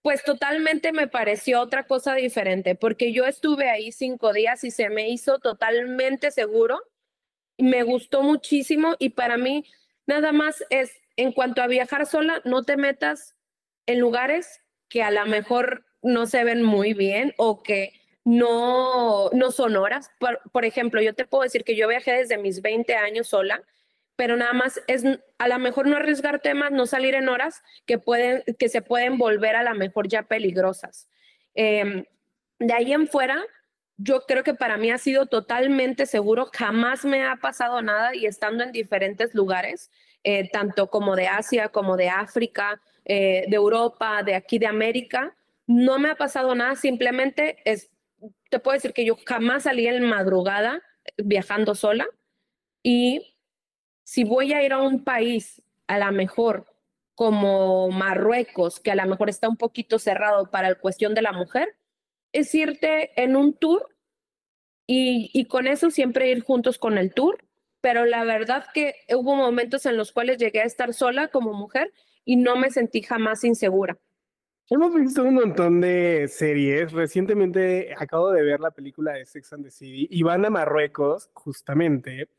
Pues 0.01 0.23
totalmente 0.23 0.93
me 0.93 1.07
pareció 1.07 1.61
otra 1.61 1.85
cosa 1.85 2.15
diferente, 2.15 2.75
porque 2.75 3.13
yo 3.13 3.25
estuve 3.25 3.69
ahí 3.69 3.91
cinco 3.91 4.33
días 4.33 4.63
y 4.63 4.71
se 4.71 4.89
me 4.89 5.09
hizo 5.09 5.37
totalmente 5.37 6.31
seguro, 6.31 6.81
me 7.57 7.83
gustó 7.83 8.23
muchísimo 8.23 8.95
y 8.99 9.09
para 9.09 9.37
mí 9.37 9.65
nada 10.05 10.31
más 10.31 10.63
es, 10.69 10.91
en 11.15 11.31
cuanto 11.31 11.61
a 11.61 11.67
viajar 11.67 12.05
sola, 12.05 12.41
no 12.45 12.63
te 12.63 12.77
metas 12.77 13.35
en 13.85 13.99
lugares 13.99 14.61
que 14.89 15.03
a 15.03 15.11
lo 15.11 15.25
mejor 15.25 15.85
no 16.01 16.25
se 16.25 16.43
ven 16.43 16.63
muy 16.63 16.93
bien 16.93 17.33
o 17.37 17.63
que 17.63 17.93
no, 18.25 19.29
no 19.31 19.51
son 19.51 19.75
horas. 19.75 20.11
Por, 20.19 20.41
por 20.51 20.65
ejemplo, 20.65 21.01
yo 21.01 21.13
te 21.13 21.25
puedo 21.25 21.43
decir 21.43 21.63
que 21.63 21.75
yo 21.75 21.87
viajé 21.87 22.13
desde 22.13 22.37
mis 22.37 22.61
20 22.61 22.95
años 22.95 23.27
sola 23.27 23.63
pero 24.15 24.37
nada 24.37 24.53
más 24.53 24.81
es 24.87 25.03
a 25.37 25.47
lo 25.47 25.59
mejor 25.59 25.87
no 25.87 25.97
arriesgar 25.97 26.39
temas, 26.39 26.71
no 26.71 26.85
salir 26.85 27.15
en 27.15 27.29
horas 27.29 27.63
que, 27.85 27.97
pueden, 27.97 28.43
que 28.59 28.69
se 28.69 28.81
pueden 28.81 29.17
volver 29.17 29.55
a 29.55 29.63
lo 29.63 29.73
mejor 29.75 30.07
ya 30.07 30.23
peligrosas. 30.23 31.09
Em, 31.55 32.05
de 32.59 32.73
ahí 32.73 32.93
en 32.93 33.07
fuera, 33.07 33.43
yo 33.97 34.21
creo 34.27 34.43
que 34.43 34.53
para 34.53 34.77
mí 34.77 34.91
ha 34.91 34.97
sido 34.97 35.27
totalmente 35.27 36.05
seguro, 36.05 36.49
jamás 36.53 37.05
me 37.05 37.23
ha 37.23 37.35
pasado 37.37 37.81
nada 37.81 38.15
y 38.15 38.25
estando 38.25 38.63
en 38.63 38.71
diferentes 38.71 39.33
lugares, 39.35 39.91
eh, 40.23 40.49
tanto 40.49 40.89
como 40.89 41.15
de 41.15 41.27
Asia, 41.27 41.69
como 41.69 41.97
de 41.97 42.09
África, 42.09 42.81
eh, 43.05 43.45
de 43.47 43.55
Europa, 43.55 44.23
de 44.23 44.35
aquí 44.35 44.57
de 44.57 44.67
América, 44.67 45.35
no 45.67 45.99
me 45.99 46.09
ha 46.09 46.15
pasado 46.15 46.55
nada, 46.55 46.75
simplemente 46.75 47.57
es, 47.65 47.91
te 48.49 48.59
puedo 48.59 48.75
decir 48.75 48.93
que 48.93 49.05
yo 49.05 49.17
jamás 49.25 49.63
salí 49.63 49.87
en 49.87 50.03
madrugada 50.03 50.81
viajando 51.17 51.75
sola 51.75 52.07
y 52.81 53.37
si 54.03 54.23
voy 54.23 54.53
a 54.53 54.63
ir 54.63 54.73
a 54.73 54.81
un 54.81 55.03
país 55.03 55.61
a 55.87 55.99
lo 55.99 56.11
mejor 56.11 56.65
como 57.15 57.89
Marruecos, 57.89 58.79
que 58.79 58.91
a 58.91 58.95
lo 58.95 59.05
mejor 59.05 59.29
está 59.29 59.47
un 59.47 59.57
poquito 59.57 59.99
cerrado 59.99 60.49
para 60.49 60.69
la 60.69 60.75
cuestión 60.75 61.13
de 61.13 61.21
la 61.21 61.31
mujer, 61.31 61.75
es 62.33 62.53
irte 62.53 63.11
en 63.21 63.35
un 63.35 63.53
tour 63.53 63.87
y, 64.85 65.31
y 65.33 65.45
con 65.45 65.67
eso 65.67 65.89
siempre 65.91 66.29
ir 66.29 66.41
juntos 66.41 66.77
con 66.77 66.97
el 66.97 67.13
tour. 67.13 67.37
Pero 67.81 68.05
la 68.05 68.23
verdad 68.23 68.65
que 68.73 68.95
hubo 69.13 69.35
momentos 69.35 69.85
en 69.85 69.97
los 69.97 70.11
cuales 70.11 70.37
llegué 70.37 70.61
a 70.61 70.65
estar 70.65 70.93
sola 70.93 71.29
como 71.29 71.53
mujer 71.53 71.93
y 72.25 72.35
no 72.35 72.55
me 72.55 72.71
sentí 72.71 73.01
jamás 73.01 73.43
insegura. 73.43 73.97
Hemos 74.69 74.95
visto 74.95 75.23
un 75.23 75.35
montón 75.35 75.81
de 75.81 76.27
series. 76.29 76.93
Recientemente 76.93 77.93
acabo 77.97 78.31
de 78.31 78.43
ver 78.43 78.59
la 78.59 78.71
película 78.71 79.13
de 79.13 79.25
Sex 79.25 79.53
and 79.53 79.65
the 79.65 79.71
City 79.71 80.07
y 80.09 80.23
van 80.23 80.45
a 80.45 80.49
Marruecos, 80.49 81.29
justamente, 81.33 82.29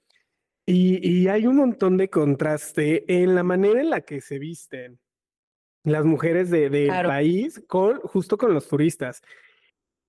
y, 0.67 1.29
hay 1.29 1.47
un 1.47 1.57
montón 1.57 1.99
de 1.99 2.09
contraste 2.09 3.05
en 3.23 3.35
la 3.35 3.43
manera 3.43 3.81
en 3.81 3.91
la 3.91 4.01
que 4.01 4.23
se 4.23 4.39
visten 4.39 4.99
las 5.85 6.07
mujeres 6.07 6.49
del 6.49 6.73
de, 6.73 6.87
país 6.87 7.63
con, 7.67 8.01
justo 8.01 8.39
con 8.39 8.55
los 8.55 8.67
turistas. 8.69 9.21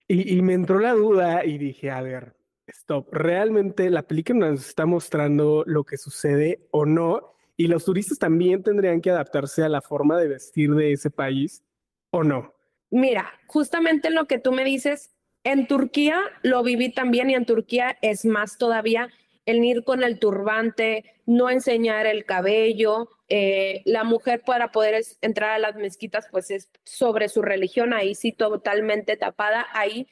Y, 0.07 0.41
me 0.43 0.53
entró 0.53 0.79
la 0.79 0.93
duda 0.93 1.45
y 1.45 1.57
dije, 1.57 1.89
a 1.89 2.01
ver, 2.01 2.35
stop, 2.67 3.11
¿realmente 3.11 3.89
la 3.89 4.03
película 4.03 4.51
nos 4.51 4.67
está 4.67 4.85
mostrando 4.85 5.63
lo 5.65 5.83
que 5.83 5.97
sucede 5.97 6.67
o 6.71 6.85
no? 6.85 7.33
Y 7.57 7.67
los 7.67 7.85
turistas 7.85 8.19
también 8.19 8.61
tendrían 8.61 9.01
que 9.01 9.09
adaptarse 9.09 9.63
a 9.63 9.69
la 9.69 9.81
forma 9.81 10.19
de 10.19 10.27
vestir 10.27 10.75
de 10.75 10.91
ese 10.91 11.09
país 11.09 11.63
o 12.11 12.23
no. 12.23 12.53
Mira, 12.91 13.31
justamente 13.47 14.11
lo 14.11 14.25
que 14.25 14.37
tú 14.37 14.51
me 14.51 14.63
dices, 14.63 15.15
en 15.43 15.67
Turquía 15.67 16.19
lo 16.43 16.63
viví 16.63 16.93
también 16.93 17.29
y 17.29 17.35
en 17.35 17.45
Turquía 17.45 17.97
es 18.01 18.25
más 18.25 18.57
todavía 18.57 19.09
el 19.45 19.63
ir 19.63 19.83
con 19.83 20.03
el 20.03 20.19
turbante, 20.19 21.03
no 21.25 21.49
enseñar 21.49 22.07
el 22.07 22.25
cabello. 22.25 23.09
Eh, 23.27 23.81
la 23.85 24.03
mujer 24.03 24.41
para 24.45 24.71
poder 24.71 25.03
entrar 25.21 25.51
a 25.51 25.59
las 25.59 25.75
mezquitas, 25.75 26.27
pues 26.29 26.51
es 26.51 26.69
sobre 26.83 27.27
su 27.27 27.41
religión, 27.41 27.93
ahí 27.93 28.13
sí 28.13 28.31
totalmente 28.31 29.17
tapada. 29.17 29.65
Ahí 29.73 30.07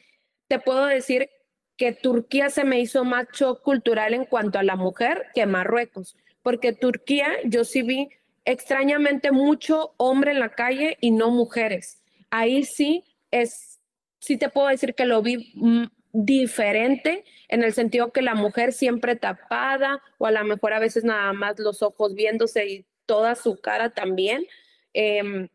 te 0.48 0.60
puedo 0.60 0.86
decir 0.86 1.30
que 1.78 1.92
Turquía 1.94 2.50
se 2.50 2.64
me 2.64 2.80
hizo 2.80 3.04
más 3.04 3.28
cultural 3.64 4.14
en 4.14 4.26
cuanto 4.26 4.60
a 4.60 4.64
la 4.64 4.76
mujer 4.76 5.28
que 5.34 5.46
Marruecos, 5.46 6.16
porque 6.42 6.74
Turquía 6.74 7.28
yo 7.46 7.64
sí 7.64 7.82
vi 7.82 8.10
extrañamente 8.46 9.32
mucho 9.32 9.94
hombre 9.98 10.32
en 10.32 10.40
la 10.40 10.50
calle 10.50 10.98
y 11.00 11.12
no 11.12 11.32
mujeres. 11.32 12.02
Ahí 12.30 12.64
sí 12.64 13.04
es, 13.32 13.80
sí 14.20 14.38
te 14.38 14.50
puedo 14.50 14.68
decir 14.68 14.96
que 14.96 15.06
lo 15.06 15.22
vi 15.22 15.54
mm, 15.56 15.86
diferente 16.12 17.26
en 17.48 17.64
el 17.64 17.74
sentido 17.74 18.12
que 18.12 18.22
la 18.22 18.36
mujer 18.36 18.74
siempre 18.74 19.16
tapada 19.16 20.02
o 20.18 20.26
a 20.26 20.32
lo 20.32 20.44
mejor 20.44 20.74
a 20.74 20.80
veces 20.80 21.04
nada 21.04 21.34
más 21.34 21.58
los 21.60 21.82
ojos 21.82 22.14
viéndose 22.14 22.68
y 22.68 22.86
toda 23.14 23.36
su 23.36 23.58
cara 23.62 23.92
también. 23.92 24.48
Em, 24.92 25.48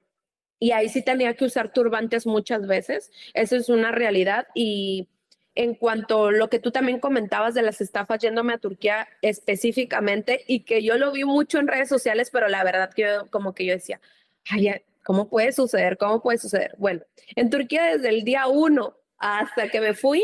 y 0.61 0.71
ahí 0.71 0.89
sí 0.89 1.03
tenía 1.03 1.35
que 1.35 1.45
usar 1.45 1.73
turbantes 1.73 2.25
muchas 2.25 2.69
veces. 2.69 3.11
Eso 3.35 3.57
es 3.57 3.69
una 3.69 3.91
realidad. 3.91 4.47
Y 4.55 5.09
en 5.57 5.75
cuanto 5.75 6.27
a 6.27 6.33
lo 6.33 6.49
que 6.49 6.61
tú 6.61 6.71
también 6.71 7.01
comentabas 7.01 7.55
de 7.55 7.63
las 7.63 7.81
estafas 7.81 8.21
yéndome 8.21 8.53
a 8.53 8.59
Turquía 8.59 9.09
específicamente 9.23 10.45
y 10.47 10.61
que 10.61 10.85
yo 10.85 10.99
lo 10.99 11.11
vi 11.11 11.25
mucho 11.25 11.59
en 11.59 11.67
redes 11.67 11.89
sociales, 11.89 12.31
pero 12.31 12.47
la 12.47 12.63
verdad 12.63 12.93
que 12.95 13.23
como 13.31 13.55
que 13.55 13.67
yo 13.67 13.73
decía, 13.73 14.01
ay, 14.49 14.71
¿cómo 15.03 15.29
puede 15.29 15.51
suceder? 15.51 15.99
¿Cómo 15.99 16.23
puede 16.23 16.39
suceder? 16.39 16.77
Bueno, 16.79 17.01
en 17.35 17.51
Turquía 17.51 17.87
desde 17.87 18.11
el 18.11 18.23
día 18.23 18.47
uno 18.47 18.97
hasta 19.19 19.69
que 19.69 19.81
me 19.81 19.95
fui, 19.95 20.23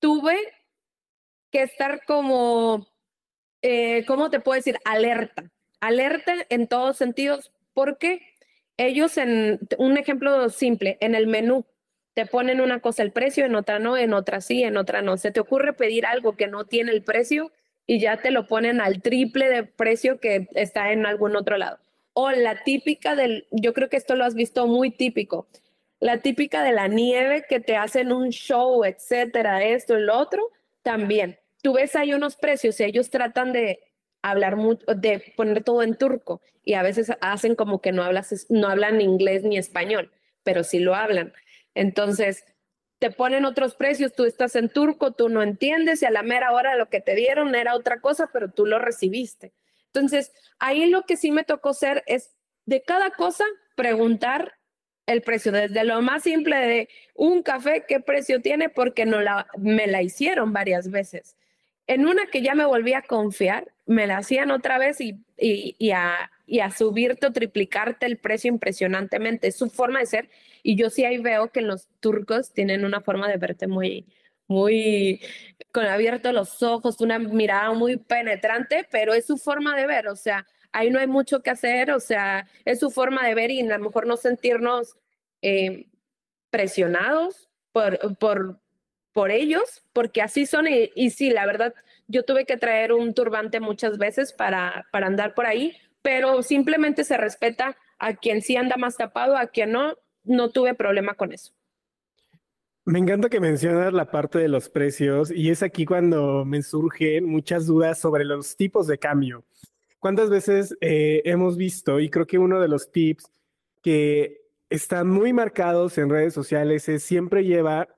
tuve 0.00 0.36
que 1.52 1.62
estar 1.62 2.04
como, 2.06 2.88
eh, 3.62 4.04
¿cómo 4.04 4.30
te 4.30 4.40
puedo 4.40 4.56
decir? 4.56 4.78
Alerta, 4.84 5.48
alerta 5.82 6.34
en 6.48 6.68
todos 6.68 6.96
sentidos, 6.96 7.52
porque 7.74 8.22
ellos 8.78 9.18
en, 9.18 9.58
un 9.78 9.98
ejemplo 9.98 10.48
simple, 10.48 10.96
en 11.00 11.14
el 11.14 11.26
menú, 11.26 11.66
te 12.14 12.24
ponen 12.24 12.60
una 12.60 12.80
cosa 12.80 13.02
el 13.02 13.10
precio, 13.10 13.44
en 13.44 13.56
otra 13.56 13.80
no, 13.80 13.96
en 13.96 14.14
otra 14.14 14.40
sí, 14.40 14.62
en 14.62 14.76
otra 14.76 15.02
no. 15.02 15.16
Se 15.16 15.32
te 15.32 15.40
ocurre 15.40 15.72
pedir 15.72 16.06
algo 16.06 16.36
que 16.36 16.46
no 16.46 16.66
tiene 16.66 16.92
el 16.92 17.02
precio 17.02 17.50
y 17.86 17.98
ya 17.98 18.18
te 18.18 18.30
lo 18.30 18.46
ponen 18.46 18.80
al 18.80 19.02
triple 19.02 19.50
de 19.50 19.64
precio 19.64 20.20
que 20.20 20.48
está 20.54 20.92
en 20.92 21.04
algún 21.04 21.34
otro 21.34 21.56
lado. 21.56 21.78
O 22.12 22.30
la 22.30 22.62
típica 22.62 23.16
del, 23.16 23.46
yo 23.50 23.72
creo 23.72 23.88
que 23.88 23.96
esto 23.96 24.14
lo 24.14 24.24
has 24.24 24.34
visto 24.34 24.68
muy 24.68 24.90
típico, 24.90 25.48
la 25.98 26.18
típica 26.18 26.62
de 26.62 26.72
la 26.72 26.86
nieve 26.86 27.44
que 27.48 27.58
te 27.58 27.76
hacen 27.76 28.12
un 28.12 28.30
show, 28.30 28.84
etcétera, 28.84 29.64
esto 29.64 29.98
lo 29.98 30.16
otro, 30.16 30.50
también. 30.82 31.38
Tú 31.60 31.72
ves 31.72 31.96
ahí 31.96 32.12
unos 32.14 32.36
precios 32.36 32.78
y 32.78 32.84
ellos 32.84 33.10
tratan 33.10 33.52
de 33.52 33.80
hablar 34.22 34.56
mucho, 34.56 34.84
de 34.86 35.32
poner 35.36 35.62
todo 35.62 35.82
en 35.82 35.96
turco 35.96 36.40
y 36.64 36.74
a 36.74 36.82
veces 36.82 37.12
hacen 37.20 37.54
como 37.54 37.80
que 37.80 37.92
no 37.92 38.02
hablas, 38.02 38.46
no 38.48 38.68
hablan 38.68 39.00
inglés 39.00 39.42
ni 39.42 39.58
español, 39.58 40.10
pero 40.42 40.64
sí 40.64 40.78
lo 40.78 40.94
hablan. 40.94 41.32
Entonces, 41.74 42.44
te 42.98 43.10
ponen 43.10 43.44
otros 43.44 43.74
precios, 43.74 44.12
tú 44.12 44.24
estás 44.24 44.54
en 44.54 44.68
turco, 44.68 45.12
tú 45.12 45.28
no 45.28 45.42
entiendes 45.42 46.02
y 46.02 46.06
a 46.06 46.10
la 46.10 46.22
mera 46.22 46.52
hora 46.52 46.76
lo 46.76 46.88
que 46.88 47.00
te 47.00 47.16
dieron 47.16 47.54
era 47.54 47.74
otra 47.74 48.00
cosa, 48.00 48.30
pero 48.32 48.50
tú 48.50 48.64
lo 48.64 48.78
recibiste. 48.78 49.52
Entonces, 49.86 50.32
ahí 50.58 50.86
lo 50.86 51.02
que 51.02 51.16
sí 51.16 51.32
me 51.32 51.42
tocó 51.42 51.74
ser 51.74 52.04
es 52.06 52.36
de 52.64 52.82
cada 52.82 53.10
cosa 53.10 53.44
preguntar 53.74 54.54
el 55.06 55.22
precio, 55.22 55.50
desde 55.50 55.84
lo 55.84 56.00
más 56.00 56.22
simple 56.22 56.56
de 56.56 56.88
un 57.14 57.42
café, 57.42 57.84
qué 57.88 57.98
precio 57.98 58.40
tiene, 58.40 58.68
porque 58.68 59.04
no 59.04 59.20
la, 59.20 59.48
me 59.58 59.88
la 59.88 60.00
hicieron 60.02 60.52
varias 60.52 60.90
veces. 60.90 61.36
En 61.86 62.06
una 62.06 62.26
que 62.26 62.42
ya 62.42 62.54
me 62.54 62.64
volví 62.64 62.94
a 62.94 63.02
confiar, 63.02 63.72
me 63.86 64.06
la 64.06 64.18
hacían 64.18 64.50
otra 64.50 64.78
vez 64.78 65.00
y, 65.00 65.24
y, 65.36 65.90
a, 65.90 66.30
y 66.46 66.60
a 66.60 66.70
subirte 66.70 67.26
o 67.26 67.32
triplicarte 67.32 68.06
el 68.06 68.18
precio 68.18 68.48
impresionantemente. 68.48 69.48
Es 69.48 69.56
su 69.56 69.68
forma 69.68 69.98
de 69.98 70.06
ser. 70.06 70.30
Y 70.62 70.76
yo 70.76 70.90
sí 70.90 71.04
ahí 71.04 71.18
veo 71.18 71.50
que 71.50 71.60
los 71.60 71.88
turcos 72.00 72.52
tienen 72.52 72.84
una 72.84 73.00
forma 73.00 73.28
de 73.28 73.36
verte 73.36 73.66
muy, 73.66 74.06
muy 74.46 75.20
con 75.72 75.86
abiertos 75.86 76.32
los 76.32 76.62
ojos, 76.62 77.00
una 77.00 77.18
mirada 77.18 77.72
muy 77.72 77.96
penetrante, 77.96 78.86
pero 78.90 79.14
es 79.14 79.26
su 79.26 79.36
forma 79.36 79.74
de 79.76 79.86
ver. 79.86 80.08
O 80.08 80.16
sea, 80.16 80.46
ahí 80.72 80.90
no 80.90 80.98
hay 80.98 81.06
mucho 81.06 81.42
que 81.42 81.50
hacer, 81.50 81.90
o 81.90 82.00
sea, 82.00 82.46
es 82.64 82.80
su 82.80 82.90
forma 82.90 83.26
de 83.26 83.34
ver 83.34 83.50
y 83.50 83.60
a 83.60 83.78
lo 83.78 83.84
mejor 83.84 84.06
no 84.06 84.16
sentirnos 84.16 84.96
eh, 85.42 85.88
presionados 86.50 87.48
por, 87.72 88.16
por, 88.18 88.60
por 89.12 89.30
ellos, 89.30 89.84
porque 89.92 90.22
así 90.22 90.46
son 90.46 90.66
y, 90.68 91.10
sí, 91.10 91.30
la 91.30 91.46
verdad, 91.46 91.74
yo 92.08 92.24
tuve 92.24 92.44
que 92.44 92.56
traer 92.56 92.92
un 92.92 93.14
turbante 93.14 93.60
muchas 93.60 93.98
veces 93.98 94.32
para, 94.32 94.86
para 94.90 95.06
andar 95.06 95.34
por 95.34 95.46
ahí, 95.46 95.76
pero 96.02 96.42
simplemente 96.42 97.04
se 97.04 97.16
respeta 97.16 97.76
a 97.98 98.14
quien 98.14 98.42
sí 98.42 98.56
anda 98.56 98.76
más 98.76 98.96
tapado, 98.96 99.36
a 99.36 99.46
quien 99.46 99.72
no, 99.72 99.96
no 100.24 100.50
tuve 100.50 100.74
problema 100.74 101.14
con 101.14 101.32
eso. 101.32 101.52
Me 102.84 102.98
encanta 102.98 103.28
que 103.28 103.38
mencionas 103.38 103.92
la 103.92 104.10
parte 104.10 104.40
de 104.40 104.48
los 104.48 104.68
precios 104.68 105.30
y 105.30 105.50
es 105.50 105.62
aquí 105.62 105.84
cuando 105.84 106.44
me 106.44 106.62
surgen 106.62 107.26
muchas 107.26 107.66
dudas 107.66 108.00
sobre 108.00 108.24
los 108.24 108.56
tipos 108.56 108.88
de 108.88 108.98
cambio. 108.98 109.44
¿Cuántas 110.00 110.30
veces 110.30 110.76
eh, 110.80 111.22
hemos 111.24 111.56
visto, 111.56 112.00
y 112.00 112.10
creo 112.10 112.26
que 112.26 112.38
uno 112.38 112.60
de 112.60 112.66
los 112.66 112.90
tips 112.90 113.30
que 113.82 114.40
están 114.68 115.08
muy 115.08 115.32
marcados 115.32 115.96
en 115.96 116.10
redes 116.10 116.34
sociales 116.34 116.88
es 116.88 117.04
siempre 117.04 117.44
llevar 117.44 117.94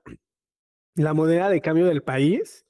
la 0.95 1.13
moneda 1.13 1.49
de 1.49 1.61
cambio 1.61 1.85
del 1.85 2.01
país 2.01 2.65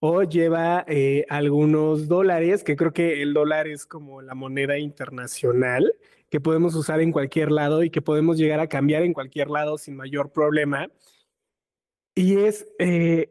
o 0.00 0.22
lleva 0.22 0.84
eh, 0.88 1.26
algunos 1.28 2.08
dólares, 2.08 2.64
que 2.64 2.74
creo 2.74 2.92
que 2.92 3.22
el 3.22 3.34
dólar 3.34 3.68
es 3.68 3.86
como 3.86 4.22
la 4.22 4.34
moneda 4.34 4.78
internacional 4.78 5.94
que 6.30 6.40
podemos 6.40 6.74
usar 6.74 7.00
en 7.00 7.12
cualquier 7.12 7.50
lado 7.50 7.82
y 7.82 7.90
que 7.90 8.02
podemos 8.02 8.38
llegar 8.38 8.60
a 8.60 8.68
cambiar 8.68 9.02
en 9.02 9.12
cualquier 9.12 9.50
lado 9.50 9.76
sin 9.78 9.96
mayor 9.96 10.30
problema. 10.30 10.88
Y 12.14 12.38
es, 12.38 12.66
eh, 12.78 13.30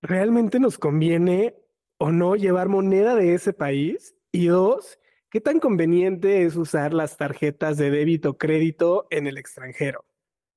¿realmente 0.00 0.60
nos 0.60 0.78
conviene 0.78 1.56
o 1.98 2.12
no 2.12 2.36
llevar 2.36 2.68
moneda 2.68 3.16
de 3.16 3.34
ese 3.34 3.52
país? 3.52 4.14
Y 4.30 4.46
dos, 4.46 4.98
¿qué 5.28 5.40
tan 5.40 5.58
conveniente 5.58 6.44
es 6.44 6.56
usar 6.56 6.94
las 6.94 7.16
tarjetas 7.16 7.76
de 7.76 7.90
débito 7.90 8.30
o 8.30 8.38
crédito 8.38 9.08
en 9.10 9.26
el 9.26 9.36
extranjero? 9.36 10.04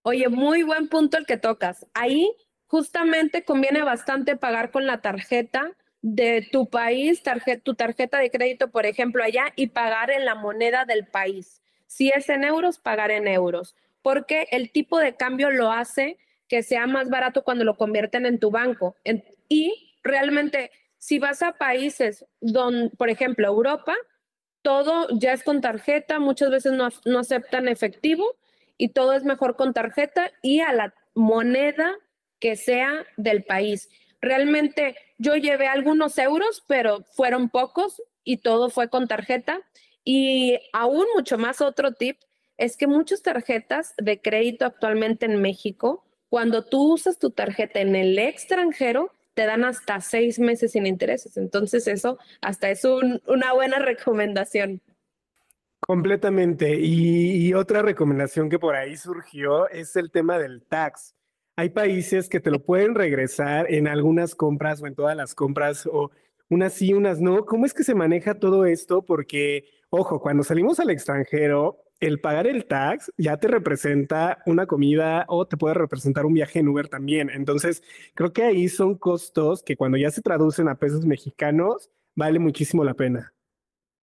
Oye, 0.04 0.30
muy 0.30 0.64
buen 0.64 0.88
punto 0.90 1.18
el 1.18 1.26
que 1.26 1.38
tocas. 1.38 1.88
Ahí 1.94 2.32
justamente 2.72 3.44
conviene 3.44 3.84
bastante 3.84 4.38
pagar 4.38 4.72
con 4.72 4.88
la 4.88 5.02
tarjeta 5.02 5.74
de 6.02 6.48
tu 6.54 6.70
país, 6.70 7.22
tu 7.64 7.76
tarjeta 7.76 8.18
de 8.18 8.32
crédito, 8.32 8.72
por 8.72 8.86
ejemplo, 8.86 9.26
allá 9.26 9.48
y 9.58 9.68
pagar 9.68 10.10
en 10.10 10.24
la 10.24 10.36
moneda 10.36 10.86
del 10.86 11.06
país. 11.06 11.62
Si 11.86 12.14
es 12.16 12.30
en 12.30 12.46
euros, 12.46 12.80
pagar 12.80 13.12
en 13.12 13.28
euros, 13.28 13.76
porque 14.02 14.48
el 14.52 14.72
tipo 14.72 15.00
de 15.00 15.18
cambio 15.18 15.52
lo 15.52 15.74
hace 15.74 16.18
que 16.48 16.64
sea 16.64 16.88
más 16.88 17.10
barato 17.10 17.44
cuando 17.44 17.66
lo 17.66 17.76
convierten 17.76 18.26
en 18.26 18.40
tu 18.40 18.52
banco. 18.52 18.96
y 19.50 19.94
realmente, 20.02 20.72
si 20.98 21.20
vas 21.20 21.44
a 21.44 21.52
países 21.58 22.26
donde, 22.40 22.90
por 22.96 23.10
ejemplo, 23.10 23.48
Europa, 23.48 23.96
todo 24.62 25.10
ya 25.12 25.34
es 25.34 25.44
con 25.44 25.60
tarjeta, 25.60 26.20
muchas 26.20 26.50
veces 26.50 26.72
no, 26.72 26.88
no 27.04 27.20
aceptan 27.20 27.68
efectivo 27.68 28.38
y 28.78 28.90
todo 28.90 29.12
es 29.12 29.26
mejor 29.26 29.58
con 29.58 29.74
tarjeta 29.74 30.32
y 30.42 30.62
a 30.62 30.72
la 30.72 30.94
moneda 31.14 31.98
que 32.42 32.58
sea 32.58 33.06
del 33.16 33.44
país. 33.44 33.90
Realmente 34.20 34.96
yo 35.18 35.36
llevé 35.36 35.68
algunos 35.68 36.18
euros, 36.18 36.66
pero 36.68 37.06
fueron 37.16 37.50
pocos 37.50 38.02
y 38.26 38.38
todo 38.38 38.70
fue 38.70 38.90
con 38.90 39.08
tarjeta. 39.08 39.62
Y 40.04 40.60
aún 40.74 41.06
mucho 41.16 41.38
más 41.38 41.62
otro 41.62 41.94
tip 41.94 42.18
es 42.58 42.76
que 42.76 42.88
muchas 42.88 43.22
tarjetas 43.22 43.94
de 43.98 44.20
crédito 44.20 44.66
actualmente 44.66 45.28
en 45.28 45.42
México, 45.42 46.04
cuando 46.28 46.66
tú 46.66 46.94
usas 46.94 47.20
tu 47.20 47.32
tarjeta 47.32 47.80
en 47.80 47.96
el 47.96 48.18
extranjero, 48.20 49.14
te 49.34 49.46
dan 49.46 49.64
hasta 49.64 50.02
seis 50.02 50.40
meses 50.40 50.74
sin 50.74 50.86
intereses. 50.86 51.38
Entonces 51.38 51.88
eso 51.88 52.18
hasta 52.42 52.70
es 52.70 52.84
una 52.84 53.54
buena 53.54 53.80
recomendación. 53.80 54.82
Completamente. 55.80 56.80
y, 56.80 57.54
otra 57.54 57.82
recomendación 57.82 58.50
que 58.50 58.60
por 58.60 58.76
ahí 58.76 58.96
surgió 58.98 59.68
es 59.70 59.96
el 59.96 60.12
tema 60.12 60.40
del 60.40 60.64
tax 60.64 61.16
hay 61.56 61.70
países 61.70 62.30
que 62.30 62.40
te 62.40 62.52
lo 62.52 62.64
pueden 62.64 62.96
regresar 62.96 63.72
en 63.72 63.88
algunas 63.88 64.36
compras 64.36 64.82
o 64.82 64.88
en 64.88 64.96
todas 64.96 65.16
las 65.16 65.36
compras 65.36 65.88
o 65.92 66.12
unas 66.50 66.74
sí, 66.74 66.94
unas 66.94 67.22
no. 67.22 67.46
¿Cómo 67.46 67.66
es 67.66 67.74
que 67.74 67.84
se 67.84 67.96
maneja 67.96 68.40
todo 68.40 68.66
esto? 68.66 69.04
Porque, 69.06 69.66
ojo, 69.90 70.20
cuando 70.20 70.44
salimos 70.44 70.80
al 70.80 70.90
extranjero, 70.90 71.84
el 72.02 72.20
pagar 72.20 72.48
el 72.48 72.66
tax 72.66 73.12
ya 73.18 73.38
te 73.38 73.48
representa 73.48 74.42
una 74.46 74.66
comida 74.66 75.26
o 75.28 75.46
te 75.46 75.56
puede 75.56 75.76
representar 75.76 76.26
un 76.26 76.34
viaje 76.34 76.60
en 76.60 76.68
Uber 76.68 76.90
también. 76.90 77.30
Entonces, 77.30 77.84
creo 78.16 78.34
que 78.34 78.44
ahí 78.44 78.68
son 78.68 78.98
costos 78.98 79.64
que 79.64 79.78
cuando 79.78 79.98
ya 79.98 80.10
se 80.10 80.22
traducen 80.22 80.68
a 80.68 80.76
pesos 80.76 81.06
mexicanos, 81.06 81.90
vale 82.16 82.40
muchísimo 82.40 82.84
la 82.84 82.96
pena. 82.96 83.34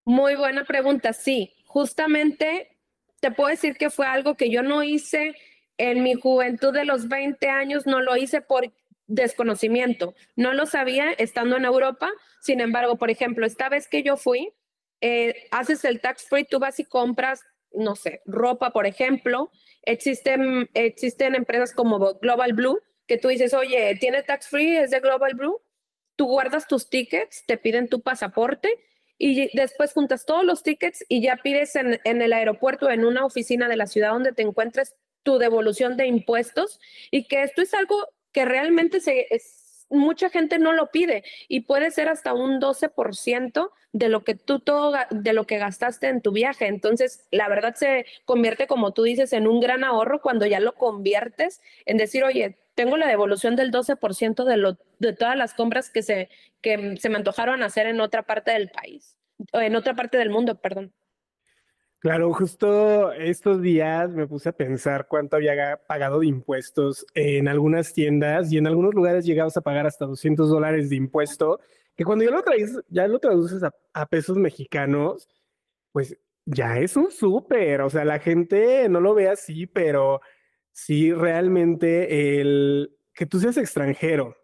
Muy 0.05 0.37
buena 0.37 0.65
pregunta, 0.65 1.13
sí. 1.13 1.53
Justamente 1.67 2.79
te 3.21 3.31
puedo 3.31 3.51
decir 3.51 3.77
que 3.77 3.91
fue 3.91 4.07
algo 4.07 4.37
que 4.37 4.49
yo 4.49 4.63
no 4.63 4.83
hice 4.83 5.35
en 5.79 6.03
mi 6.03 6.15
juventud 6.15 6.73
de 6.73 6.85
los 6.85 7.09
20 7.09 7.49
años 7.49 7.87
no 7.87 8.01
lo 8.01 8.17
hice 8.17 8.41
por 8.41 8.73
desconocimiento, 9.07 10.15
no 10.37 10.53
lo 10.53 10.67
sabía 10.67 11.13
estando 11.13 11.57
en 11.57 11.65
Europa. 11.65 12.11
Sin 12.41 12.61
embargo, 12.61 12.97
por 12.97 13.11
ejemplo, 13.11 13.47
esta 13.47 13.69
vez 13.69 13.89
que 13.89 14.03
yo 14.03 14.17
fui, 14.17 14.53
eh, 15.01 15.49
haces 15.51 15.85
el 15.85 16.01
tax 16.01 16.29
free, 16.29 16.45
tú 16.45 16.59
vas 16.59 16.79
y 16.81 16.85
compras, 16.85 17.43
no 17.73 17.97
sé, 17.97 18.21
ropa, 18.27 18.71
por 18.71 18.87
ejemplo. 18.87 19.51
Existen, 19.83 20.69
existen 20.75 21.35
empresas 21.35 21.73
como 21.73 22.15
Global 22.21 22.53
Blue 22.53 22.81
que 23.07 23.19
tú 23.19 23.29
dices, 23.29 23.55
oye, 23.55 23.97
¿tiene 23.99 24.23
tax 24.23 24.49
free? 24.49 24.77
¿Es 24.77 24.91
de 24.91 25.01
Global 25.01 25.35
Blue? 25.35 25.61
Tú 26.15 26.27
guardas 26.27 26.69
tus 26.69 26.91
tickets, 26.91 27.45
te 27.47 27.57
piden 27.57 27.89
tu 27.89 28.03
pasaporte 28.03 28.69
y 29.17 29.57
después 29.57 29.93
juntas 29.93 30.27
todos 30.27 30.45
los 30.45 30.63
tickets 30.63 31.05
y 31.09 31.23
ya 31.23 31.37
pides 31.37 31.75
en, 31.75 31.99
el 32.05 32.33
aeropuerto, 32.33 32.91
en 32.91 33.05
una 33.05 33.25
oficina 33.25 33.69
de 33.69 33.77
la 33.77 33.87
ciudad 33.87 34.11
donde 34.11 34.33
te 34.33 34.43
encuentres, 34.43 34.95
tu 35.29 35.39
devolución 35.39 35.99
de 35.99 36.07
impuestos 36.07 36.81
y 37.11 37.25
que 37.25 37.43
esto 37.43 37.61
es 37.61 37.75
algo 37.75 38.09
que 38.33 38.47
realmente 38.47 38.99
se, 38.99 39.27
es, 39.29 39.85
mucha 39.91 40.31
gente 40.31 40.59
no 40.59 40.73
lo 40.73 40.91
pide 40.91 41.23
y 41.49 41.61
puede 41.61 41.91
ser 41.91 42.09
hasta 42.09 42.33
un 42.33 42.63
12% 42.63 43.71
de 43.93 44.09
lo 44.09 44.25
que 44.25 44.35
tú 44.35 44.59
todo, 44.59 44.95
de 45.11 45.33
lo 45.35 45.47
que 45.47 45.59
gastaste 45.59 46.09
en 46.09 46.23
tu 46.23 46.33
viaje. 46.33 46.67
Entonces, 46.67 47.29
la 47.31 47.47
verdad 47.47 47.75
se 47.75 48.07
convierte, 48.25 48.67
como 48.67 48.95
tú 48.95 49.03
dices, 49.03 49.35
en 49.35 49.47
un 49.47 49.61
gran 49.61 49.85
ahorro 49.85 50.23
cuando 50.23 50.47
ya 50.47 50.61
lo 50.61 50.75
conviertes 50.77 51.61
en 51.85 51.99
decir, 51.99 52.25
oye, 52.25 52.57
tengo 52.75 52.97
la 52.97 53.07
devolución 53.07 53.55
del 53.55 53.71
12% 53.71 54.45
de, 54.45 54.57
lo, 54.57 54.79
de 54.99 55.13
todas 55.13 55.37
las 55.37 55.53
compras 55.53 55.91
que 55.91 56.03
se, 56.03 56.31
que 56.63 56.97
se 56.97 57.11
me 57.11 57.17
antojaron 57.17 57.63
hacer 57.63 57.87
en 57.87 58.01
otra 58.01 58.23
parte 58.23 58.53
del 58.53 58.71
país, 58.71 59.15
o 59.53 59.61
en 59.61 59.77
otra 59.77 59.93
parte 59.93 60.17
del 60.17 60.31
mundo, 60.31 60.55
perdón. 60.55 60.95
Claro, 62.01 62.33
justo 62.33 63.11
estos 63.13 63.61
días 63.61 64.13
me 64.13 64.29
puse 64.29 64.51
a 64.51 64.53
pensar 64.53 65.09
cuánto 65.09 65.35
había 65.35 65.81
pagado 65.89 66.21
de 66.21 66.29
impuestos 66.29 67.05
en 67.15 67.49
algunas 67.49 67.93
tiendas 67.93 68.53
y 68.53 68.59
en 68.59 68.69
algunos 68.69 68.95
lugares 68.95 69.25
llegabas 69.25 69.57
a 69.57 69.63
pagar 69.63 69.85
hasta 69.85 70.07
200 70.07 70.49
dólares 70.49 70.91
de 70.91 70.97
impuesto, 70.97 71.59
que 71.97 72.05
cuando 72.05 72.25
ya 72.25 72.31
lo, 72.31 72.43
traes, 72.45 72.79
traduces 73.21 73.65
a, 73.65 74.07
pesos 74.07 74.37
mexicanos, 74.37 75.29
pues 75.91 76.17
ya 76.45 76.79
es 76.79 76.97
un 76.97 77.11
súper, 77.11 77.81
o 77.81 77.91
sea, 77.91 78.05
la 78.05 78.21
gente 78.21 78.89
no 78.89 79.01
lo 79.01 79.15
ve 79.15 79.29
así, 79.29 79.67
pero 79.67 80.21
sí 80.71 81.13
realmente 81.13 82.41
el 82.41 82.97
que 83.13 83.27
tú 83.27 83.41
seas 83.41 83.57
extranjero 83.57 84.37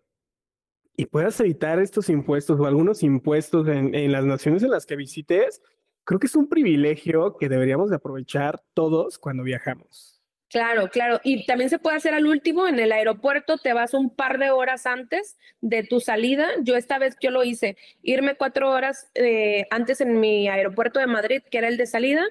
y 0.97 1.07
puedas 1.07 1.39
evitar 1.39 1.79
estos 1.79 2.09
impuestos 2.09 2.59
o 2.59 2.67
algunos 2.67 3.05
impuestos 3.05 3.69
en, 3.69 3.95
en 3.95 4.11
las 4.11 4.25
naciones 4.25 4.65
en 4.65 4.71
las 4.71 4.87
que 4.87 4.97
visites, 4.97 5.63
creo 6.05 6.21
que 6.21 6.27
es 6.27 6.37
un 6.37 6.49
privilegio 6.49 7.37
que 7.39 7.49
deberíamos 7.49 7.91
de 7.91 7.97
aprovechar 7.97 8.63
todos 8.75 9.19
cuando 9.19 9.43
viajamos. 9.43 10.15
Claro, 10.49 10.89
claro. 10.89 11.21
Y 11.25 11.47
también 11.47 11.69
se 11.69 11.81
puede 11.81 11.97
hacer 11.97 12.15
al 12.15 12.27
último, 12.27 12.69
en 12.69 12.79
el 12.79 12.93
aeropuerto 12.93 13.59
te 13.59 13.73
vas 13.73 13.93
un 13.93 14.15
par 14.15 14.39
de 14.39 14.53
horas 14.53 14.87
antes 14.87 15.37
de 15.61 15.83
tu 15.83 15.99
salida. 15.99 16.47
Yo 16.63 16.77
esta 16.77 16.99
vez 16.99 17.17
yo 17.21 17.33
lo 17.33 17.43
hice, 17.43 17.77
irme 18.03 18.37
cuatro 18.37 18.71
horas 18.71 19.11
eh, 19.15 19.67
antes 19.71 20.01
en 20.01 20.21
mi 20.21 20.47
aeropuerto 20.47 21.01
de 21.01 21.09
Madrid, 21.09 21.43
que 21.51 21.59
era 21.59 21.67
el 21.67 21.77
de 21.77 21.87
salida, 21.87 22.23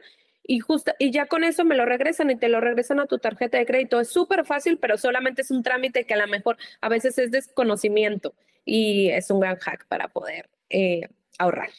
y, 0.45 0.59
justo, 0.59 0.93
y 0.99 1.11
ya 1.11 1.25
con 1.25 1.43
eso 1.43 1.65
me 1.65 1.75
lo 1.75 1.85
regresan 1.85 2.29
y 2.31 2.37
te 2.37 2.49
lo 2.49 2.61
regresan 2.61 3.01
a 3.01 3.07
tu 3.07 3.17
tarjeta 3.17 3.57
de 3.57 3.65
crédito. 3.65 3.99
Es 3.99 4.09
súper 4.09 4.45
fácil, 4.45 4.77
pero 4.77 4.97
solamente 4.97 5.41
es 5.41 5.51
un 5.51 5.63
trámite 5.63 6.05
que 6.05 6.13
a 6.13 6.17
lo 6.17 6.27
mejor 6.27 6.57
a 6.79 6.87
veces 6.87 7.17
es 7.17 7.31
desconocimiento 7.31 8.35
y 8.63 9.09
es 9.09 9.29
un 9.31 9.41
gran 9.41 9.57
hack 9.57 9.85
para 9.87 10.07
poder 10.07 10.49
eh, 10.69 11.09
ahorrar. 11.39 11.69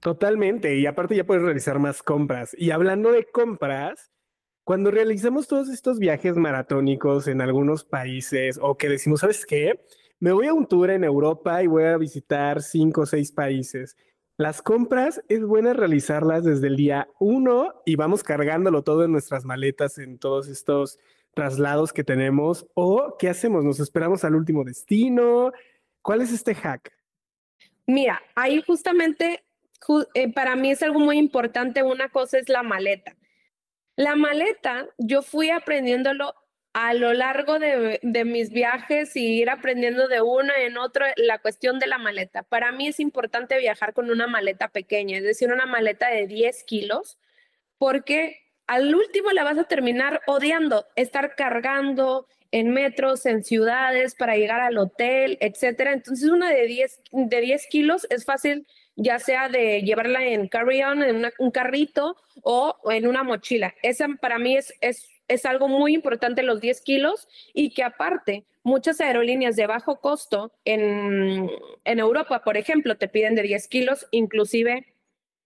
Totalmente, 0.00 0.76
y 0.76 0.86
aparte 0.86 1.14
ya 1.14 1.24
puedes 1.24 1.42
realizar 1.42 1.78
más 1.78 2.02
compras. 2.02 2.56
Y 2.58 2.70
hablando 2.70 3.12
de 3.12 3.26
compras, 3.26 4.10
cuando 4.64 4.90
realizamos 4.90 5.46
todos 5.46 5.68
estos 5.68 5.98
viajes 5.98 6.36
maratónicos 6.36 7.28
en 7.28 7.42
algunos 7.42 7.84
países 7.84 8.58
o 8.62 8.76
que 8.78 8.88
decimos, 8.88 9.20
¿sabes 9.20 9.44
qué? 9.44 9.84
Me 10.18 10.32
voy 10.32 10.46
a 10.46 10.54
un 10.54 10.66
tour 10.66 10.90
en 10.90 11.04
Europa 11.04 11.62
y 11.62 11.66
voy 11.66 11.84
a 11.84 11.98
visitar 11.98 12.62
cinco 12.62 13.02
o 13.02 13.06
seis 13.06 13.30
países. 13.30 13.96
Las 14.38 14.62
compras 14.62 15.22
es 15.28 15.44
bueno 15.44 15.74
realizarlas 15.74 16.44
desde 16.44 16.68
el 16.68 16.76
día 16.76 17.08
uno 17.18 17.82
y 17.84 17.96
vamos 17.96 18.22
cargándolo 18.22 18.82
todo 18.84 19.04
en 19.04 19.12
nuestras 19.12 19.44
maletas 19.44 19.98
en 19.98 20.18
todos 20.18 20.48
estos 20.48 20.98
traslados 21.34 21.92
que 21.92 22.04
tenemos. 22.04 22.66
¿O 22.72 23.16
qué 23.18 23.28
hacemos? 23.28 23.64
¿Nos 23.64 23.80
esperamos 23.80 24.24
al 24.24 24.34
último 24.34 24.64
destino? 24.64 25.52
¿Cuál 26.00 26.22
es 26.22 26.32
este 26.32 26.54
hack? 26.54 26.90
Mira, 27.86 28.22
ahí 28.34 28.62
justamente 28.66 29.44
eh, 30.14 30.32
para 30.32 30.56
mí 30.56 30.70
es 30.70 30.82
algo 30.82 31.00
muy 31.00 31.18
importante. 31.18 31.82
Una 31.82 32.08
cosa 32.08 32.38
es 32.38 32.48
la 32.48 32.62
maleta. 32.62 33.16
La 33.96 34.16
maleta, 34.16 34.88
yo 34.98 35.22
fui 35.22 35.50
aprendiéndolo 35.50 36.34
a 36.72 36.94
lo 36.94 37.12
largo 37.12 37.58
de, 37.58 37.98
de, 38.02 38.24
mis 38.24 38.50
viajes 38.50 39.16
y 39.16 39.40
ir 39.40 39.50
aprendiendo 39.50 40.06
de 40.06 40.22
uno 40.22 40.52
en 40.56 40.78
otro 40.78 41.04
la 41.16 41.38
cuestión 41.38 41.78
de 41.78 41.88
la 41.88 41.98
maleta. 41.98 42.44
Para 42.44 42.70
mí 42.70 42.86
es 42.86 43.00
importante 43.00 43.58
viajar 43.58 43.92
con 43.92 44.10
una 44.10 44.28
maleta 44.28 44.68
pequeña, 44.68 45.18
es 45.18 45.24
decir, 45.24 45.52
una 45.52 45.66
maleta 45.66 46.08
de 46.08 46.28
10 46.28 46.62
kilos, 46.64 47.18
porque 47.76 48.38
al 48.68 48.94
último 48.94 49.32
la 49.32 49.42
vas 49.42 49.58
a 49.58 49.64
terminar 49.64 50.20
odiando, 50.28 50.86
estar 50.94 51.34
cargando, 51.34 52.28
en 52.52 52.70
metros, 52.70 53.26
en 53.26 53.44
ciudades, 53.44 54.14
para 54.14 54.36
llegar 54.36 54.60
al 54.60 54.78
hotel, 54.78 55.38
etcétera. 55.40 55.92
Entonces, 55.92 56.28
una 56.28 56.50
de 56.50 56.66
10, 56.66 57.02
de 57.12 57.40
10 57.40 57.66
kilos 57.68 58.06
es 58.10 58.24
fácil, 58.24 58.66
ya 58.96 59.18
sea 59.18 59.48
de 59.48 59.82
llevarla 59.82 60.24
en 60.24 60.48
carry-on, 60.48 61.02
en 61.02 61.30
un 61.38 61.50
carrito 61.50 62.16
o, 62.42 62.76
en 62.90 63.06
una 63.06 63.22
mochila. 63.22 63.74
Esa 63.82 64.08
para 64.20 64.38
mí 64.38 64.56
es, 64.56 64.74
es, 64.80 65.08
es 65.28 65.46
algo 65.46 65.68
muy 65.68 65.94
importante, 65.94 66.42
los 66.42 66.60
10 66.60 66.80
kilos, 66.82 67.28
y 67.54 67.72
que 67.72 67.82
aparte, 67.82 68.44
muchas 68.62 69.00
aerolíneas 69.00 69.56
de 69.56 69.66
bajo 69.66 70.00
costo 70.00 70.52
en, 70.64 71.50
en 71.84 71.98
Europa, 71.98 72.42
por 72.44 72.56
ejemplo, 72.56 72.96
te 72.96 73.08
piden 73.08 73.34
de 73.34 73.42
10 73.42 73.68
kilos, 73.68 74.06
inclusive, 74.10 74.86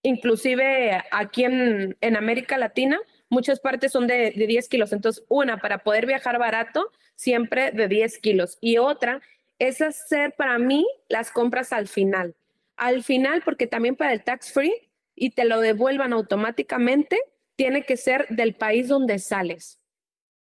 inclusive 0.02 1.02
aquí 1.10 1.44
en, 1.44 1.96
en 2.00 2.16
América 2.16 2.58
Latina 2.58 3.00
muchas 3.34 3.60
partes 3.60 3.92
son 3.92 4.06
de, 4.06 4.30
10 4.30 4.68
kilos. 4.68 4.92
Entonces, 4.92 5.24
una, 5.28 5.58
para 5.58 5.78
poder 5.78 6.06
viajar 6.06 6.38
barato, 6.38 6.90
siempre 7.16 7.72
de 7.72 7.88
10 7.88 8.18
kilos. 8.18 8.56
Y 8.60 8.78
otra 8.78 9.20
es 9.58 9.82
hacer 9.82 10.34
para 10.36 10.58
mí 10.58 10.86
las 11.08 11.30
compras 11.30 11.72
al 11.72 11.88
final. 11.88 12.34
Al 12.76 13.02
final, 13.02 13.42
porque 13.44 13.66
también 13.66 13.96
para 13.96 14.12
el 14.12 14.24
tax 14.24 14.52
free 14.52 14.74
y 15.14 15.30
te 15.30 15.44
lo 15.44 15.60
devuelvan 15.60 16.12
automáticamente, 16.12 17.18
tiene 17.56 17.82
que 17.82 17.96
ser 17.96 18.26
del 18.30 18.54
país 18.54 18.88
donde 18.88 19.18
sales. 19.18 19.80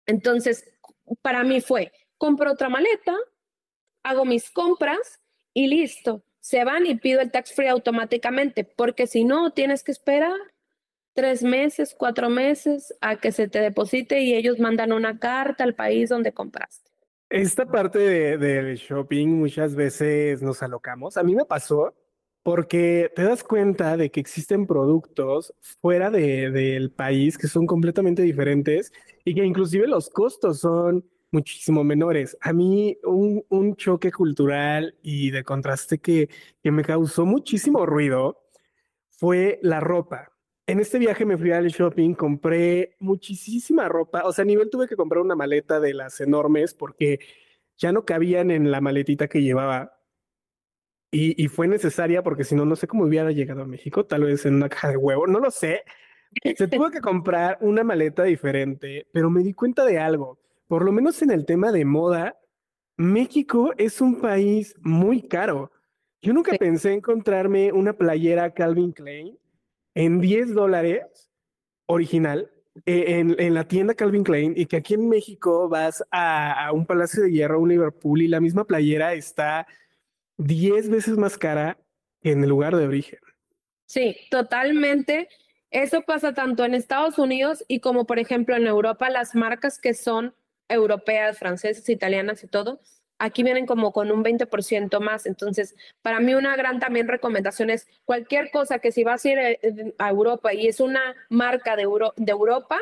Entonces, 0.05 0.65
para 1.21 1.43
mí 1.43 1.61
fue, 1.61 1.91
compro 2.17 2.51
otra 2.51 2.69
maleta, 2.69 3.15
hago 4.03 4.25
mis 4.25 4.51
compras 4.51 5.21
y 5.53 5.67
listo. 5.67 6.23
Se 6.39 6.63
van 6.63 6.85
y 6.85 6.95
pido 6.95 7.21
el 7.21 7.31
tax 7.31 7.53
free 7.53 7.67
automáticamente, 7.67 8.63
porque 8.63 9.07
si 9.07 9.23
no, 9.23 9.51
tienes 9.51 9.83
que 9.83 9.91
esperar 9.91 10.37
tres 11.13 11.43
meses, 11.43 11.95
cuatro 11.97 12.29
meses 12.29 12.95
a 13.01 13.17
que 13.17 13.31
se 13.31 13.47
te 13.47 13.59
deposite 13.59 14.21
y 14.21 14.33
ellos 14.33 14.59
mandan 14.59 14.91
una 14.91 15.19
carta 15.19 15.63
al 15.63 15.75
país 15.75 16.09
donde 16.09 16.33
compraste. 16.33 16.89
Esta 17.29 17.65
parte 17.65 17.99
del 17.99 18.39
de, 18.39 18.75
shopping 18.75 19.27
muchas 19.27 19.75
veces 19.75 20.41
nos 20.41 20.61
alocamos. 20.63 21.15
A 21.15 21.23
mí 21.23 21.33
me 21.33 21.45
pasó 21.45 21.93
porque 22.43 23.11
te 23.15 23.23
das 23.23 23.43
cuenta 23.43 23.97
de 23.97 24.11
que 24.11 24.19
existen 24.19 24.67
productos 24.67 25.53
fuera 25.81 26.09
del 26.09 26.91
país 26.91 27.37
que 27.37 27.47
son 27.47 27.65
completamente 27.67 28.21
diferentes 28.23 28.91
y 29.25 29.35
que 29.35 29.45
inclusive 29.45 29.87
los 29.87 30.09
costos 30.09 30.59
son 30.59 31.05
muchísimo 31.31 31.83
menores. 31.83 32.37
A 32.41 32.53
mí 32.53 32.97
un, 33.03 33.43
un 33.49 33.75
choque 33.75 34.11
cultural 34.11 34.95
y 35.01 35.31
de 35.31 35.43
contraste 35.43 35.99
que, 35.99 36.29
que 36.63 36.71
me 36.71 36.83
causó 36.83 37.25
muchísimo 37.25 37.85
ruido 37.85 38.43
fue 39.09 39.59
la 39.61 39.79
ropa 39.79 40.31
en 40.71 40.79
este 40.79 40.99
viaje 40.99 41.25
me 41.25 41.37
fui 41.37 41.51
al 41.51 41.67
shopping, 41.67 42.13
compré 42.13 42.95
muchísima 42.99 43.89
ropa. 43.89 44.23
O 44.25 44.31
sea, 44.31 44.43
a 44.43 44.45
nivel 44.45 44.69
tuve 44.69 44.87
que 44.87 44.95
comprar 44.95 45.21
una 45.21 45.35
maleta 45.35 45.79
de 45.81 45.93
las 45.93 46.21
enormes 46.21 46.73
porque 46.73 47.19
ya 47.77 47.91
no 47.91 48.05
cabían 48.05 48.51
en 48.51 48.71
la 48.71 48.79
maletita 48.79 49.27
que 49.27 49.41
llevaba. 49.41 50.00
Y, 51.13 51.47
fue 51.49 51.67
necesaria 51.67 52.23
porque 52.23 52.45
si 52.45 52.55
no, 52.55 52.63
no 52.63 52.77
sé 52.77 52.87
cómo 52.87 53.03
hubiera 53.03 53.31
llegado 53.31 53.63
a 53.63 53.67
México, 53.67 54.05
tal 54.05 54.23
vez 54.23 54.45
en 54.45 54.55
una 54.55 54.69
caja 54.69 54.89
de 54.89 54.97
huevo, 54.97 55.27
no 55.27 55.39
lo 55.39 55.51
sé. 55.51 55.83
Se 56.55 56.69
tuvo 56.69 56.89
que 56.89 57.01
comprar 57.01 57.57
una 57.59 57.83
maleta 57.83 58.23
diferente, 58.23 59.07
pero 59.11 59.29
me 59.29 59.43
di 59.43 59.53
cuenta 59.53 59.83
de 59.83 59.99
algo. 59.99 60.39
Por 60.67 60.85
lo 60.85 60.93
menos 60.93 61.21
en 61.21 61.31
el 61.31 61.45
tema 61.45 61.73
de 61.73 61.83
moda, 61.83 62.39
México 62.95 63.73
es 63.77 63.99
un 63.99 64.21
país 64.21 64.73
muy 64.79 65.27
caro. 65.27 65.71
Yo 66.21 66.31
nunca 66.31 66.55
pensé 66.57 66.93
encontrarme 66.93 67.73
una 67.73 67.91
playera 67.91 68.53
Calvin 68.53 68.93
Klein 68.93 69.37
en 69.95 70.21
10 70.21 70.53
dólares 70.53 71.29
original 71.87 72.49
eh, 72.85 73.19
en, 73.37 73.53
la 73.53 73.67
tienda 73.67 73.95
Calvin 73.95 74.23
Klein 74.23 74.53
y 74.55 74.65
que 74.65 74.77
aquí 74.77 74.93
en 74.93 75.09
México 75.09 75.67
vas 75.67 76.03
a, 76.09 76.71
un 76.73 76.85
Palacio 76.85 77.23
de 77.23 77.31
Hierro, 77.31 77.59
un 77.59 77.67
Liverpool 77.67 78.21
y 78.21 78.29
la 78.29 78.39
misma 78.39 78.63
playera 78.63 79.13
está 79.13 79.67
10 80.37 80.89
veces 80.89 81.17
más 81.17 81.37
cara 81.37 81.77
en 82.23 82.43
el 82.43 82.49
lugar 82.49 82.75
de 82.75 82.85
origen. 82.85 83.19
Sí, 83.85 84.15
totalmente. 84.29 85.27
Eso 85.69 86.01
pasa 86.01 86.33
tanto 86.33 86.65
en 86.65 86.73
Estados 86.73 87.17
Unidos 87.17 87.63
y 87.67 87.79
como 87.79 88.05
por 88.05 88.19
ejemplo 88.19 88.55
en 88.55 88.67
Europa, 88.67 89.09
las 89.09 89.35
marcas 89.35 89.79
que 89.79 89.93
son 89.93 90.35
europeas, 90.67 91.37
francesas, 91.37 91.87
italianas 91.89 92.43
y 92.43 92.47
todo, 92.47 92.81
aquí 93.19 93.43
vienen 93.43 93.65
como 93.65 93.91
con 93.91 94.11
un 94.11 94.23
20% 94.23 94.99
más. 94.99 95.25
Entonces, 95.25 95.75
para 96.01 96.19
mí 96.19 96.33
una 96.33 96.55
gran 96.55 96.79
también 96.79 97.07
recomendación 97.07 97.69
es 97.69 97.87
cualquier 98.03 98.49
cosa 98.51 98.79
que 98.79 98.91
si 98.91 99.03
vas 99.03 99.23
a 99.25 99.29
ir 99.29 99.37
eh, 99.39 99.93
a 99.97 100.09
Europa 100.09 100.53
y 100.53 100.67
es 100.67 100.79
una 100.79 101.15
marca 101.29 101.75
de, 101.75 101.87
de 102.15 102.31
Europa, 102.31 102.79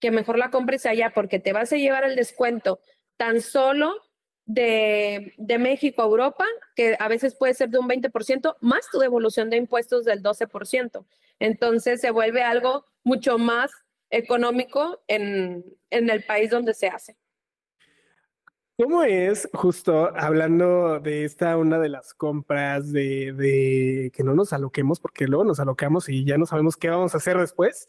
que 0.00 0.10
mejor 0.10 0.38
la 0.38 0.50
compres 0.50 0.86
allá 0.86 1.12
porque 1.14 1.38
te 1.38 1.52
vas 1.52 1.72
a 1.72 1.76
llevar 1.76 2.04
el 2.04 2.16
descuento 2.16 2.80
tan 3.16 3.40
solo 3.40 4.05
de, 4.46 5.34
de, 5.36 5.58
México 5.58 6.02
a 6.02 6.06
Europa, 6.06 6.44
que 6.74 6.96
a 6.98 7.08
veces 7.08 7.34
puede 7.34 7.54
ser 7.54 7.68
de 7.68 7.78
un 7.78 7.88
20%, 7.88 8.56
más 8.60 8.88
tu 8.90 8.98
devolución 8.98 9.50
de 9.50 9.56
impuestos 9.56 10.04
del 10.04 10.22
12%. 10.22 11.04
Entonces 11.40 12.00
se 12.00 12.10
vuelve 12.10 12.42
algo 12.42 12.86
mucho 13.04 13.38
más 13.38 13.70
económico 14.10 15.02
en, 15.08 15.64
en 15.90 16.10
el 16.10 16.24
país 16.24 16.50
donde 16.50 16.74
se 16.74 16.88
hace. 16.88 17.16
¿Cómo 18.78 19.02
es, 19.02 19.48
justo 19.54 20.14
hablando 20.14 21.00
de 21.00 21.24
esta, 21.24 21.56
una 21.56 21.78
de 21.78 21.88
las 21.88 22.12
compras 22.12 22.92
de, 22.92 23.32
de, 23.32 24.12
que 24.14 24.22
no 24.22 24.34
nos 24.34 24.52
aloquemos, 24.52 25.00
porque 25.00 25.26
luego 25.26 25.44
nos 25.44 25.60
alocamos 25.60 26.10
y 26.10 26.26
ya 26.26 26.36
no 26.36 26.44
sabemos 26.44 26.76
qué 26.76 26.90
vamos 26.90 27.14
a 27.14 27.16
hacer 27.16 27.38
después? 27.38 27.88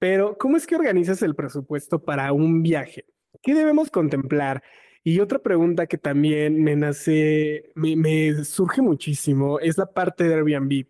Pero, 0.00 0.36
¿cómo 0.36 0.56
es 0.56 0.66
que 0.66 0.74
organizas 0.74 1.22
el 1.22 1.36
presupuesto 1.36 2.02
para 2.02 2.32
un 2.32 2.62
viaje? 2.62 3.06
¿Qué 3.42 3.54
debemos 3.54 3.90
contemplar? 3.90 4.62
Y 5.06 5.20
otra 5.20 5.38
pregunta 5.38 5.86
que 5.86 5.98
también 5.98 6.62
me 6.62 6.76
nace, 6.76 7.70
me, 7.74 8.42
surge 8.44 8.80
muchísimo, 8.80 9.60
es 9.60 9.76
la 9.76 9.84
parte 9.84 10.24
de 10.24 10.34
Airbnb. 10.34 10.86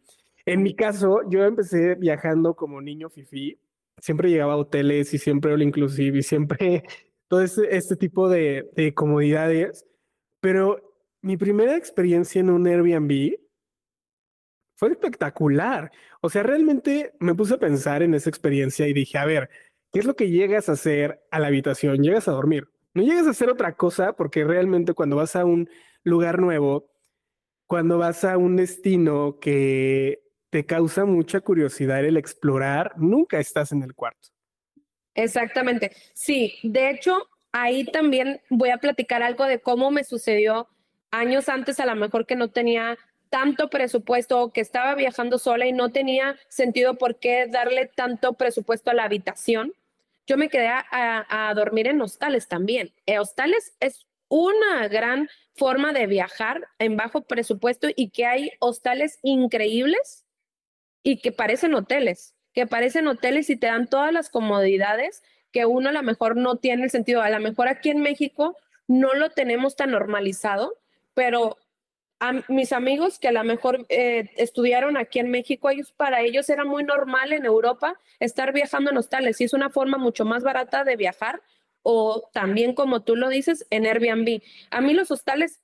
En 0.47 0.63
mi 0.63 0.77
caso, 0.77 1.23
yo 1.29 1.43
empecé 1.45 1.97
viajando 1.97 2.55
como 2.55 2.81
niño 2.81 3.11
fifi, 3.11 3.59
siempre 4.01 4.31
llegaba 4.31 4.53
a 4.53 4.59
hoteles 4.59 5.13
y 5.15 5.19
siempre 5.19 5.53
all 5.53 5.63
inclusive 5.63 6.19
y 6.19 6.23
siempre 6.23 6.85
todo 7.29 7.43
este, 7.43 7.77
este 7.77 7.97
tipo 7.97 8.29
de, 8.29 8.71
de 8.77 8.95
comodidades, 8.95 9.85
pero 10.41 10.95
mi 11.21 11.37
primera 11.37 11.77
experiencia 11.77 12.41
en 12.41 12.51
un 12.51 12.69
Airbnb 12.69 13.37
fue 14.77 14.91
espectacular. 14.91 15.91
O 16.21 16.31
sea, 16.31 16.45
realmente 16.45 17.15
me 17.19 17.35
puse 17.35 17.55
a 17.55 17.59
pensar 17.59 18.03
en 18.03 18.15
esa 18.15 18.31
experiencia 18.31 18.87
y 18.87 18.93
dije, 18.93 19.19
a 19.19 19.25
ver, 19.25 19.51
¿qué 19.93 20.01
es 20.01 20.05
lo 20.05 20.15
que 20.15 20.31
llegas 20.31 20.69
a 20.69 20.73
hacer 20.73 21.25
a 21.33 21.41
la 21.41 21.49
habitación? 21.49 22.03
Llegas 22.03 22.29
a 22.29 22.33
dormir. 22.33 22.69
No 22.95 23.03
llegas 23.03 23.27
a 23.27 23.31
hacer 23.31 23.51
otra 23.51 23.75
cosa 23.77 24.15
porque 24.15 24.45
realmente 24.45 24.95
cuando 24.95 25.17
vas 25.17 25.35
a 25.37 25.45
un 25.45 25.69
lugar 26.05 26.39
nuevo, 26.41 26.91
cuando 27.67 27.99
vas 27.99 28.25
a 28.25 28.39
un 28.39 28.57
destino 28.57 29.39
que 29.41 30.23
te 30.51 30.65
causa 30.65 31.05
mucha 31.05 31.41
curiosidad 31.41 32.05
el 32.05 32.17
explorar, 32.17 32.93
nunca 32.97 33.41
estás 33.41 33.73
en 33.73 33.83
el 33.83 33.95
cuarto. 33.95 34.29
Exactamente. 35.15 35.91
Sí, 36.13 36.55
de 36.63 36.91
hecho, 36.91 37.29
ahí 37.51 37.85
también 37.85 38.41
voy 38.51 38.71
a 38.71 38.79
platicar 38.79 39.23
algo 39.23 39.45
de 39.45 39.61
cómo 39.61 39.91
me 39.91 40.05
sucedió 40.05 40.69
años 41.11 41.49
antes, 41.49 41.81
a 41.81 41.87
lo 41.87 41.97
mejor 41.97 42.27
que 42.27 42.37
no 42.37 42.51
tenía 42.51 42.97
tanto 43.31 43.69
presupuesto, 43.69 44.53
que 44.53 44.61
estaba 44.61 44.95
viajando 44.95 45.39
sola 45.39 45.67
y 45.67 45.73
no 45.73 45.91
tenía 45.91 46.37
sentido 46.49 46.95
por 46.95 47.19
qué 47.19 47.49
darle 47.49 47.91
tanto 47.93 48.35
presupuesto 48.35 48.91
a 48.91 48.95
la 48.95 49.05
habitación. 49.05 49.73
Yo 50.27 50.37
me 50.37 50.49
quedé 50.49 50.69
a, 50.69 51.53
dormir 51.55 51.87
en 51.87 52.01
hostales 52.01 52.49
también. 52.49 52.93
Eh, 53.07 53.19
hostales 53.19 53.75
es 53.81 54.07
una 54.29 54.89
gran 54.89 55.29
forma 55.55 55.93
de 55.93 56.07
viajar 56.07 56.67
en 56.79 56.97
bajo 56.97 57.23
presupuesto 57.23 57.89
y 57.95 58.11
que 58.11 58.27
hay 58.27 58.51
hostales 58.59 59.19
increíbles 59.23 60.25
y 61.03 61.19
que 61.19 61.31
parecen 61.31 61.75
hoteles 61.75 62.35
que 62.55 62.67
parecen 62.67 63.09
hoteles 63.09 63.51
y 63.51 63.57
te 63.57 63.67
dan 63.67 63.89
todas 63.89 64.13
las 64.13 64.31
comodidades 64.31 65.23
que 65.51 65.67
uno 65.67 65.91
a 65.91 65.93
lo 65.93 66.03
mejor 66.03 66.37
no 66.37 66.57
tiene 66.57 66.85
el 66.85 66.91
sentido. 66.91 67.21
A 67.21 67.31
lo 67.31 67.41
mejor 67.41 67.69
aquí 67.69 67.91
en 67.91 68.01
México 68.01 68.57
no 68.87 69.13
lo 69.15 69.31
tenemos 69.31 69.77
tan 69.77 69.91
normalizado, 69.91 70.79
pero 71.15 71.59
a 72.21 72.33
mis 72.49 72.73
amigos 72.73 73.19
que 73.19 73.29
a 73.29 73.33
lo 73.33 73.45
mejor 73.45 73.87
eh, 73.89 74.31
estudiaron 74.37 74.97
aquí 74.97 75.19
en 75.19 75.31
México, 75.31 75.69
ellos 75.69 75.93
para 75.93 76.23
ellos 76.23 76.49
era 76.49 76.65
muy 76.65 76.85
normal 76.85 77.33
en 77.33 77.45
Europa 77.45 77.99
estar 78.21 78.53
viajando 78.53 78.91
en 78.91 78.97
hostales 78.97 79.41
y 79.41 79.45
es 79.45 79.53
una 79.53 79.71
forma 79.71 79.99
mucho 79.99 80.25
más 80.25 80.43
barata 80.43 80.85
de 80.85 80.97
viajar 80.97 81.43
o 81.83 82.31
también 82.33 82.75
como 82.75 83.03
tú 83.03 83.17
lo 83.17 83.29
dices 83.29 83.67
en 83.71 83.87
Airbnb. 83.87 84.41
A 84.71 84.81
mí 84.81 84.95
los 84.95 85.11
hostales 85.11 85.61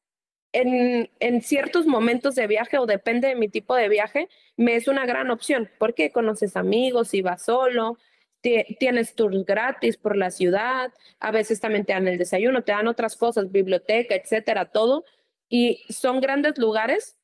en, 0.53 1.43
ciertos 1.43 1.87
momentos 1.87 2.35
de 2.35 2.47
viaje 2.47 2.79
o 2.79 2.87
depende 2.87 3.29
de 3.29 3.37
mi 3.37 3.49
tipo 3.49 3.75
de 3.75 3.89
viaje, 3.89 4.29
me 4.57 4.77
es 4.77 4.89
una 4.89 5.07
gran 5.07 5.31
opción 5.31 5.71
porque 5.79 6.11
conoces 6.11 6.57
amigos, 6.57 7.15
y 7.15 7.23
vas 7.23 7.45
solo, 7.45 7.99
tienes 8.41 9.15
tours 9.15 9.45
gratis 9.45 9.97
por 9.97 10.17
la 10.17 10.31
ciudad, 10.31 10.93
a 11.21 11.31
veces 11.31 11.61
también 11.61 11.85
te 11.85 11.93
dan 11.93 12.09
el 12.09 12.19
desayuno, 12.19 12.63
te 12.63 12.73
dan 12.73 12.89
otras 12.89 13.17
cosas, 13.17 13.53
biblioteca, 13.53 14.15
etcétera, 14.15 14.67
todo. 14.67 15.05
Y 15.51 15.85
son 15.91 16.21
grandes 16.21 16.57
lugares. 16.57 17.19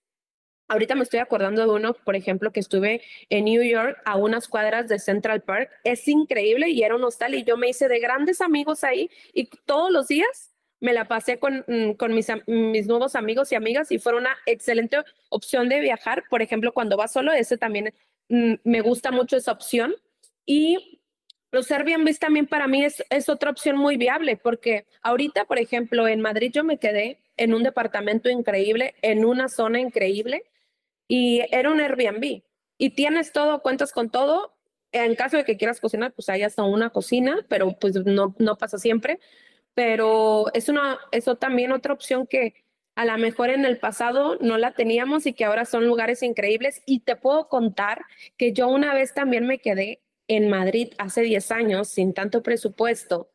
Ahorita 0.68 0.96
me 0.96 1.04
estoy 1.04 1.20
acordando 1.20 1.62
de 1.62 1.70
uno, 1.70 1.94
por 1.94 2.16
ejemplo, 2.16 2.52
que 2.52 2.58
estuve 2.60 3.00
en 3.30 3.44
New 3.44 3.62
York 3.62 3.96
a 4.04 4.16
unas 4.16 4.48
cuadras 4.48 4.88
de 4.88 4.98
Central 4.98 5.42
Park. 5.42 5.70
Es 5.84 6.06
increíble 6.08 6.68
y 6.70 6.82
era 6.82 6.96
un 6.96 7.04
hostal 7.04 7.34
y 7.34 7.44
yo 7.44 7.56
me 7.56 7.68
hice 7.68 7.88
de 7.88 8.00
grandes 8.00 8.40
amigos 8.40 8.82
ahí 8.82 9.08
y 9.32 9.48
todos 9.64 9.92
los 9.92 10.08
días 10.08 10.52
me 10.80 10.92
la 10.92 11.06
pasé 11.06 11.38
con, 11.38 11.64
mm, 11.68 11.92
con 11.92 12.12
mis, 12.14 12.26
mis 12.46 12.86
nuevos 12.88 13.14
amigos 13.14 13.52
y 13.52 13.54
amigas 13.54 13.92
y 13.92 13.98
fue 13.98 14.14
una 14.14 14.36
excelente 14.44 14.98
opción 15.28 15.68
de 15.68 15.80
viajar. 15.80 16.24
Por 16.28 16.42
ejemplo, 16.42 16.72
cuando 16.72 16.96
vas 16.96 17.12
solo, 17.12 17.32
ese 17.32 17.56
también 17.56 17.94
mm, 18.28 18.54
me 18.64 18.80
gusta 18.80 19.12
mucho 19.12 19.36
esa 19.36 19.52
opción. 19.52 19.94
Y 20.44 21.00
los 21.52 21.70
Airbnb 21.70 22.18
también 22.18 22.46
para 22.46 22.66
mí 22.66 22.84
es, 22.84 23.04
es 23.08 23.28
otra 23.28 23.50
opción 23.50 23.76
muy 23.76 23.96
viable 23.96 24.36
porque 24.36 24.84
ahorita, 25.02 25.44
por 25.44 25.58
ejemplo, 25.58 26.08
en 26.08 26.20
Madrid 26.20 26.50
yo 26.52 26.64
me 26.64 26.78
quedé 26.78 27.20
en 27.36 27.54
un 27.54 27.62
departamento 27.62 28.28
increíble, 28.30 28.94
en 29.02 29.24
una 29.24 29.48
zona 29.48 29.80
increíble 29.80 30.44
y 31.08 31.42
era 31.50 31.70
un 31.70 31.80
Airbnb. 31.80 32.42
Y 32.78 32.90
tienes 32.90 33.32
todo, 33.32 33.62
cuentas 33.62 33.92
con 33.92 34.10
todo. 34.10 34.54
En 34.92 35.14
caso 35.14 35.36
de 35.36 35.44
que 35.44 35.56
quieras 35.56 35.80
cocinar, 35.80 36.12
pues 36.12 36.28
hay 36.28 36.42
hasta 36.42 36.62
una 36.62 36.90
cocina, 36.90 37.44
pero 37.48 37.76
pues 37.78 37.94
no, 38.04 38.34
no 38.38 38.56
pasa 38.56 38.78
siempre 38.78 39.20
pero 39.76 40.46
es 40.54 40.70
una, 40.70 40.98
eso 41.12 41.36
también 41.36 41.70
otra 41.70 41.92
opción 41.92 42.26
que 42.26 42.54
a 42.94 43.04
lo 43.04 43.18
mejor 43.18 43.50
en 43.50 43.66
el 43.66 43.78
pasado 43.78 44.38
no 44.40 44.56
la 44.56 44.72
teníamos 44.72 45.26
y 45.26 45.34
que 45.34 45.44
ahora 45.44 45.66
son 45.66 45.86
lugares 45.86 46.22
increíbles. 46.22 46.80
Y 46.86 47.00
te 47.00 47.14
puedo 47.14 47.50
contar 47.50 48.06
que 48.38 48.54
yo 48.54 48.68
una 48.68 48.94
vez 48.94 49.12
también 49.12 49.46
me 49.46 49.58
quedé 49.58 50.00
en 50.28 50.48
Madrid 50.48 50.94
hace 50.96 51.20
10 51.20 51.50
años 51.50 51.88
sin 51.88 52.14
tanto 52.14 52.42
presupuesto 52.42 53.30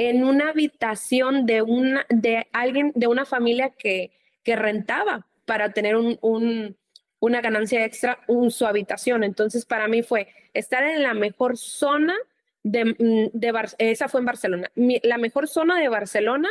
en 0.00 0.22
una 0.22 0.50
habitación 0.50 1.44
de 1.44 1.60
una 1.60 2.06
de 2.08 2.46
alguien 2.52 2.92
de 2.94 3.08
una 3.08 3.24
familia 3.24 3.70
que, 3.70 4.12
que 4.44 4.54
rentaba 4.54 5.26
para 5.44 5.72
tener 5.72 5.96
un, 5.96 6.16
un, 6.20 6.76
una 7.18 7.40
ganancia 7.40 7.84
extra 7.84 8.20
en 8.28 8.52
su 8.52 8.64
habitación. 8.64 9.24
Entonces 9.24 9.64
para 9.64 9.88
mí 9.88 10.04
fue 10.04 10.28
estar 10.54 10.84
en 10.84 11.02
la 11.02 11.14
mejor 11.14 11.56
zona 11.56 12.14
de, 12.62 12.84
mm, 12.84 13.30
de 13.32 13.68
esa 13.78 14.08
fue 14.08 14.20
en 14.20 14.26
Barcelona, 14.26 14.70
la 14.76 15.18
mejor 15.18 15.48
zona 15.48 15.80
de 15.80 15.88
Barcelona 15.88 16.48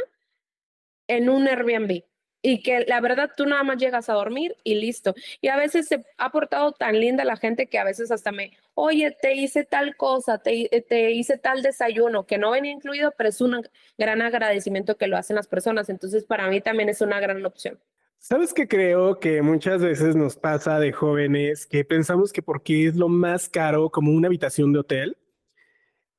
en 1.07 1.29
un 1.29 1.47
Airbnb. 1.47 2.03
Y 2.41 2.61
que 2.61 2.85
la 2.87 3.01
verdad 3.01 3.31
tú 3.35 3.45
nada 3.45 3.63
más 3.63 3.77
llegas 3.77 4.09
a 4.09 4.13
dormir 4.13 4.55
y 4.63 4.75
listo. 4.75 5.15
Y 5.41 5.47
a 5.47 5.57
veces 5.57 5.87
se 5.87 6.05
ha 6.17 6.31
portado 6.31 6.71
tan 6.71 6.99
linda 6.99 7.25
la 7.25 7.35
gente 7.35 7.67
que 7.67 7.79
a 7.79 7.83
veces 7.83 8.11
hasta 8.11 8.31
me, 8.31 8.51
oye, 8.75 9.15
te 9.19 9.35
hice 9.35 9.63
tal 9.63 9.97
cosa, 9.97 10.37
te, 10.37 10.85
te 10.87 11.11
hice 11.11 11.37
tal 11.37 11.61
desayuno, 11.61 12.25
que 12.25 12.37
no 12.37 12.51
venía 12.51 12.71
incluido, 12.71 13.13
pero 13.17 13.29
es 13.29 13.41
un 13.41 13.63
gran 13.97 14.21
agradecimiento 14.21 14.97
que 14.97 15.07
lo 15.07 15.17
hacen 15.17 15.35
las 15.35 15.47
personas. 15.47 15.89
Entonces 15.89 16.25
para 16.25 16.47
mí 16.47 16.61
también 16.61 16.89
es 16.89 17.01
una 17.01 17.19
gran 17.19 17.45
opción. 17.45 17.79
¿Sabes 18.19 18.53
qué 18.53 18.67
creo 18.67 19.19
que 19.19 19.41
muchas 19.41 19.81
veces 19.81 20.15
nos 20.15 20.35
pasa 20.35 20.79
de 20.79 20.91
jóvenes 20.91 21.65
que 21.65 21.85
pensamos 21.85 22.33
que 22.33 22.41
porque 22.41 22.87
es 22.87 22.95
lo 22.95 23.09
más 23.09 23.47
caro 23.47 23.89
como 23.89 24.11
una 24.11 24.27
habitación 24.27 24.73
de 24.73 24.79
hotel, 24.79 25.17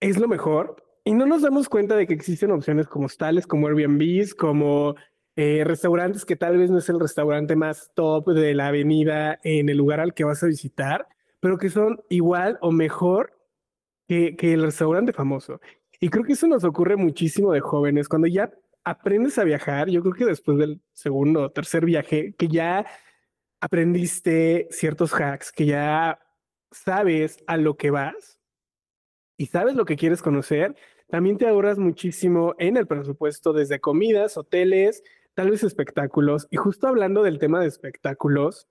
es 0.00 0.18
lo 0.18 0.28
mejor 0.28 0.76
y 1.04 1.12
no 1.12 1.26
nos 1.26 1.42
damos 1.42 1.68
cuenta 1.68 1.96
de 1.96 2.06
que 2.06 2.14
existen 2.14 2.50
opciones 2.50 2.86
como 2.86 3.08
tales, 3.08 3.46
como 3.46 3.66
Airbnb, 3.66 4.36
como 4.36 4.94
eh, 5.41 5.62
restaurantes 5.62 6.24
que 6.24 6.34
tal 6.34 6.59
vez 6.59 6.68
no 6.68 6.78
es 6.78 6.89
el 6.89 6.99
restaurante 6.99 7.55
más 7.55 7.93
top 7.95 8.30
de 8.30 8.55
la 8.55 8.66
avenida 8.66 9.39
en 9.45 9.68
el 9.68 9.76
lugar 9.76 10.01
al 10.01 10.12
que 10.12 10.24
vas 10.24 10.43
a 10.43 10.49
visitar, 10.49 11.07
pero 11.39 11.59
que 11.59 11.70
son 11.70 12.03
igual 12.09 12.59
o 12.61 12.72
mejor 12.72 13.39
que, 14.09 14.34
que 14.34 14.55
el 14.55 14.64
restaurante 14.64 15.12
famoso. 15.12 15.61
Y 16.01 16.09
creo 16.09 16.24
que 16.24 16.32
eso 16.32 16.49
nos 16.49 16.64
ocurre 16.64 16.97
muchísimo 16.97 17.53
de 17.53 17.61
jóvenes. 17.61 18.09
Cuando 18.09 18.26
ya 18.26 18.51
aprendes 18.82 19.39
a 19.39 19.45
viajar, 19.45 19.89
yo 19.89 20.03
creo 20.03 20.14
que 20.14 20.24
después 20.24 20.59
del 20.59 20.80
segundo 20.93 21.43
o 21.43 21.51
tercer 21.53 21.84
viaje, 21.84 22.34
que 22.36 22.49
ya 22.49 22.84
aprendiste 23.61 24.66
ciertos 24.72 25.14
hacks, 25.14 25.53
que 25.53 25.66
ya 25.66 26.18
sabes 26.72 27.39
a 27.47 27.57
lo 27.59 27.76
que 27.76 27.93
vas, 27.93 28.41
y 29.36 29.47
sabes 29.47 29.76
lo 29.76 29.84
que 29.84 29.95
quieres 29.95 30.20
conocer, 30.20 30.74
también 31.07 31.39
te 31.39 31.47
ahorras 31.47 31.78
muchísimo 31.78 32.57
en 32.59 32.76
el 32.76 32.89
presupuesto 32.89 33.53
desde 33.53 33.78
comidas, 33.78 34.36
hoteles, 34.36 35.05
tal 35.39 35.51
vez 35.51 35.62
espectáculos. 35.62 36.49
Y 36.51 36.57
justo 36.57 36.89
hablando 36.89 37.22
del 37.22 37.39
tema 37.39 37.61
de 37.61 37.68
espectáculos, 37.68 38.66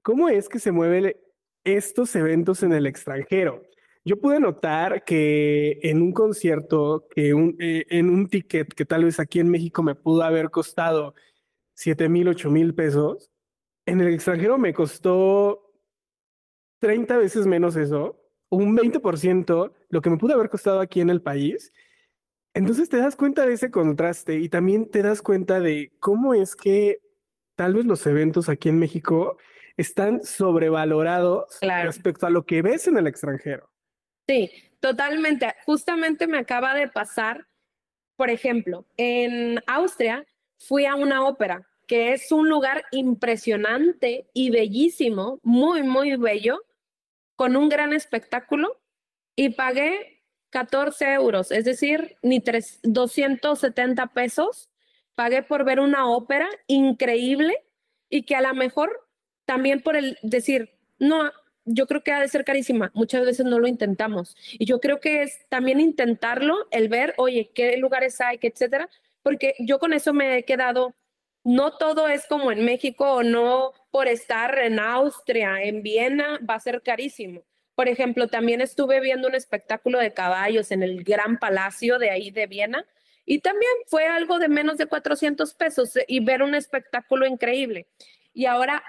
¿cómo 0.00 0.28
es 0.28 0.48
que 0.48 0.60
se 0.60 0.70
mueven 0.70 1.16
estos 1.64 2.14
eventos 2.14 2.62
en 2.62 2.72
el 2.72 2.86
extranjero? 2.86 3.64
Yo 4.04 4.20
pude 4.20 4.38
notar 4.38 5.02
que 5.02 5.80
en 5.82 6.02
un 6.02 6.12
concierto, 6.12 7.08
que 7.10 7.30
eh, 7.58 7.84
en 7.90 8.10
un 8.10 8.28
ticket 8.28 8.74
que 8.74 8.84
tal 8.84 9.06
vez 9.06 9.18
aquí 9.18 9.40
en 9.40 9.48
México 9.48 9.82
me 9.82 9.96
pudo 9.96 10.22
haber 10.22 10.50
costado 10.50 11.16
7 11.74 12.08
mil, 12.08 12.28
8 12.28 12.48
mil 12.48 12.72
pesos, 12.72 13.32
en 13.86 14.00
el 14.00 14.14
extranjero 14.14 14.58
me 14.58 14.72
costó 14.72 15.72
30 16.78 17.16
veces 17.16 17.44
menos 17.44 17.74
eso 17.74 18.22
un 18.50 18.76
20% 18.76 19.72
lo 19.88 20.00
que 20.00 20.10
me 20.10 20.16
pudo 20.16 20.34
haber 20.34 20.48
costado 20.48 20.78
aquí 20.78 21.00
en 21.00 21.10
el 21.10 21.22
país. 21.22 21.72
Entonces 22.56 22.88
te 22.88 22.96
das 22.96 23.16
cuenta 23.16 23.44
de 23.44 23.52
ese 23.52 23.70
contraste 23.70 24.36
y 24.36 24.48
también 24.48 24.90
te 24.90 25.02
das 25.02 25.20
cuenta 25.20 25.60
de 25.60 25.92
cómo 26.00 26.32
es 26.32 26.56
que 26.56 27.00
tal 27.54 27.74
vez 27.74 27.84
los 27.84 28.06
eventos 28.06 28.48
aquí 28.48 28.70
en 28.70 28.78
México 28.78 29.36
están 29.76 30.24
sobrevalorados 30.24 31.58
respecto 31.60 32.26
a 32.26 32.30
lo 32.30 32.46
que 32.46 32.62
ves 32.62 32.88
en 32.88 32.96
el 32.96 33.08
extranjero. 33.08 33.68
Sí, 34.26 34.50
totalmente. 34.80 35.54
Justamente 35.66 36.26
me 36.26 36.38
acaba 36.38 36.72
de 36.74 36.88
pasar, 36.88 37.46
por 38.16 38.30
ejemplo, 38.30 38.86
en 38.96 39.60
Austria 39.66 40.24
fui 40.58 40.86
a 40.86 40.94
una 40.94 41.26
ópera, 41.26 41.68
que 41.86 42.14
es 42.14 42.32
un 42.32 42.48
lugar 42.48 42.86
impresionante 42.90 44.30
y 44.32 44.48
bellísimo, 44.48 45.40
muy, 45.42 45.82
muy 45.82 46.16
bello, 46.16 46.62
con 47.34 47.54
un 47.54 47.68
gran 47.68 47.92
espectáculo 47.92 48.80
y 49.36 49.50
pagué 49.50 50.15
14 50.56 51.12
euros, 51.12 51.52
es 51.52 51.66
decir, 51.66 52.16
ni 52.22 52.40
3, 52.40 52.80
270 52.82 54.06
pesos. 54.14 54.70
Pagué 55.14 55.42
por 55.42 55.66
ver 55.66 55.80
una 55.80 56.08
ópera 56.08 56.48
increíble 56.66 57.62
y 58.08 58.22
que 58.22 58.36
a 58.36 58.40
lo 58.40 58.54
mejor 58.54 59.06
también 59.44 59.82
por 59.82 59.96
el 59.96 60.18
decir, 60.22 60.70
no, 60.98 61.30
yo 61.66 61.86
creo 61.86 62.02
que 62.02 62.12
ha 62.12 62.20
de 62.20 62.28
ser 62.28 62.42
carísima. 62.46 62.90
Muchas 62.94 63.26
veces 63.26 63.44
no 63.44 63.58
lo 63.58 63.68
intentamos. 63.68 64.34
Y 64.52 64.64
yo 64.64 64.80
creo 64.80 64.98
que 64.98 65.24
es 65.24 65.46
también 65.50 65.78
intentarlo, 65.78 66.56
el 66.70 66.88
ver, 66.88 67.12
oye, 67.18 67.50
qué 67.54 67.76
lugares 67.76 68.18
hay, 68.22 68.38
qué 68.38 68.46
etcétera, 68.46 68.88
porque 69.22 69.56
yo 69.58 69.78
con 69.78 69.92
eso 69.92 70.14
me 70.14 70.38
he 70.38 70.44
quedado 70.44 70.94
no 71.44 71.76
todo 71.76 72.08
es 72.08 72.26
como 72.26 72.50
en 72.50 72.64
México 72.64 73.16
o 73.16 73.22
no 73.22 73.72
por 73.90 74.08
estar 74.08 74.58
en 74.58 74.78
Austria, 74.78 75.62
en 75.62 75.82
Viena, 75.82 76.40
va 76.48 76.54
a 76.54 76.60
ser 76.60 76.80
carísimo. 76.82 77.42
Por 77.76 77.88
ejemplo, 77.88 78.26
también 78.26 78.62
estuve 78.62 79.00
viendo 79.00 79.28
un 79.28 79.34
espectáculo 79.34 79.98
de 79.98 80.14
caballos 80.14 80.72
en 80.72 80.82
el 80.82 81.04
Gran 81.04 81.38
Palacio 81.38 81.98
de 81.98 82.10
ahí 82.10 82.30
de 82.30 82.46
Viena 82.46 82.86
y 83.26 83.40
también 83.40 83.70
fue 83.86 84.06
algo 84.06 84.38
de 84.38 84.48
menos 84.48 84.78
de 84.78 84.86
400 84.86 85.52
pesos 85.54 85.92
y 86.08 86.24
ver 86.24 86.42
un 86.42 86.54
espectáculo 86.54 87.26
increíble. 87.26 87.86
Y 88.32 88.46
ahora 88.46 88.82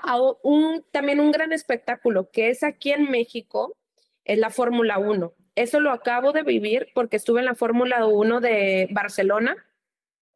también 0.91 1.19
un 1.19 1.31
gran 1.31 1.51
espectáculo 1.51 2.31
que 2.31 2.49
es 2.49 2.63
aquí 2.63 2.91
en 2.91 3.11
México 3.11 3.75
es 4.23 4.37
la 4.39 4.51
Fórmula 4.51 4.99
1. 4.99 5.33
Eso 5.55 5.79
lo 5.81 5.91
acabo 5.91 6.31
de 6.31 6.43
vivir 6.43 6.87
porque 6.93 7.17
estuve 7.17 7.41
en 7.41 7.45
la 7.45 7.55
Fórmula 7.55 8.05
1 8.05 8.39
de 8.39 8.87
Barcelona 8.91 9.57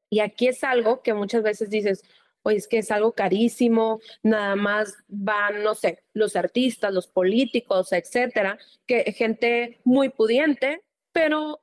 y 0.10 0.20
aquí 0.20 0.49
es 0.49 0.64
algo 0.66 1.02
que 1.04 1.14
muchas 1.14 1.41
veces 1.41 1.70
dices, 1.70 2.04
oye, 2.44 2.58
es 2.58 2.68
que 2.68 2.80
es 2.80 2.92
algo 2.92 3.14
carísimo, 3.14 4.00
nada 4.24 4.56
más 4.56 4.96
van, 5.08 5.64
no 5.64 5.76
sé, 5.76 6.04
los 6.14 6.36
artistas, 6.36 6.94
los 6.94 7.08
políticos, 7.08 7.92
etcétera, 7.92 8.58
que 8.86 9.12
gente 9.14 9.80
muy 9.84 10.10
pudiente, 10.10 10.82
pero 11.12 11.62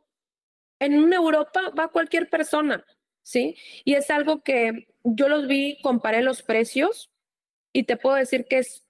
en 0.78 1.12
Europa 1.12 1.72
va 1.78 1.88
cualquier 1.88 2.30
persona, 2.30 2.84
¿sí? 3.22 3.56
Y 3.84 3.94
es 3.94 4.10
algo 4.10 4.42
que 4.42 4.88
yo 5.02 5.28
los 5.28 5.46
vi, 5.46 5.80
comparé 5.82 6.22
los 6.22 6.42
precios 6.42 7.10
y 7.72 7.84
te 7.84 7.96
puedo 7.96 8.16
decir 8.16 8.46
que 8.46 8.58
es, 8.58 8.84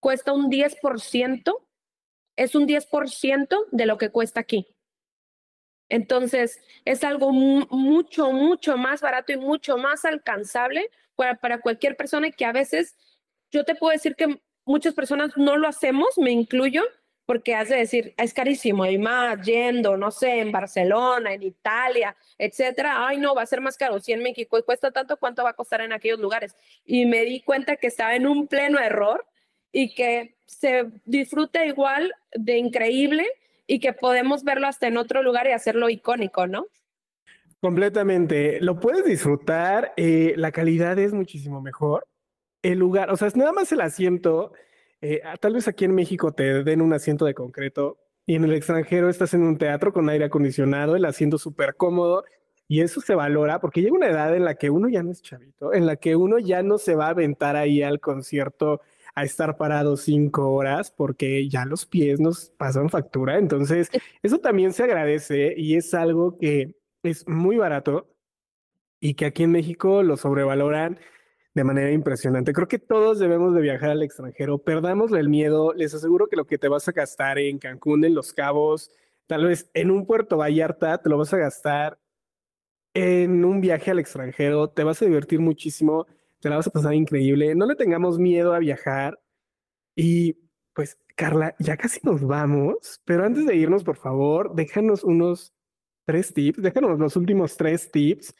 cuesta 0.00 0.32
un 0.32 0.50
10%, 0.50 1.52
es 2.36 2.54
un 2.54 2.66
10% 2.66 3.66
de 3.70 3.86
lo 3.86 3.98
que 3.98 4.10
cuesta 4.10 4.40
aquí. 4.40 4.66
Entonces, 5.92 6.58
es 6.86 7.04
algo 7.04 7.32
mucho, 7.32 8.32
mucho 8.32 8.78
más 8.78 9.02
barato 9.02 9.30
y 9.30 9.36
mucho 9.36 9.76
más 9.76 10.06
alcanzable 10.06 10.88
para, 11.14 11.34
para 11.34 11.60
cualquier 11.60 11.98
persona 11.98 12.30
que 12.30 12.46
a 12.46 12.52
veces 12.52 12.96
yo 13.50 13.62
te 13.66 13.74
puedo 13.74 13.92
decir 13.92 14.16
que 14.16 14.40
muchas 14.64 14.94
personas 14.94 15.36
no 15.36 15.58
lo 15.58 15.68
hacemos, 15.68 16.16
me 16.16 16.30
incluyo, 16.30 16.82
porque 17.26 17.54
has 17.54 17.68
de 17.68 17.76
decir, 17.76 18.14
es 18.16 18.32
carísimo, 18.32 18.86
y 18.86 18.96
más 18.96 19.44
yendo, 19.44 19.98
no 19.98 20.10
sé, 20.10 20.40
en 20.40 20.50
Barcelona, 20.50 21.34
en 21.34 21.42
Italia, 21.42 22.16
etcétera, 22.38 23.06
ay 23.06 23.18
no, 23.18 23.34
va 23.34 23.42
a 23.42 23.46
ser 23.46 23.60
más 23.60 23.76
caro, 23.76 24.00
si 24.00 24.12
en 24.12 24.22
México 24.22 24.58
cuesta 24.64 24.92
tanto, 24.92 25.18
¿cuánto 25.18 25.44
va 25.44 25.50
a 25.50 25.54
costar 25.54 25.82
en 25.82 25.92
aquellos 25.92 26.20
lugares? 26.20 26.56
Y 26.86 27.04
me 27.04 27.22
di 27.24 27.42
cuenta 27.42 27.76
que 27.76 27.88
estaba 27.88 28.16
en 28.16 28.26
un 28.26 28.48
pleno 28.48 28.78
error 28.78 29.26
y 29.70 29.94
que 29.94 30.36
se 30.46 30.86
disfruta 31.04 31.66
igual 31.66 32.14
de 32.32 32.56
increíble 32.56 33.28
y 33.72 33.80
que 33.80 33.94
podemos 33.94 34.44
verlo 34.44 34.66
hasta 34.66 34.86
en 34.86 34.98
otro 34.98 35.22
lugar 35.22 35.46
y 35.46 35.52
hacerlo 35.52 35.88
icónico, 35.88 36.46
¿no? 36.46 36.66
Completamente. 37.58 38.60
Lo 38.60 38.78
puedes 38.78 39.02
disfrutar, 39.06 39.94
eh, 39.96 40.34
la 40.36 40.52
calidad 40.52 40.98
es 40.98 41.14
muchísimo 41.14 41.62
mejor. 41.62 42.06
El 42.60 42.78
lugar, 42.78 43.10
o 43.10 43.16
sea, 43.16 43.28
es 43.28 43.34
nada 43.34 43.50
más 43.52 43.72
el 43.72 43.80
asiento. 43.80 44.52
Eh, 45.00 45.22
tal 45.40 45.54
vez 45.54 45.68
aquí 45.68 45.86
en 45.86 45.94
México 45.94 46.32
te 46.32 46.62
den 46.64 46.82
un 46.82 46.92
asiento 46.92 47.24
de 47.24 47.32
concreto 47.32 47.96
y 48.26 48.34
en 48.34 48.44
el 48.44 48.52
extranjero 48.52 49.08
estás 49.08 49.32
en 49.32 49.42
un 49.42 49.56
teatro 49.56 49.90
con 49.94 50.10
aire 50.10 50.26
acondicionado, 50.26 50.94
el 50.94 51.06
asiento 51.06 51.38
súper 51.38 51.74
cómodo 51.74 52.24
y 52.68 52.82
eso 52.82 53.00
se 53.00 53.14
valora 53.14 53.58
porque 53.58 53.80
llega 53.80 53.94
una 53.94 54.10
edad 54.10 54.36
en 54.36 54.44
la 54.44 54.56
que 54.56 54.68
uno 54.68 54.90
ya 54.90 55.02
no 55.02 55.12
es 55.12 55.22
chavito, 55.22 55.72
en 55.72 55.86
la 55.86 55.96
que 55.96 56.14
uno 56.14 56.38
ya 56.38 56.62
no 56.62 56.76
se 56.76 56.94
va 56.94 57.06
a 57.06 57.10
aventar 57.10 57.56
ahí 57.56 57.82
al 57.82 58.00
concierto 58.00 58.82
a 59.14 59.24
estar 59.24 59.56
parado 59.56 59.96
cinco 59.96 60.52
horas 60.52 60.90
porque 60.90 61.48
ya 61.48 61.64
los 61.64 61.86
pies 61.86 62.20
nos 62.20 62.50
pasan 62.50 62.88
factura. 62.88 63.38
Entonces, 63.38 63.90
eso 64.22 64.38
también 64.38 64.72
se 64.72 64.84
agradece 64.84 65.54
y 65.56 65.76
es 65.76 65.92
algo 65.94 66.38
que 66.38 66.76
es 67.02 67.26
muy 67.28 67.56
barato 67.56 68.08
y 69.00 69.14
que 69.14 69.26
aquí 69.26 69.42
en 69.42 69.52
México 69.52 70.02
lo 70.02 70.16
sobrevaloran 70.16 70.98
de 71.54 71.64
manera 71.64 71.90
impresionante. 71.90 72.52
Creo 72.52 72.68
que 72.68 72.78
todos 72.78 73.18
debemos 73.18 73.54
de 73.54 73.60
viajar 73.60 73.90
al 73.90 74.02
extranjero, 74.02 74.58
perdamos 74.58 75.12
el 75.12 75.28
miedo, 75.28 75.74
les 75.74 75.94
aseguro 75.94 76.28
que 76.28 76.36
lo 76.36 76.46
que 76.46 76.58
te 76.58 76.68
vas 76.68 76.88
a 76.88 76.92
gastar 76.92 77.38
en 77.38 77.58
Cancún, 77.58 78.04
en 78.04 78.14
Los 78.14 78.32
Cabos, 78.32 78.90
tal 79.26 79.46
vez 79.46 79.70
en 79.74 79.90
un 79.90 80.06
Puerto 80.06 80.38
Vallarta, 80.38 80.98
te 80.98 81.10
lo 81.10 81.18
vas 81.18 81.34
a 81.34 81.38
gastar 81.38 81.98
en 82.94 83.44
un 83.44 83.60
viaje 83.60 83.90
al 83.90 83.98
extranjero, 83.98 84.68
te 84.68 84.84
vas 84.84 85.02
a 85.02 85.04
divertir 85.04 85.40
muchísimo, 85.40 86.06
te 86.42 86.50
la 86.50 86.56
vas 86.56 86.66
a 86.66 86.72
pasar 86.72 86.92
increíble, 86.94 87.54
no 87.54 87.66
le 87.66 87.76
tengamos 87.76 88.18
miedo 88.18 88.52
a 88.52 88.58
viajar 88.58 89.18
y 89.94 90.36
pues 90.74 90.98
Carla, 91.14 91.54
ya 91.58 91.76
casi 91.76 92.00
nos 92.02 92.26
vamos, 92.26 93.00
pero 93.04 93.24
antes 93.24 93.46
de 93.46 93.54
irnos, 93.54 93.84
por 93.84 93.96
favor, 93.96 94.54
déjanos 94.54 95.04
unos 95.04 95.54
tres 96.04 96.34
tips, 96.34 96.60
déjanos 96.60 96.98
los 96.98 97.14
últimos 97.14 97.56
tres 97.56 97.90
tips 97.92 98.34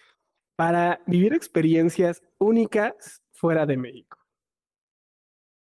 para 0.56 1.00
vivir 1.06 1.32
experiencias 1.32 2.22
únicas 2.38 3.22
fuera 3.30 3.66
de 3.66 3.76
México. 3.76 4.18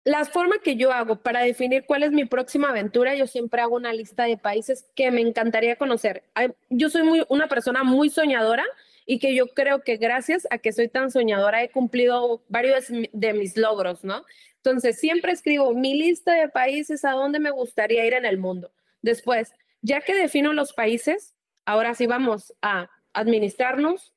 La 0.06 0.24
forma 0.24 0.60
que 0.64 0.78
yo 0.78 0.92
hago 0.94 1.22
para 1.22 1.42
definir 1.42 1.86
cuál 1.86 2.04
es 2.04 2.12
mi 2.12 2.26
próxima 2.26 2.70
aventura, 2.70 3.14
yo 3.16 3.28
siempre 3.28 3.62
hago 3.62 3.76
una 3.76 3.94
lista 3.94 4.24
de 4.24 4.38
países 4.38 4.90
que 4.96 5.12
me 5.12 5.22
encantaría 5.22 5.76
conocer. 5.76 6.24
Yo 6.70 6.90
soy 6.90 7.24
una 7.28 7.48
persona 7.48 7.84
muy 7.84 8.10
soñadora 8.10 8.64
y 9.06 9.20
que 9.20 9.36
yo 9.36 9.48
creo 9.48 9.84
que 9.84 9.98
gracias 9.98 10.48
a 10.52 10.58
que 10.58 10.72
soy 10.72 10.88
tan 10.88 11.12
soñadora 11.12 11.64
he 11.64 11.70
cumplido 11.70 12.44
varios 12.48 12.88
de 12.90 13.34
mis 13.34 13.58
logros, 13.58 14.04
¿no? 14.04 14.26
Entonces, 14.58 15.00
siempre 15.00 15.32
escribo 15.32 15.74
mi 15.74 15.96
lista 15.98 16.34
de 16.34 16.48
países 16.48 17.04
a 17.04 17.12
donde 17.12 17.40
me 17.40 17.50
gustaría 17.50 18.06
ir 18.06 18.14
en 18.14 18.26
el 18.26 18.38
mundo. 18.38 18.72
Después, 19.02 19.54
ya 19.82 20.02
que 20.02 20.14
defino 20.14 20.54
los 20.54 20.74
países, 20.74 21.36
ahora 21.66 21.96
sí 21.96 22.06
vamos 22.06 22.54
a 22.62 22.90
administrarnos, 23.14 24.14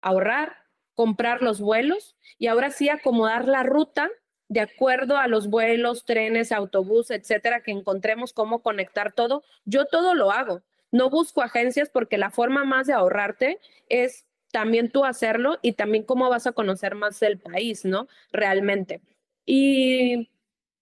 ahorrar, 0.00 0.56
comprar 0.94 1.42
los 1.42 1.60
vuelos 1.60 2.16
y 2.38 2.46
ahora 2.46 2.70
sí 2.70 2.88
acomodar 2.88 3.48
la 3.48 3.62
ruta 3.62 4.08
de 4.48 4.60
acuerdo 4.60 5.16
a 5.16 5.28
los 5.28 5.48
vuelos, 5.48 6.04
trenes, 6.04 6.52
autobús, 6.52 7.10
etcétera, 7.10 7.62
que 7.62 7.70
encontremos 7.70 8.32
cómo 8.32 8.62
conectar 8.62 9.12
todo. 9.12 9.42
Yo 9.64 9.86
todo 9.86 10.14
lo 10.14 10.30
hago. 10.30 10.62
No 10.92 11.10
busco 11.10 11.42
agencias 11.42 11.88
porque 11.88 12.18
la 12.18 12.30
forma 12.30 12.64
más 12.64 12.86
de 12.86 12.92
ahorrarte 12.92 13.58
es 13.88 14.26
también 14.52 14.90
tú 14.90 15.04
hacerlo 15.04 15.58
y 15.62 15.72
también 15.72 16.04
cómo 16.04 16.28
vas 16.28 16.46
a 16.46 16.52
conocer 16.52 16.94
más 16.94 17.20
el 17.22 17.38
país, 17.38 17.84
¿no? 17.84 18.06
Realmente. 18.30 19.00
Y 19.44 20.30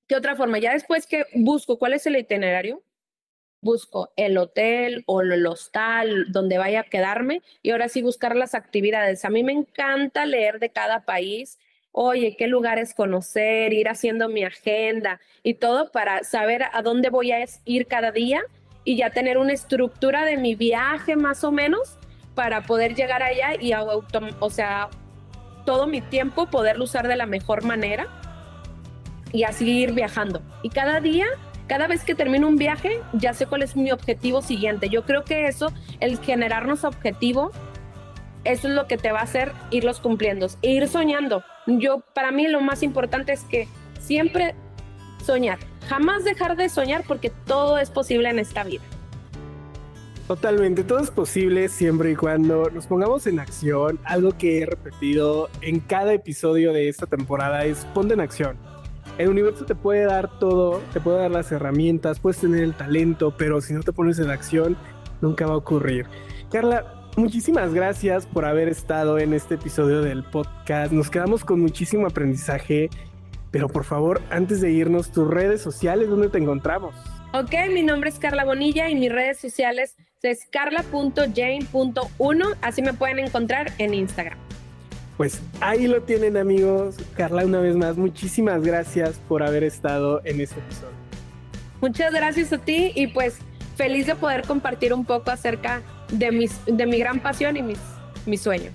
qué 0.08 0.16
otra 0.16 0.36
forma, 0.36 0.58
ya 0.58 0.72
después 0.72 1.06
que 1.06 1.24
busco 1.34 1.78
cuál 1.78 1.94
es 1.94 2.04
el 2.06 2.16
itinerario, 2.16 2.82
busco 3.62 4.12
el 4.16 4.36
hotel 4.38 5.04
o 5.06 5.20
el 5.22 5.46
hostal 5.46 6.32
donde 6.32 6.58
vaya 6.58 6.80
a 6.80 6.84
quedarme 6.84 7.42
y 7.62 7.70
ahora 7.70 7.88
sí 7.88 8.02
buscar 8.02 8.34
las 8.36 8.54
actividades. 8.54 9.24
A 9.24 9.30
mí 9.30 9.44
me 9.44 9.52
encanta 9.52 10.26
leer 10.26 10.58
de 10.58 10.70
cada 10.70 11.04
país, 11.04 11.58
oye, 11.92 12.36
qué 12.36 12.48
lugares 12.48 12.94
conocer, 12.94 13.72
ir 13.72 13.88
haciendo 13.88 14.28
mi 14.28 14.44
agenda 14.44 15.20
y 15.42 15.54
todo 15.54 15.92
para 15.92 16.24
saber 16.24 16.64
a 16.72 16.82
dónde 16.82 17.10
voy 17.10 17.32
a 17.32 17.44
ir 17.64 17.86
cada 17.86 18.12
día 18.12 18.42
y 18.84 18.96
ya 18.96 19.10
tener 19.10 19.38
una 19.38 19.52
estructura 19.52 20.24
de 20.24 20.36
mi 20.36 20.54
viaje 20.54 21.16
más 21.16 21.44
o 21.44 21.52
menos 21.52 21.96
para 22.34 22.62
poder 22.62 22.94
llegar 22.94 23.22
allá 23.22 23.54
y, 23.60 23.72
o 23.74 24.50
sea, 24.50 24.88
todo 25.66 25.86
mi 25.86 26.00
tiempo 26.00 26.46
poderlo 26.46 26.84
usar 26.84 27.06
de 27.08 27.16
la 27.16 27.26
mejor 27.26 27.64
manera 27.64 28.06
y 29.32 29.44
así 29.44 29.70
ir 29.70 29.92
viajando. 29.92 30.42
Y 30.62 30.70
cada 30.70 31.00
día 31.00 31.26
cada 31.70 31.86
vez 31.86 32.02
que 32.02 32.16
termino 32.16 32.48
un 32.48 32.56
viaje, 32.56 33.00
ya 33.12 33.32
sé 33.32 33.46
cuál 33.46 33.62
es 33.62 33.76
mi 33.76 33.92
objetivo 33.92 34.42
siguiente. 34.42 34.88
Yo 34.88 35.04
creo 35.04 35.22
que 35.22 35.46
eso, 35.46 35.72
el 36.00 36.18
generarnos 36.18 36.82
objetivo, 36.82 37.52
eso 38.42 38.66
es 38.66 38.74
lo 38.74 38.88
que 38.88 38.98
te 38.98 39.12
va 39.12 39.20
a 39.20 39.22
hacer 39.22 39.52
irlos 39.70 40.00
cumpliendo, 40.00 40.48
e 40.62 40.72
ir 40.72 40.88
soñando. 40.88 41.44
Yo, 41.68 42.00
para 42.12 42.32
mí, 42.32 42.48
lo 42.48 42.60
más 42.60 42.82
importante 42.82 43.32
es 43.32 43.44
que 43.44 43.68
siempre 44.00 44.56
soñar, 45.22 45.58
jamás 45.88 46.24
dejar 46.24 46.56
de 46.56 46.68
soñar 46.68 47.04
porque 47.06 47.30
todo 47.46 47.78
es 47.78 47.90
posible 47.90 48.30
en 48.30 48.38
esta 48.38 48.64
vida. 48.64 48.82
Totalmente, 50.26 50.84
todo 50.84 51.00
es 51.00 51.10
posible 51.10 51.68
siempre 51.68 52.12
y 52.12 52.16
cuando 52.16 52.70
nos 52.70 52.86
pongamos 52.86 53.26
en 53.26 53.40
acción. 53.40 53.98
Algo 54.04 54.30
que 54.38 54.60
he 54.60 54.66
repetido 54.66 55.48
en 55.60 55.80
cada 55.80 56.12
episodio 56.12 56.72
de 56.72 56.88
esta 56.88 57.06
temporada 57.06 57.64
es 57.64 57.84
ponte 57.94 58.14
en 58.14 58.20
acción 58.20 58.56
el 59.20 59.28
universo 59.28 59.66
te 59.66 59.74
puede 59.74 60.04
dar 60.04 60.38
todo, 60.38 60.80
te 60.94 61.00
puede 61.00 61.18
dar 61.18 61.30
las 61.30 61.52
herramientas, 61.52 62.18
puedes 62.20 62.38
tener 62.38 62.62
el 62.62 62.74
talento, 62.74 63.34
pero 63.36 63.60
si 63.60 63.74
no 63.74 63.82
te 63.82 63.92
pones 63.92 64.18
en 64.18 64.30
acción, 64.30 64.78
nunca 65.20 65.46
va 65.46 65.52
a 65.52 65.56
ocurrir. 65.58 66.06
Carla, 66.50 67.10
muchísimas 67.18 67.74
gracias 67.74 68.26
por 68.26 68.46
haber 68.46 68.68
estado 68.68 69.18
en 69.18 69.34
este 69.34 69.56
episodio 69.56 70.00
del 70.00 70.24
podcast. 70.24 70.92
Nos 70.92 71.10
quedamos 71.10 71.44
con 71.44 71.60
muchísimo 71.60 72.06
aprendizaje, 72.06 72.88
pero 73.50 73.68
por 73.68 73.84
favor, 73.84 74.22
antes 74.30 74.60
de 74.60 74.70
irnos, 74.70 75.12
tus 75.12 75.28
redes 75.28 75.60
sociales, 75.60 76.08
¿dónde 76.08 76.28
te 76.28 76.38
encontramos? 76.38 76.94
Ok, 77.32 77.52
mi 77.72 77.82
nombre 77.82 78.10
es 78.10 78.18
Carla 78.18 78.44
Bonilla 78.44 78.88
y 78.88 78.94
mis 78.94 79.12
redes 79.12 79.38
sociales 79.38 79.96
es 80.22 80.46
carla.jane.1, 80.50 82.56
así 82.60 82.82
me 82.82 82.92
pueden 82.92 83.20
encontrar 83.20 83.72
en 83.78 83.94
Instagram. 83.94 84.38
Pues 85.16 85.40
ahí 85.60 85.86
lo 85.86 86.02
tienen 86.02 86.36
amigos. 86.36 86.96
Carla, 87.14 87.44
una 87.44 87.60
vez 87.60 87.76
más, 87.76 87.96
muchísimas 87.96 88.62
gracias 88.62 89.20
por 89.28 89.42
haber 89.42 89.64
estado 89.64 90.20
en 90.24 90.40
este 90.40 90.60
episodio. 90.60 90.94
Muchas 91.80 92.12
gracias 92.12 92.52
a 92.52 92.58
ti 92.58 92.92
y 92.94 93.08
pues 93.08 93.38
feliz 93.76 94.06
de 94.06 94.14
poder 94.14 94.42
compartir 94.42 94.94
un 94.94 95.04
poco 95.04 95.30
acerca 95.30 95.82
de, 96.10 96.32
mis, 96.32 96.58
de 96.66 96.86
mi 96.86 96.98
gran 96.98 97.20
pasión 97.20 97.56
y 97.56 97.62
mis, 97.62 97.78
mis 98.26 98.40
sueños. 98.40 98.72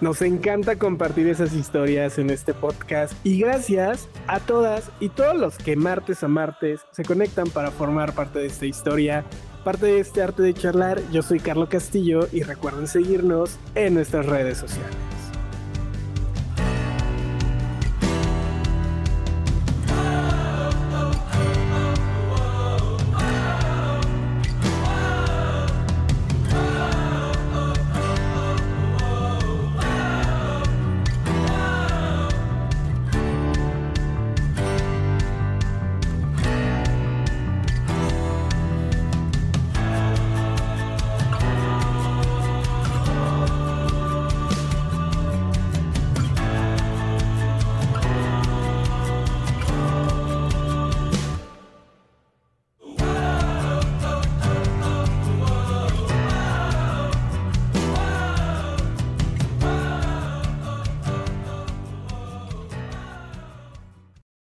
Nos 0.00 0.22
encanta 0.22 0.76
compartir 0.76 1.28
esas 1.28 1.52
historias 1.52 2.18
en 2.18 2.30
este 2.30 2.54
podcast 2.54 3.12
y 3.22 3.38
gracias 3.38 4.08
a 4.28 4.40
todas 4.40 4.90
y 4.98 5.10
todos 5.10 5.36
los 5.36 5.58
que 5.58 5.76
martes 5.76 6.24
a 6.24 6.28
martes 6.28 6.80
se 6.90 7.04
conectan 7.04 7.50
para 7.50 7.70
formar 7.70 8.14
parte 8.14 8.38
de 8.38 8.46
esta 8.46 8.64
historia, 8.64 9.26
parte 9.62 9.84
de 9.84 10.00
este 10.00 10.22
arte 10.22 10.42
de 10.42 10.54
charlar. 10.54 11.02
Yo 11.12 11.20
soy 11.20 11.38
Carlos 11.38 11.68
Castillo 11.68 12.28
y 12.32 12.44
recuerden 12.44 12.86
seguirnos 12.86 13.58
en 13.74 13.92
nuestras 13.92 14.24
redes 14.24 14.56
sociales. 14.56 15.09